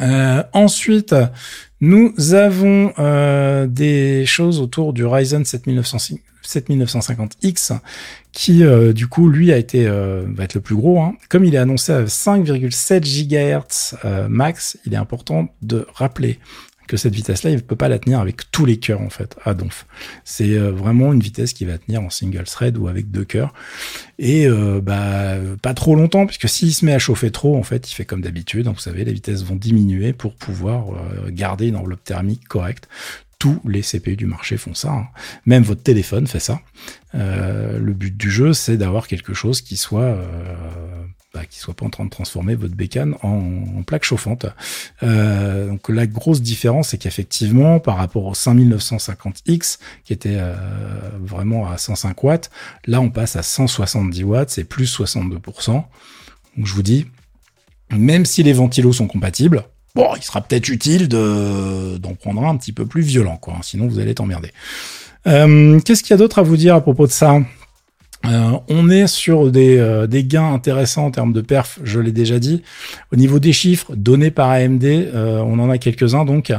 Euh, 0.01 0.43
ensuite, 0.53 1.13
nous 1.81 2.13
avons 2.33 2.93
euh, 2.99 3.67
des 3.67 4.25
choses 4.25 4.61
autour 4.61 4.93
du 4.93 5.05
Ryzen 5.05 5.43
7950X 5.43 7.79
qui 8.31 8.63
du 8.93 9.07
coup 9.07 9.27
lui 9.27 9.51
a 9.51 9.57
été 9.57 9.87
va 9.87 10.43
être 10.43 10.53
le 10.53 10.61
plus 10.61 10.75
gros. 10.75 11.01
Hein. 11.01 11.15
Comme 11.27 11.43
il 11.43 11.55
est 11.55 11.57
annoncé 11.57 11.91
à 11.91 12.03
5,7 12.03 13.01
GHz 13.01 13.97
max, 14.29 14.77
il 14.85 14.93
est 14.93 14.97
important 14.97 15.49
de 15.61 15.85
rappeler 15.93 16.39
cette 16.97 17.13
vitesse-là, 17.13 17.51
il 17.51 17.57
ne 17.57 17.61
peut 17.61 17.75
pas 17.75 17.89
la 17.89 17.99
tenir 17.99 18.19
avec 18.19 18.51
tous 18.51 18.65
les 18.65 18.77
cœurs 18.77 19.01
en 19.01 19.09
fait 19.09 19.37
à 19.45 19.53
Donf. 19.53 19.85
C'est 20.23 20.57
euh, 20.57 20.71
vraiment 20.71 21.13
une 21.13 21.19
vitesse 21.19 21.53
qui 21.53 21.65
va 21.65 21.77
tenir 21.77 22.01
en 22.01 22.09
single 22.09 22.43
thread 22.43 22.77
ou 22.77 22.87
avec 22.87 23.11
deux 23.11 23.25
cœurs 23.25 23.53
et 24.17 24.47
euh, 24.47 24.81
bah 24.81 25.35
pas 25.61 25.73
trop 25.73 25.95
longtemps 25.95 26.25
puisque 26.25 26.49
s'il 26.49 26.73
se 26.73 26.85
met 26.85 26.93
à 26.93 26.99
chauffer 26.99 27.31
trop 27.31 27.57
en 27.57 27.63
fait, 27.63 27.89
il 27.91 27.93
fait 27.93 28.05
comme 28.05 28.21
d'habitude. 28.21 28.67
Vous 28.67 28.79
savez, 28.79 29.05
les 29.05 29.13
vitesses 29.13 29.43
vont 29.43 29.55
diminuer 29.55 30.13
pour 30.13 30.35
pouvoir 30.35 30.93
euh, 30.93 31.29
garder 31.29 31.67
une 31.67 31.75
enveloppe 31.75 32.03
thermique 32.03 32.47
correcte 32.47 32.87
tous 33.37 33.61
les 33.65 33.81
CPU 33.81 34.17
du 34.17 34.25
marché 34.25 34.57
font 34.57 34.73
ça. 34.73 34.91
Hein. 34.91 35.07
Même 35.45 35.63
votre 35.63 35.81
téléphone 35.81 36.27
fait 36.27 36.41
ça. 36.41 36.59
le 37.13 37.93
but 37.93 38.17
du 38.17 38.29
jeu, 38.29 38.51
c'est 38.51 38.75
d'avoir 38.75 39.07
quelque 39.07 39.33
chose 39.33 39.61
qui 39.61 39.77
soit 39.77 40.17
bah, 41.33 41.45
qui 41.45 41.59
soit 41.59 41.75
pas 41.75 41.85
en 41.85 41.91
train 41.91 42.05
de 42.05 42.09
transformer 42.09 42.55
votre 42.55 42.73
bécane 42.73 43.13
en, 43.21 43.83
plaque 43.83 44.03
chauffante. 44.03 44.47
Euh, 45.03 45.67
donc 45.67 45.87
la 45.89 46.07
grosse 46.07 46.41
différence, 46.41 46.89
c'est 46.89 46.97
qu'effectivement, 46.97 47.79
par 47.79 47.97
rapport 47.97 48.25
au 48.25 48.33
5950X, 48.33 49.77
qui 50.03 50.13
était 50.13 50.37
euh, 50.39 50.55
vraiment 51.19 51.69
à 51.69 51.77
105 51.77 52.23
watts, 52.23 52.49
là 52.87 52.99
on 52.99 53.11
passe 53.11 53.35
à 53.35 53.43
170 53.43 54.23
watts, 54.23 54.49
c'est 54.49 54.63
plus 54.63 54.91
62%. 54.99 55.71
Donc 55.73 55.85
je 56.63 56.73
vous 56.73 56.81
dis, 56.83 57.05
même 57.91 58.25
si 58.25 58.41
les 58.41 58.53
ventilos 58.53 58.93
sont 58.93 59.07
compatibles, 59.07 59.65
bon, 59.93 60.09
il 60.15 60.23
sera 60.23 60.41
peut-être 60.41 60.69
utile 60.69 61.07
de 61.07 61.97
d'en 61.97 62.15
prendre 62.15 62.43
un, 62.43 62.49
un 62.49 62.57
petit 62.57 62.73
peu 62.73 62.87
plus 62.87 63.01
violent, 63.03 63.37
quoi. 63.37 63.55
Sinon 63.61 63.87
vous 63.87 63.99
allez 63.99 64.15
t'emmerder. 64.15 64.51
Euh, 65.27 65.79
Qu'est-ce 65.81 66.01
qu'il 66.01 66.11
y 66.11 66.13
a 66.15 66.17
d'autre 66.17 66.39
à 66.39 66.43
vous 66.43 66.57
dire 66.57 66.73
à 66.73 66.81
propos 66.81 67.05
de 67.05 67.11
ça? 67.11 67.39
Euh, 68.25 68.51
on 68.67 68.89
est 68.89 69.07
sur 69.07 69.49
des, 69.49 69.77
euh, 69.77 70.05
des, 70.05 70.25
gains 70.25 70.53
intéressants 70.53 71.05
en 71.05 71.11
termes 71.11 71.31
de 71.31 71.41
perf, 71.41 71.79
je 71.83 71.99
l'ai 71.99 72.11
déjà 72.11 72.37
dit. 72.37 72.63
Au 73.13 73.15
niveau 73.15 73.39
des 73.39 73.53
chiffres 73.53 73.95
donnés 73.95 74.31
par 74.31 74.49
AMD, 74.49 74.83
euh, 74.83 75.39
on 75.39 75.57
en 75.59 75.69
a 75.69 75.77
quelques-uns 75.77 76.25
donc 76.25 76.51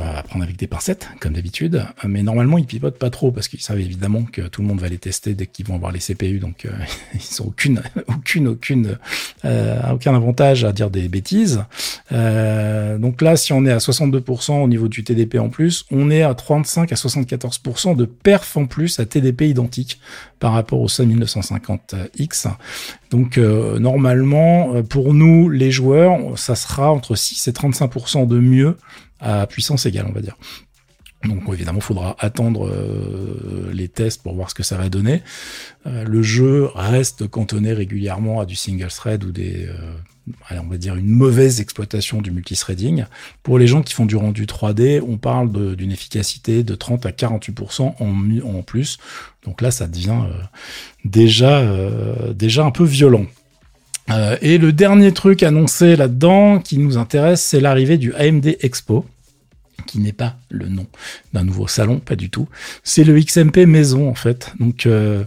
à 0.00 0.22
prendre 0.22 0.44
avec 0.44 0.56
des 0.56 0.66
pincettes, 0.66 1.08
comme 1.20 1.34
d'habitude. 1.34 1.84
Mais 2.04 2.22
normalement, 2.22 2.58
ils 2.58 2.66
pivotent 2.66 2.98
pas 2.98 3.10
trop 3.10 3.30
parce 3.30 3.48
qu'ils 3.48 3.60
savent 3.60 3.80
évidemment 3.80 4.24
que 4.24 4.42
tout 4.42 4.62
le 4.62 4.68
monde 4.68 4.80
va 4.80 4.88
les 4.88 4.98
tester 4.98 5.34
dès 5.34 5.46
qu'ils 5.46 5.66
vont 5.66 5.74
avoir 5.74 5.92
les 5.92 6.00
CPU. 6.00 6.38
Donc, 6.38 6.64
euh, 6.64 6.70
ils 7.14 7.42
ont 7.42 7.46
aucune, 7.46 7.82
aucune, 8.08 8.48
aucune, 8.48 8.98
euh, 9.44 9.92
aucun 9.92 10.14
avantage 10.14 10.64
à 10.64 10.72
dire 10.72 10.90
des 10.90 11.08
bêtises. 11.08 11.64
Euh, 12.12 12.98
donc 12.98 13.22
là, 13.22 13.36
si 13.36 13.52
on 13.52 13.64
est 13.64 13.72
à 13.72 13.78
62% 13.78 14.62
au 14.62 14.68
niveau 14.68 14.88
du 14.88 15.04
TDP 15.04 15.38
en 15.38 15.48
plus, 15.48 15.84
on 15.90 16.10
est 16.10 16.22
à 16.22 16.34
35 16.34 16.92
à 16.92 16.94
74% 16.94 17.96
de 17.96 18.04
perf 18.04 18.56
en 18.56 18.66
plus 18.66 19.00
à 19.00 19.06
TDP 19.06 19.42
identique 19.42 20.00
par 20.38 20.52
rapport 20.52 20.80
au 20.80 20.88
5950X. 20.88 22.48
Donc 23.10 23.38
euh, 23.38 23.78
normalement, 23.78 24.82
pour 24.82 25.14
nous, 25.14 25.48
les 25.48 25.70
joueurs, 25.70 26.38
ça 26.38 26.54
sera 26.54 26.92
entre 26.92 27.14
6 27.14 27.48
et 27.48 27.52
35% 27.52 28.26
de 28.26 28.38
mieux 28.38 28.76
à 29.20 29.46
puissance 29.46 29.86
égale, 29.86 30.06
on 30.08 30.12
va 30.12 30.20
dire. 30.20 30.36
Donc 31.24 31.42
évidemment, 31.52 31.78
il 31.78 31.84
faudra 31.84 32.16
attendre 32.18 32.68
euh, 32.68 33.70
les 33.72 33.88
tests 33.88 34.22
pour 34.22 34.34
voir 34.34 34.50
ce 34.50 34.54
que 34.54 34.62
ça 34.62 34.76
va 34.76 34.88
donner. 34.88 35.22
Euh, 35.86 36.04
le 36.04 36.22
jeu 36.22 36.68
reste 36.74 37.26
cantonné 37.26 37.72
régulièrement 37.72 38.40
à 38.40 38.46
du 38.46 38.54
single 38.54 38.88
thread 38.88 39.24
ou 39.24 39.32
des, 39.32 39.66
euh, 39.66 40.60
on 40.62 40.68
va 40.68 40.76
dire 40.76 40.94
une 40.94 41.08
mauvaise 41.08 41.60
exploitation 41.60 42.20
du 42.20 42.30
multithreading. 42.30 43.06
Pour 43.42 43.58
les 43.58 43.66
gens 43.66 43.82
qui 43.82 43.94
font 43.94 44.06
du 44.06 44.16
rendu 44.16 44.46
3D, 44.46 45.00
on 45.06 45.16
parle 45.16 45.76
d'une 45.76 45.90
efficacité 45.90 46.62
de 46.62 46.74
30 46.74 47.06
à 47.06 47.10
48% 47.10 47.94
en, 47.98 48.62
plus. 48.62 48.98
Donc 49.44 49.62
là, 49.62 49.70
ça 49.70 49.86
devient 49.86 50.24
déjà 51.04 51.60
un 51.60 52.70
peu 52.70 52.84
violent. 52.84 53.26
Euh, 54.10 54.36
et 54.40 54.58
le 54.58 54.72
dernier 54.72 55.12
truc 55.12 55.42
annoncé 55.42 55.96
là-dedans 55.96 56.58
qui 56.60 56.78
nous 56.78 56.96
intéresse, 56.96 57.42
c'est 57.42 57.60
l'arrivée 57.60 57.98
du 57.98 58.14
AMD 58.14 58.56
Expo, 58.60 59.04
qui 59.86 59.98
n'est 59.98 60.12
pas 60.12 60.36
le 60.48 60.68
nom 60.68 60.86
d'un 61.32 61.44
nouveau 61.44 61.66
salon, 61.66 61.98
pas 61.98 62.16
du 62.16 62.30
tout. 62.30 62.48
C'est 62.84 63.04
le 63.04 63.18
XMP 63.18 63.66
maison 63.66 64.08
en 64.08 64.14
fait. 64.14 64.52
Donc 64.60 64.86
euh, 64.86 65.24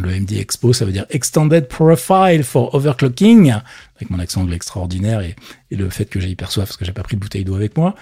le 0.00 0.12
AMD 0.12 0.32
Expo, 0.32 0.72
ça 0.72 0.84
veut 0.84 0.92
dire 0.92 1.06
Extended 1.10 1.68
Profile 1.68 2.42
for 2.42 2.74
Overclocking, 2.74 3.54
avec 4.00 4.10
mon 4.10 4.18
accent 4.18 4.40
anglais 4.42 4.56
extraordinaire 4.56 5.20
et, 5.20 5.36
le 5.72 5.88
fait 5.88 6.06
que 6.06 6.18
j'ai 6.18 6.28
hyper 6.28 6.50
soif 6.50 6.66
parce 6.66 6.76
que 6.76 6.84
j'ai 6.84 6.92
pas 6.92 7.04
pris 7.04 7.14
de 7.14 7.20
bouteille 7.20 7.44
d'eau 7.44 7.54
avec 7.54 7.76
moi, 7.76 7.94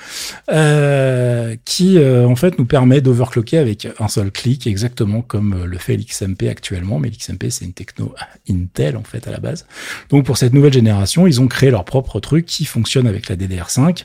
euh, 0.51 1.55
qui 1.67 1.99
euh, 1.99 2.27
en 2.27 2.35
fait 2.35 2.59
nous 2.59 2.65
permet 2.65 3.03
d'overclocker 3.03 3.59
avec 3.59 3.87
un 3.99 4.09
seul 4.09 4.31
clic, 4.31 4.67
exactement 4.67 5.21
comme 5.21 5.53
euh, 5.53 5.67
le 5.67 5.77
fait 5.77 5.99
l'XMP 5.99 6.45
actuellement. 6.49 6.99
Mais 6.99 7.11
l'XMP 7.11 7.51
c'est 7.51 7.67
une 7.67 7.75
techno 7.75 8.15
Intel 8.49 8.97
en 8.97 9.03
fait 9.03 9.29
à 9.29 9.31
la 9.31 9.39
base. 9.39 9.67
Donc 10.09 10.25
pour 10.25 10.39
cette 10.39 10.55
nouvelle 10.55 10.73
génération, 10.73 11.27
ils 11.27 11.43
ont 11.43 11.47
créé 11.47 11.71
leur 11.71 11.85
propre 11.85 12.21
truc 12.21 12.47
qui 12.47 12.65
fonctionne 12.65 13.07
avec 13.07 13.29
la 13.29 13.37
DDR5. 13.37 14.05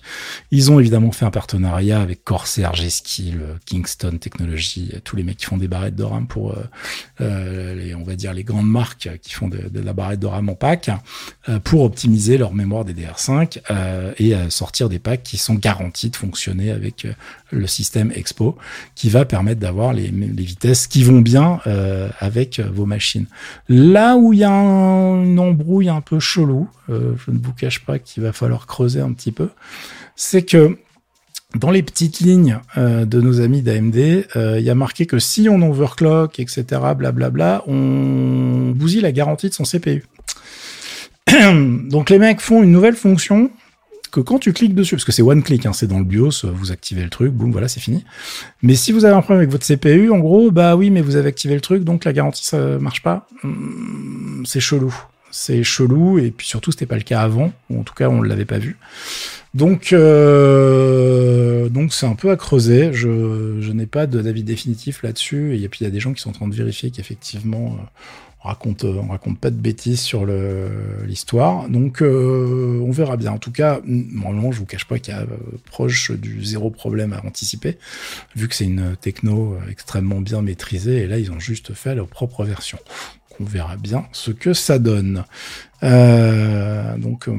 Ils 0.52 0.70
ont 0.70 0.82
évidemment 0.82 1.14
fait 1.14 1.24
un 1.24 1.32
partenariat 1.32 2.02
avec 2.02 2.26
Corsair, 2.26 2.76
G-Skill, 2.76 3.40
Kingston 3.66 4.18
Technology, 4.18 4.92
tous 5.06 5.16
les 5.16 5.24
mecs 5.24 5.38
qui 5.38 5.46
font 5.46 5.58
des 5.58 5.70
barrettes 5.70 5.96
de 5.96 6.04
RAM 6.04 6.28
pour 6.28 6.54
les, 7.22 7.96
on 7.96 8.04
va 8.04 8.16
dire 8.16 8.34
les 8.34 8.44
grandes 8.44 8.70
marques 8.70 9.10
qui 9.22 9.34
font 9.34 9.48
de, 9.48 9.70
de 9.70 9.80
la 9.80 9.94
barrette 9.94 10.20
de 10.20 10.28
RAM 10.28 10.50
en 10.50 10.56
pack 10.56 10.90
pour 11.64 11.83
optimiser 11.84 12.38
leur 12.38 12.54
mémoire 12.54 12.86
DDR5 12.86 13.60
euh, 13.70 14.14
et 14.18 14.34
sortir 14.50 14.90
des 14.90 15.00
packs 15.00 15.24
qui 15.24 15.38
sont 15.38 15.56
garantis 15.56 16.10
de 16.10 16.16
fonctionner 16.16 16.72
avec 16.72 17.06
euh, 17.06 17.14
le 17.52 17.68
système 17.68 18.12
Expo, 18.16 18.58
qui 18.96 19.10
va 19.10 19.26
permettre 19.26 19.60
d'avoir 19.60 19.94
les, 19.94 20.10
vitesses 20.10 20.88
qui 20.88 21.04
vont 21.04 21.22
bien 21.22 21.60
euh, 21.68 22.10
avec 22.20 22.60
vos 22.60 22.86
machines. 22.86 23.28
Là 23.70 24.16
où 24.16 24.34
il 24.34 24.40
y 24.40 24.44
a 24.44 24.52
une 24.52 25.40
embrouille 25.40 25.90
un 25.90 26.02
peu 26.02 26.20
chelou, 26.20 26.68
je 26.90 27.32
ne 27.32 27.40
vous 27.42 27.54
cache 27.54 27.86
pas 27.86 28.00
qu'il 28.00 28.24
va 28.24 28.34
falloir 28.34 28.66
creuser 28.66 29.00
un 29.00 29.14
petit 29.14 29.32
peu, 29.32 29.50
c'est 30.16 30.44
que 30.44 30.78
dans 31.56 31.70
les 31.70 31.84
petites 31.84 32.20
lignes 32.20 32.60
de 32.76 33.22
nos 33.22 33.40
amis 33.40 33.62
d'AMD, 33.62 33.96
il 34.36 34.64
y 34.64 34.70
a 34.70 34.76
marqué 34.76 35.06
que 35.06 35.20
si 35.20 35.48
on 35.48 35.62
overclock, 35.62 36.40
etc., 36.40 36.66
blablabla, 36.98 37.64
on 37.68 38.72
bousille 38.76 39.02
la 39.02 39.12
garantie 39.12 39.50
de 39.50 39.54
son 39.54 39.64
CPU. 39.64 40.04
Donc 41.90 42.10
les 42.10 42.20
mecs 42.20 42.42
font 42.42 42.64
une 42.64 42.72
nouvelle 42.72 42.96
fonction 42.96 43.50
que 44.12 44.20
quand 44.20 44.38
tu 44.38 44.54
cliques 44.54 44.76
dessus, 44.76 44.96
parce 44.96 45.06
que 45.06 45.12
c'est 45.12 45.24
one 45.24 45.42
click, 45.42 45.66
hein, 45.66 45.74
c'est 45.74 45.88
dans 45.88 45.98
le 45.98 46.06
BIOS, 46.06 46.46
vous 46.54 46.72
activez 46.72 47.04
le 47.04 47.10
truc, 47.10 47.34
boum, 47.34 47.52
voilà, 47.52 47.68
c'est 47.68 47.80
fini. 47.80 48.06
Mais 48.62 48.76
si 48.76 48.92
vous 48.92 49.06
avez 49.06 49.16
un 49.16 49.22
problème 49.22 49.40
avec 49.40 49.50
votre 49.50 49.66
CPU, 49.66 50.12
en 50.12 50.20
gros, 50.20 50.52
bah 50.52 50.76
oui, 50.76 50.92
mais 50.92 51.02
vous 51.02 51.16
avez 51.16 51.30
activé 51.30 51.56
le 51.56 51.62
truc, 51.62 51.84
donc 51.84 52.06
la 52.06 52.14
garantie 52.14 52.46
ça 52.46 52.60
marche 52.78 53.02
pas. 53.02 53.28
Hmm, 53.42 54.44
c'est 54.46 54.60
chelou, 54.60 54.94
c'est 55.32 55.64
chelou, 55.64 56.20
et 56.20 56.30
puis 56.30 56.46
surtout 56.46 56.72
c'était 56.72 56.86
pas 56.86 56.98
le 56.98 57.02
cas 57.02 57.22
avant, 57.22 57.52
ou 57.72 57.80
en 57.80 57.84
tout 57.84 57.96
cas 57.96 58.08
on 58.08 58.22
l'avait 58.22 58.46
pas 58.46 58.60
vu. 58.60 58.78
Donc 59.56 59.94
euh, 59.94 61.70
donc 61.70 61.92
c'est 61.92 62.06
un 62.06 62.16
peu 62.16 62.30
à 62.30 62.36
creuser. 62.36 62.94
Je, 62.94 63.58
je 63.62 63.72
n'ai 63.72 63.88
pas 63.88 64.06
d'avis 64.06 64.44
définitif 64.44 65.02
là-dessus, 65.02 65.58
et 65.58 65.68
puis 65.70 65.80
il 65.82 65.86
y 65.86 65.88
a 65.88 65.92
des 65.92 66.00
gens 66.00 66.14
qui 66.14 66.22
sont 66.22 66.30
en 66.30 66.34
train 66.34 66.48
de 66.48 66.56
vérifier 66.56 66.92
qu'effectivement 66.92 67.80
on 68.44 68.48
raconte, 68.48 68.84
on 68.84 69.08
raconte 69.08 69.40
pas 69.40 69.52
de 69.52 69.56
bêtises 69.56 70.02
sur 70.02 70.26
l'histoire. 71.06 71.70
Donc, 71.70 72.02
on 72.02 72.92
verra 72.92 73.18
bien. 73.18 73.32
En 73.32 73.38
tout 73.38 73.52
cas, 73.52 73.80
normalement, 73.86 74.52
je 74.52 74.60
vous 74.60 74.66
cache 74.66 74.86
pas 74.86 75.00
qu'il 75.00 75.14
y 75.14 75.18
a 75.18 75.26
proche 75.66 76.12
du 76.12 76.44
zéro 76.44 76.70
problème 76.70 77.14
à 77.14 77.26
anticiper, 77.26 77.78
vu 78.36 78.48
que 78.48 78.56
c'est 78.56 78.66
une 78.66 78.96
techno 79.00 79.58
extrêmement 79.70 80.22
bien 80.22 80.42
maîtrisée. 80.42 81.04
Et 81.04 81.08
là, 81.08 81.20
ils 81.20 81.32
ont 81.32 81.40
juste 81.40 81.74
fait 81.74 81.96
leur 81.96 82.08
propre 82.08 82.44
version. 82.44 82.80
On 83.40 83.46
verra 83.46 83.78
bien 83.78 84.06
ce 84.12 84.32
que 84.32 84.54
ça 84.54 84.78
donne. 84.80 85.24
Euh, 85.82 86.98
donc 86.98 87.28
euh, 87.28 87.36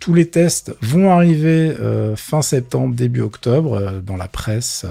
tous 0.00 0.12
les 0.12 0.28
tests 0.28 0.74
vont 0.80 1.10
arriver 1.10 1.74
euh, 1.78 2.16
fin 2.16 2.42
septembre, 2.42 2.94
début 2.94 3.20
octobre 3.20 4.00
dans 4.02 4.16
la 4.16 4.28
presse. 4.28 4.86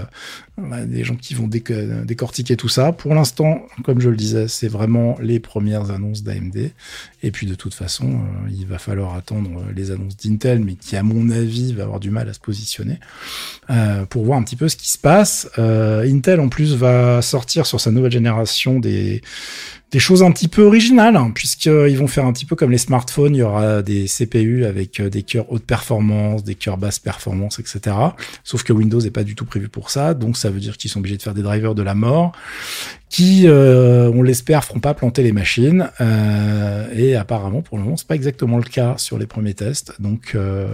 Des 0.58 1.04
gens 1.04 1.16
qui 1.16 1.34
vont 1.34 1.48
décortiquer 1.48 2.56
tout 2.56 2.70
ça. 2.70 2.92
Pour 2.92 3.14
l'instant, 3.14 3.66
comme 3.84 4.00
je 4.00 4.10
le 4.10 4.16
disais, 4.16 4.48
c'est 4.48 4.68
vraiment 4.68 5.18
les 5.22 5.40
premières 5.40 5.92
annonces 5.92 6.24
d'AMD. 6.24 6.72
Et 7.24 7.32
puis 7.32 7.46
de 7.46 7.56
toute 7.56 7.74
façon, 7.74 8.22
il 8.50 8.66
va 8.66 8.78
falloir 8.78 9.16
attendre 9.16 9.66
les 9.76 9.92
annonces 9.92 10.16
d'Intel, 10.16 10.60
mais 10.60 10.76
qui 10.76 10.96
à 10.96 11.04
mon 11.04 11.30
avis 11.30 11.74
va 11.74 11.84
avoir 11.84 12.00
du 12.00 12.10
mal 12.10 12.30
à 12.30 12.34
se 12.34 12.40
positionner 12.40 13.00
pour 14.10 14.24
voir 14.24 14.38
un 14.38 14.44
petit 14.44 14.56
peu 14.56 14.70
ce 14.70 14.78
qui 14.78 14.90
se 14.90 14.98
passe. 14.98 15.50
Intel 15.58 16.40
en 16.40 16.50
plus 16.50 16.76
va 16.76 17.22
sortir 17.22 17.66
sur 17.66 17.82
sa 17.82 17.92
nouvelle 17.92 18.12
génération 18.12 18.80
des 18.80 19.22
choses 20.00 20.24
un 20.24 20.32
petit 20.32 20.48
peu 20.48 20.64
originales, 20.64 21.16
hein, 21.16 21.32
puisqu'ils 21.34 21.98
vont 21.98 22.08
faire 22.08 22.26
un 22.26 22.34
petit 22.34 22.46
peu 22.46 22.56
comme 22.56 22.72
les 22.72 22.78
smartphones, 22.78 23.36
il 23.36 23.40
y 23.40 23.44
aura 23.44 23.82
des 23.82 24.06
CPU 24.06 24.66
avec 24.66 25.00
euh, 25.00 25.10
des 25.10 25.24
cœurs 25.24 25.52
haute 25.52 25.64
performance, 25.64 26.44
des 26.44 26.56
cœurs 26.56 26.78
basse 26.78 27.00
performance, 27.00 27.60
etc. 27.60 27.96
Sauf 28.44 28.64
que 28.64 28.74
Windows 28.74 29.00
n'est 29.00 29.12
pas 29.12 29.24
du 29.24 29.36
tout 29.36 29.46
prévu 29.46 29.70
pour 29.70 29.90
ça, 29.90 30.14
donc 30.14 30.38
ça 30.38 30.45
veut 30.50 30.60
dire 30.60 30.78
qu'ils 30.78 30.90
sont 30.90 31.00
obligés 31.00 31.18
de 31.18 31.22
faire 31.22 31.34
des 31.34 31.42
drivers 31.42 31.76
de 31.76 31.84
la 31.84 31.96
mort 31.96 32.34
qui, 33.16 33.48
euh, 33.48 34.12
on 34.14 34.24
l'espère, 34.24 34.66
feront 34.66 34.82
pas 34.82 34.94
planter 34.94 35.24
les 35.24 35.32
machines. 35.32 35.90
Euh, 36.02 36.90
et 36.94 37.16
apparemment, 37.16 37.62
pour 37.62 37.78
le 37.78 37.84
moment, 37.86 37.96
c'est 37.96 38.08
pas 38.08 38.16
exactement 38.16 38.58
le 38.58 38.64
cas 38.64 38.96
sur 38.98 39.18
les 39.18 39.26
premiers 39.26 39.54
tests. 39.54 39.94
Donc, 40.02 40.34
euh, 40.36 40.68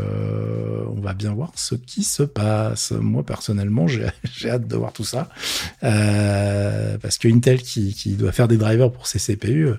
on 0.96 1.00
va 1.02 1.14
bien 1.14 1.34
voir 1.34 1.52
ce 1.54 1.76
qui 1.76 2.04
se 2.04 2.24
passe. 2.24 2.94
Moi, 2.94 3.24
personnellement, 3.24 3.86
j'ai 3.88 4.10
hâte 4.50 4.68
de 4.68 4.76
voir 4.76 4.92
tout 4.92 5.04
ça. 5.04 5.30
parce 5.82 7.20
que 7.20 7.28
Intel 7.28 7.62
qui, 7.62 8.16
doit 8.18 8.32
faire 8.32 8.48
des 8.48 8.58
drivers 8.58 8.92
pour 8.92 9.06
ses 9.06 9.20
CPU, 9.20 9.70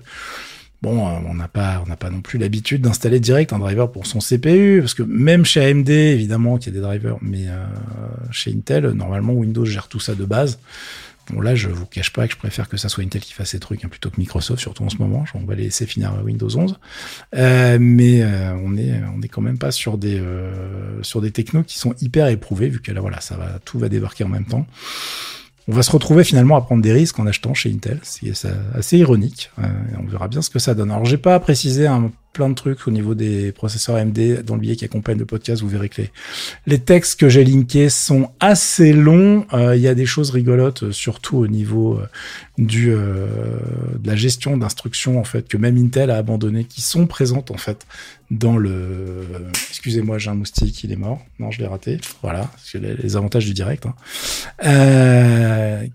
Bon, 0.83 1.07
on 1.07 1.33
n'a 1.33 1.47
pas, 1.47 1.81
on 1.83 1.89
n'a 1.89 1.95
pas 1.95 2.09
non 2.11 2.21
plus 2.21 2.37
l'habitude 2.37 2.81
d'installer 2.81 3.19
direct 3.19 3.53
un 3.53 3.59
driver 3.59 3.91
pour 3.91 4.05
son 4.05 4.19
CPU, 4.19 4.79
parce 4.81 4.93
que 4.93 5.01
même 5.01 5.45
chez 5.45 5.65
AMD, 5.65 5.89
évidemment, 5.89 6.57
qu'il 6.57 6.73
y 6.73 6.77
a 6.77 6.79
des 6.79 6.85
drivers, 6.85 7.17
mais 7.21 7.45
chez 8.31 8.51
Intel, 8.51 8.89
normalement, 8.89 9.33
Windows 9.33 9.63
gère 9.63 9.87
tout 9.87 10.01
ça 10.01 10.13
de 10.13 10.25
base. 10.25 10.59
Bon, 11.29 11.39
là, 11.39 11.55
je 11.55 11.69
vous 11.69 11.85
cache 11.85 12.11
pas 12.11 12.27
que 12.27 12.33
je 12.33 12.37
préfère 12.37 12.67
que 12.67 12.75
ça 12.75 12.89
soit 12.89 13.03
Intel 13.03 13.21
qui 13.21 13.31
fasse 13.31 13.51
ces 13.51 13.59
trucs 13.59 13.85
hein, 13.85 13.87
plutôt 13.87 14.09
que 14.09 14.19
Microsoft, 14.19 14.59
surtout 14.59 14.83
en 14.83 14.89
ce 14.89 14.97
moment. 14.97 15.23
On 15.35 15.45
va 15.45 15.55
les 15.55 15.63
laisser 15.63 15.85
finir 15.85 16.13
Windows 16.23 16.49
11. 16.53 16.77
Euh, 17.35 17.77
mais 17.79 18.21
euh, 18.21 18.53
on 18.55 18.75
est, 18.75 19.01
on 19.15 19.21
est 19.21 19.29
quand 19.29 19.41
même 19.41 19.57
pas 19.57 19.71
sur 19.71 19.97
des, 19.97 20.19
euh, 20.19 21.01
sur 21.01 21.21
des 21.21 21.31
technos 21.31 21.63
qui 21.63 21.79
sont 21.79 21.95
hyper 22.01 22.27
éprouvés, 22.27 22.67
vu 22.67 22.81
que 22.81 22.91
là, 22.91 22.99
voilà, 22.99 23.21
ça 23.21 23.37
va, 23.37 23.59
tout 23.63 23.79
va 23.79 23.87
débarquer 23.87 24.25
en 24.25 24.29
même 24.29 24.45
temps. 24.45 24.67
On 25.67 25.73
va 25.73 25.83
se 25.83 25.91
retrouver 25.91 26.23
finalement 26.23 26.57
à 26.57 26.61
prendre 26.61 26.81
des 26.81 26.91
risques 26.91 27.19
en 27.19 27.25
achetant 27.25 27.53
chez 27.53 27.71
Intel, 27.71 27.99
c'est 28.03 28.31
assez 28.75 28.97
ironique. 28.97 29.51
Euh, 29.59 29.67
on 29.99 30.05
verra 30.05 30.27
bien 30.27 30.41
ce 30.41 30.49
que 30.49 30.59
ça 30.59 30.73
donne. 30.73 30.91
Alors, 30.91 31.05
j'ai 31.05 31.17
pas 31.17 31.39
précisé 31.39 31.87
un 31.87 32.11
plein 32.33 32.49
de 32.49 32.55
trucs 32.55 32.87
au 32.87 32.91
niveau 32.91 33.13
des 33.13 33.51
processeurs 33.51 33.95
AMD 33.95 34.43
dans 34.43 34.55
le 34.55 34.61
billet 34.61 34.75
qui 34.75 34.85
accompagne 34.85 35.19
le 35.19 35.25
podcast. 35.25 35.61
Vous 35.61 35.69
verrez 35.69 35.87
que 35.87 36.01
les, 36.01 36.11
les 36.65 36.79
textes 36.79 37.19
que 37.19 37.29
j'ai 37.29 37.43
linkés 37.43 37.89
sont 37.89 38.31
assez 38.39 38.91
longs. 38.91 39.45
Euh, 39.53 39.75
il 39.75 39.81
y 39.81 39.87
a 39.87 39.93
des 39.93 40.07
choses 40.07 40.31
rigolotes, 40.31 40.83
euh, 40.83 40.91
surtout 40.91 41.37
au 41.37 41.47
niveau 41.47 41.99
euh, 41.99 42.07
du 42.57 42.89
de 42.89 44.07
la 44.07 44.15
gestion 44.15 44.57
d'instructions 44.57 45.19
en 45.19 45.23
fait 45.23 45.47
que 45.47 45.57
même 45.57 45.77
Intel 45.77 46.09
a 46.09 46.17
abandonné, 46.17 46.65
qui 46.65 46.81
sont 46.81 47.05
présentes 47.05 47.51
en 47.51 47.57
fait 47.57 47.85
dans 48.31 48.57
le. 48.57 49.25
Excusez-moi, 49.69 50.17
j'ai 50.17 50.31
un 50.31 50.35
moustique, 50.35 50.83
il 50.83 50.91
est 50.91 50.97
mort. 50.97 51.23
Non, 51.39 51.51
je 51.51 51.59
l'ai 51.59 51.67
raté. 51.67 51.99
Voilà, 52.23 52.49
c'est 52.63 52.79
les, 52.79 53.15
avantages 53.15 53.45
du 53.45 53.53
direct. 53.53 53.85
Hein. 53.85 53.93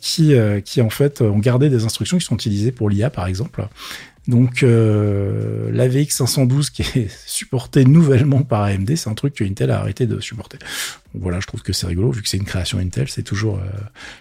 qui 0.01 0.35
qui 0.65 0.81
en 0.81 0.91
fait 0.91 1.21
ont 1.21 1.39
gardé 1.39 1.69
des 1.69 1.85
instructions 1.85 2.19
qui 2.19 2.25
sont 2.25 2.37
utilisées 2.37 2.73
pour 2.73 2.91
l'IA 2.91 3.11
par 3.11 3.27
exemple 3.27 3.67
donc 4.29 4.63
euh, 4.63 5.71
la 5.73 5.89
VX 5.89 6.11
512 6.11 6.71
qui 6.71 6.83
est 6.83 7.11
supportée 7.27 7.85
nouvellement 7.85 8.43
par 8.43 8.63
AMD, 8.63 8.95
c'est 8.95 9.09
un 9.09 9.15
truc 9.15 9.35
que 9.35 9.45
Intel 9.45 9.71
a 9.71 9.81
arrêté 9.81 10.07
de 10.07 10.21
supporter. 10.21 10.59
voilà, 11.15 11.41
je 11.41 11.47
trouve 11.47 11.63
que 11.63 11.73
c'est 11.73 11.87
rigolo 11.87 12.13
vu 12.13 12.23
que 12.23 12.29
c'est 12.29 12.37
une 12.37 12.45
création 12.45 12.79
Intel, 12.79 13.09
c'est 13.09 13.23
toujours 13.23 13.57
euh, 13.57 13.81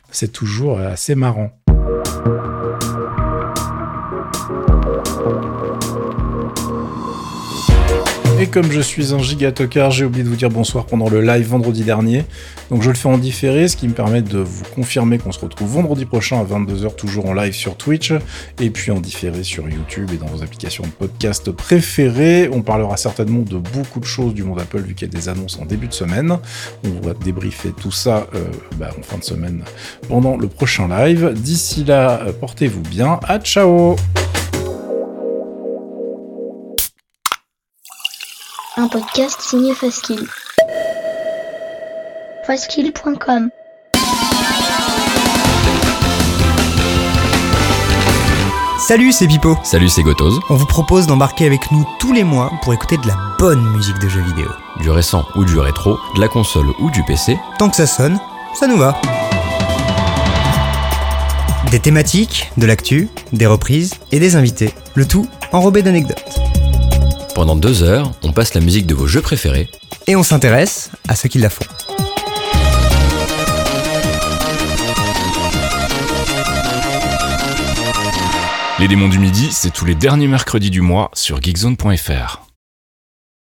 c'est 0.10 0.32
toujours 0.32 0.80
assez 0.80 1.14
marrant. 1.14 1.52
Et 8.40 8.46
comme 8.46 8.72
je 8.72 8.82
suis 8.82 9.16
un 9.16 9.18
gigatocard, 9.18 9.90
j'ai 9.90 10.06
oublié 10.06 10.24
de 10.24 10.30
vous 10.30 10.36
dire 10.36 10.52
bonsoir 10.52 10.86
pendant 10.86 11.10
le 11.10 11.22
live 11.22 11.48
vendredi 11.48 11.84
dernier. 11.84 12.24
Donc 12.70 12.84
je 12.84 12.90
le 12.90 12.96
fais 12.96 13.10
en 13.10 13.18
différé, 13.18 13.68
ce 13.68 13.76
qui 13.76 13.88
me 13.88 13.94
permet 13.94 14.22
de 14.22 14.38
vous 14.38 14.64
confirmer 14.76 15.18
qu'on 15.18 15.32
se 15.32 15.40
retrouve 15.40 15.70
vendredi 15.70 16.06
prochain 16.06 16.40
à 16.40 16.44
22h, 16.44 16.96
toujours 16.96 17.26
en 17.26 17.34
live 17.34 17.54
sur 17.54 17.76
Twitch, 17.76 18.14
et 18.62 18.70
puis 18.70 18.92
en 18.92 19.00
différé 19.00 19.42
sur 19.42 19.68
YouTube 19.68 20.12
et 20.14 20.18
dans 20.18 20.28
vos 20.28 20.44
applications 20.44 20.84
de 20.84 20.90
podcast 20.90 21.50
préférées. 21.50 22.48
On 22.54 22.62
parlera 22.62 22.96
certainement 22.96 23.42
de 23.42 23.58
beaucoup 23.58 24.00
de 24.00 24.06
choses 24.06 24.36
du 24.36 24.44
monde 24.44 24.60
Apple, 24.60 24.82
vu 24.82 24.94
qu'il 24.94 25.08
y 25.08 25.12
a 25.12 25.20
des 25.20 25.30
annonces 25.30 25.58
en 25.60 25.66
début 25.66 25.88
de 25.88 25.94
semaine. 25.94 26.38
On 26.86 27.08
va 27.08 27.16
débriefer 27.16 27.72
tout 27.72 27.92
ça 27.92 28.28
euh, 28.36 28.46
bah, 28.76 28.92
en 29.00 29.02
fin 29.02 29.18
de 29.18 29.24
semaine 29.24 29.64
pendant 30.10 30.38
le 30.38 30.48
prochain 30.48 30.88
live. 30.88 31.34
D'ici 31.34 31.84
là, 31.86 32.22
euh, 32.22 32.34
portez-vous 32.34 32.82
bien. 32.82 33.20
À 33.28 33.40
ciao 33.40 33.96
un 38.78 38.88
podcast 38.88 39.42
signé 39.42 39.74
Faskill. 39.74 40.28
Faskill.com 42.46 43.50
Salut, 48.80 49.12
c'est 49.12 49.28
Pipo. 49.28 49.58
Salut, 49.64 49.90
c'est 49.90 50.04
Gotoz. 50.04 50.40
On 50.50 50.56
vous 50.56 50.68
propose 50.68 51.08
d'embarquer 51.08 51.48
avec 51.48 51.72
nous 51.72 51.86
tous 52.00 52.14
les 52.14 52.24
mois 52.24 52.52
pour 52.62 52.74
écouter 52.74 52.98
de 52.98 53.08
la 53.08 53.18
bonne 53.40 53.64
musique 53.72 53.98
de 54.00 54.08
jeux 54.08 54.22
vidéo. 54.22 54.48
Du 54.80 54.92
récent 54.92 55.26
ou 55.36 55.44
du 55.44 55.58
rétro, 55.58 55.98
de 56.16 56.22
la 56.22 56.28
console 56.28 56.68
ou 56.80 56.92
du 56.92 57.04
PC. 57.04 57.38
Tant 57.58 57.70
que 57.70 57.76
ça 57.76 57.88
sonne, 57.88 58.20
ça 58.54 58.68
nous 58.68 58.78
va. 58.78 59.02
Des 61.72 61.80
thématiques, 61.80 62.52
de 62.58 62.68
l'actu, 62.68 63.10
des 63.34 63.48
reprises 63.48 63.96
et 64.12 64.20
des 64.20 64.36
invités. 64.36 64.74
Le 64.94 65.08
tout 65.08 65.28
enrobé 65.52 65.82
d'anecdotes. 65.82 66.40
Pendant 67.38 67.56
deux 67.56 67.84
heures, 67.84 68.14
on 68.24 68.32
passe 68.32 68.56
la 68.56 68.62
musique 68.62 68.88
de 68.88 68.96
vos 68.96 69.06
jeux 69.06 69.22
préférés. 69.22 69.70
Et 70.08 70.16
on 70.16 70.24
s'intéresse 70.24 70.90
à 71.08 71.16
ceux 71.16 71.30
qui 71.30 71.38
la 71.38 71.52
font. 71.52 71.66
Les 78.80 78.88
démons 78.88 79.08
du 79.08 79.20
midi, 79.20 79.50
c'est 79.52 79.70
tous 79.70 79.86
les 79.86 79.94
derniers 79.94 80.28
mercredis 80.28 80.72
du 80.72 80.82
mois 80.82 81.12
sur 81.14 81.40
geekzone.fr. 81.40 82.47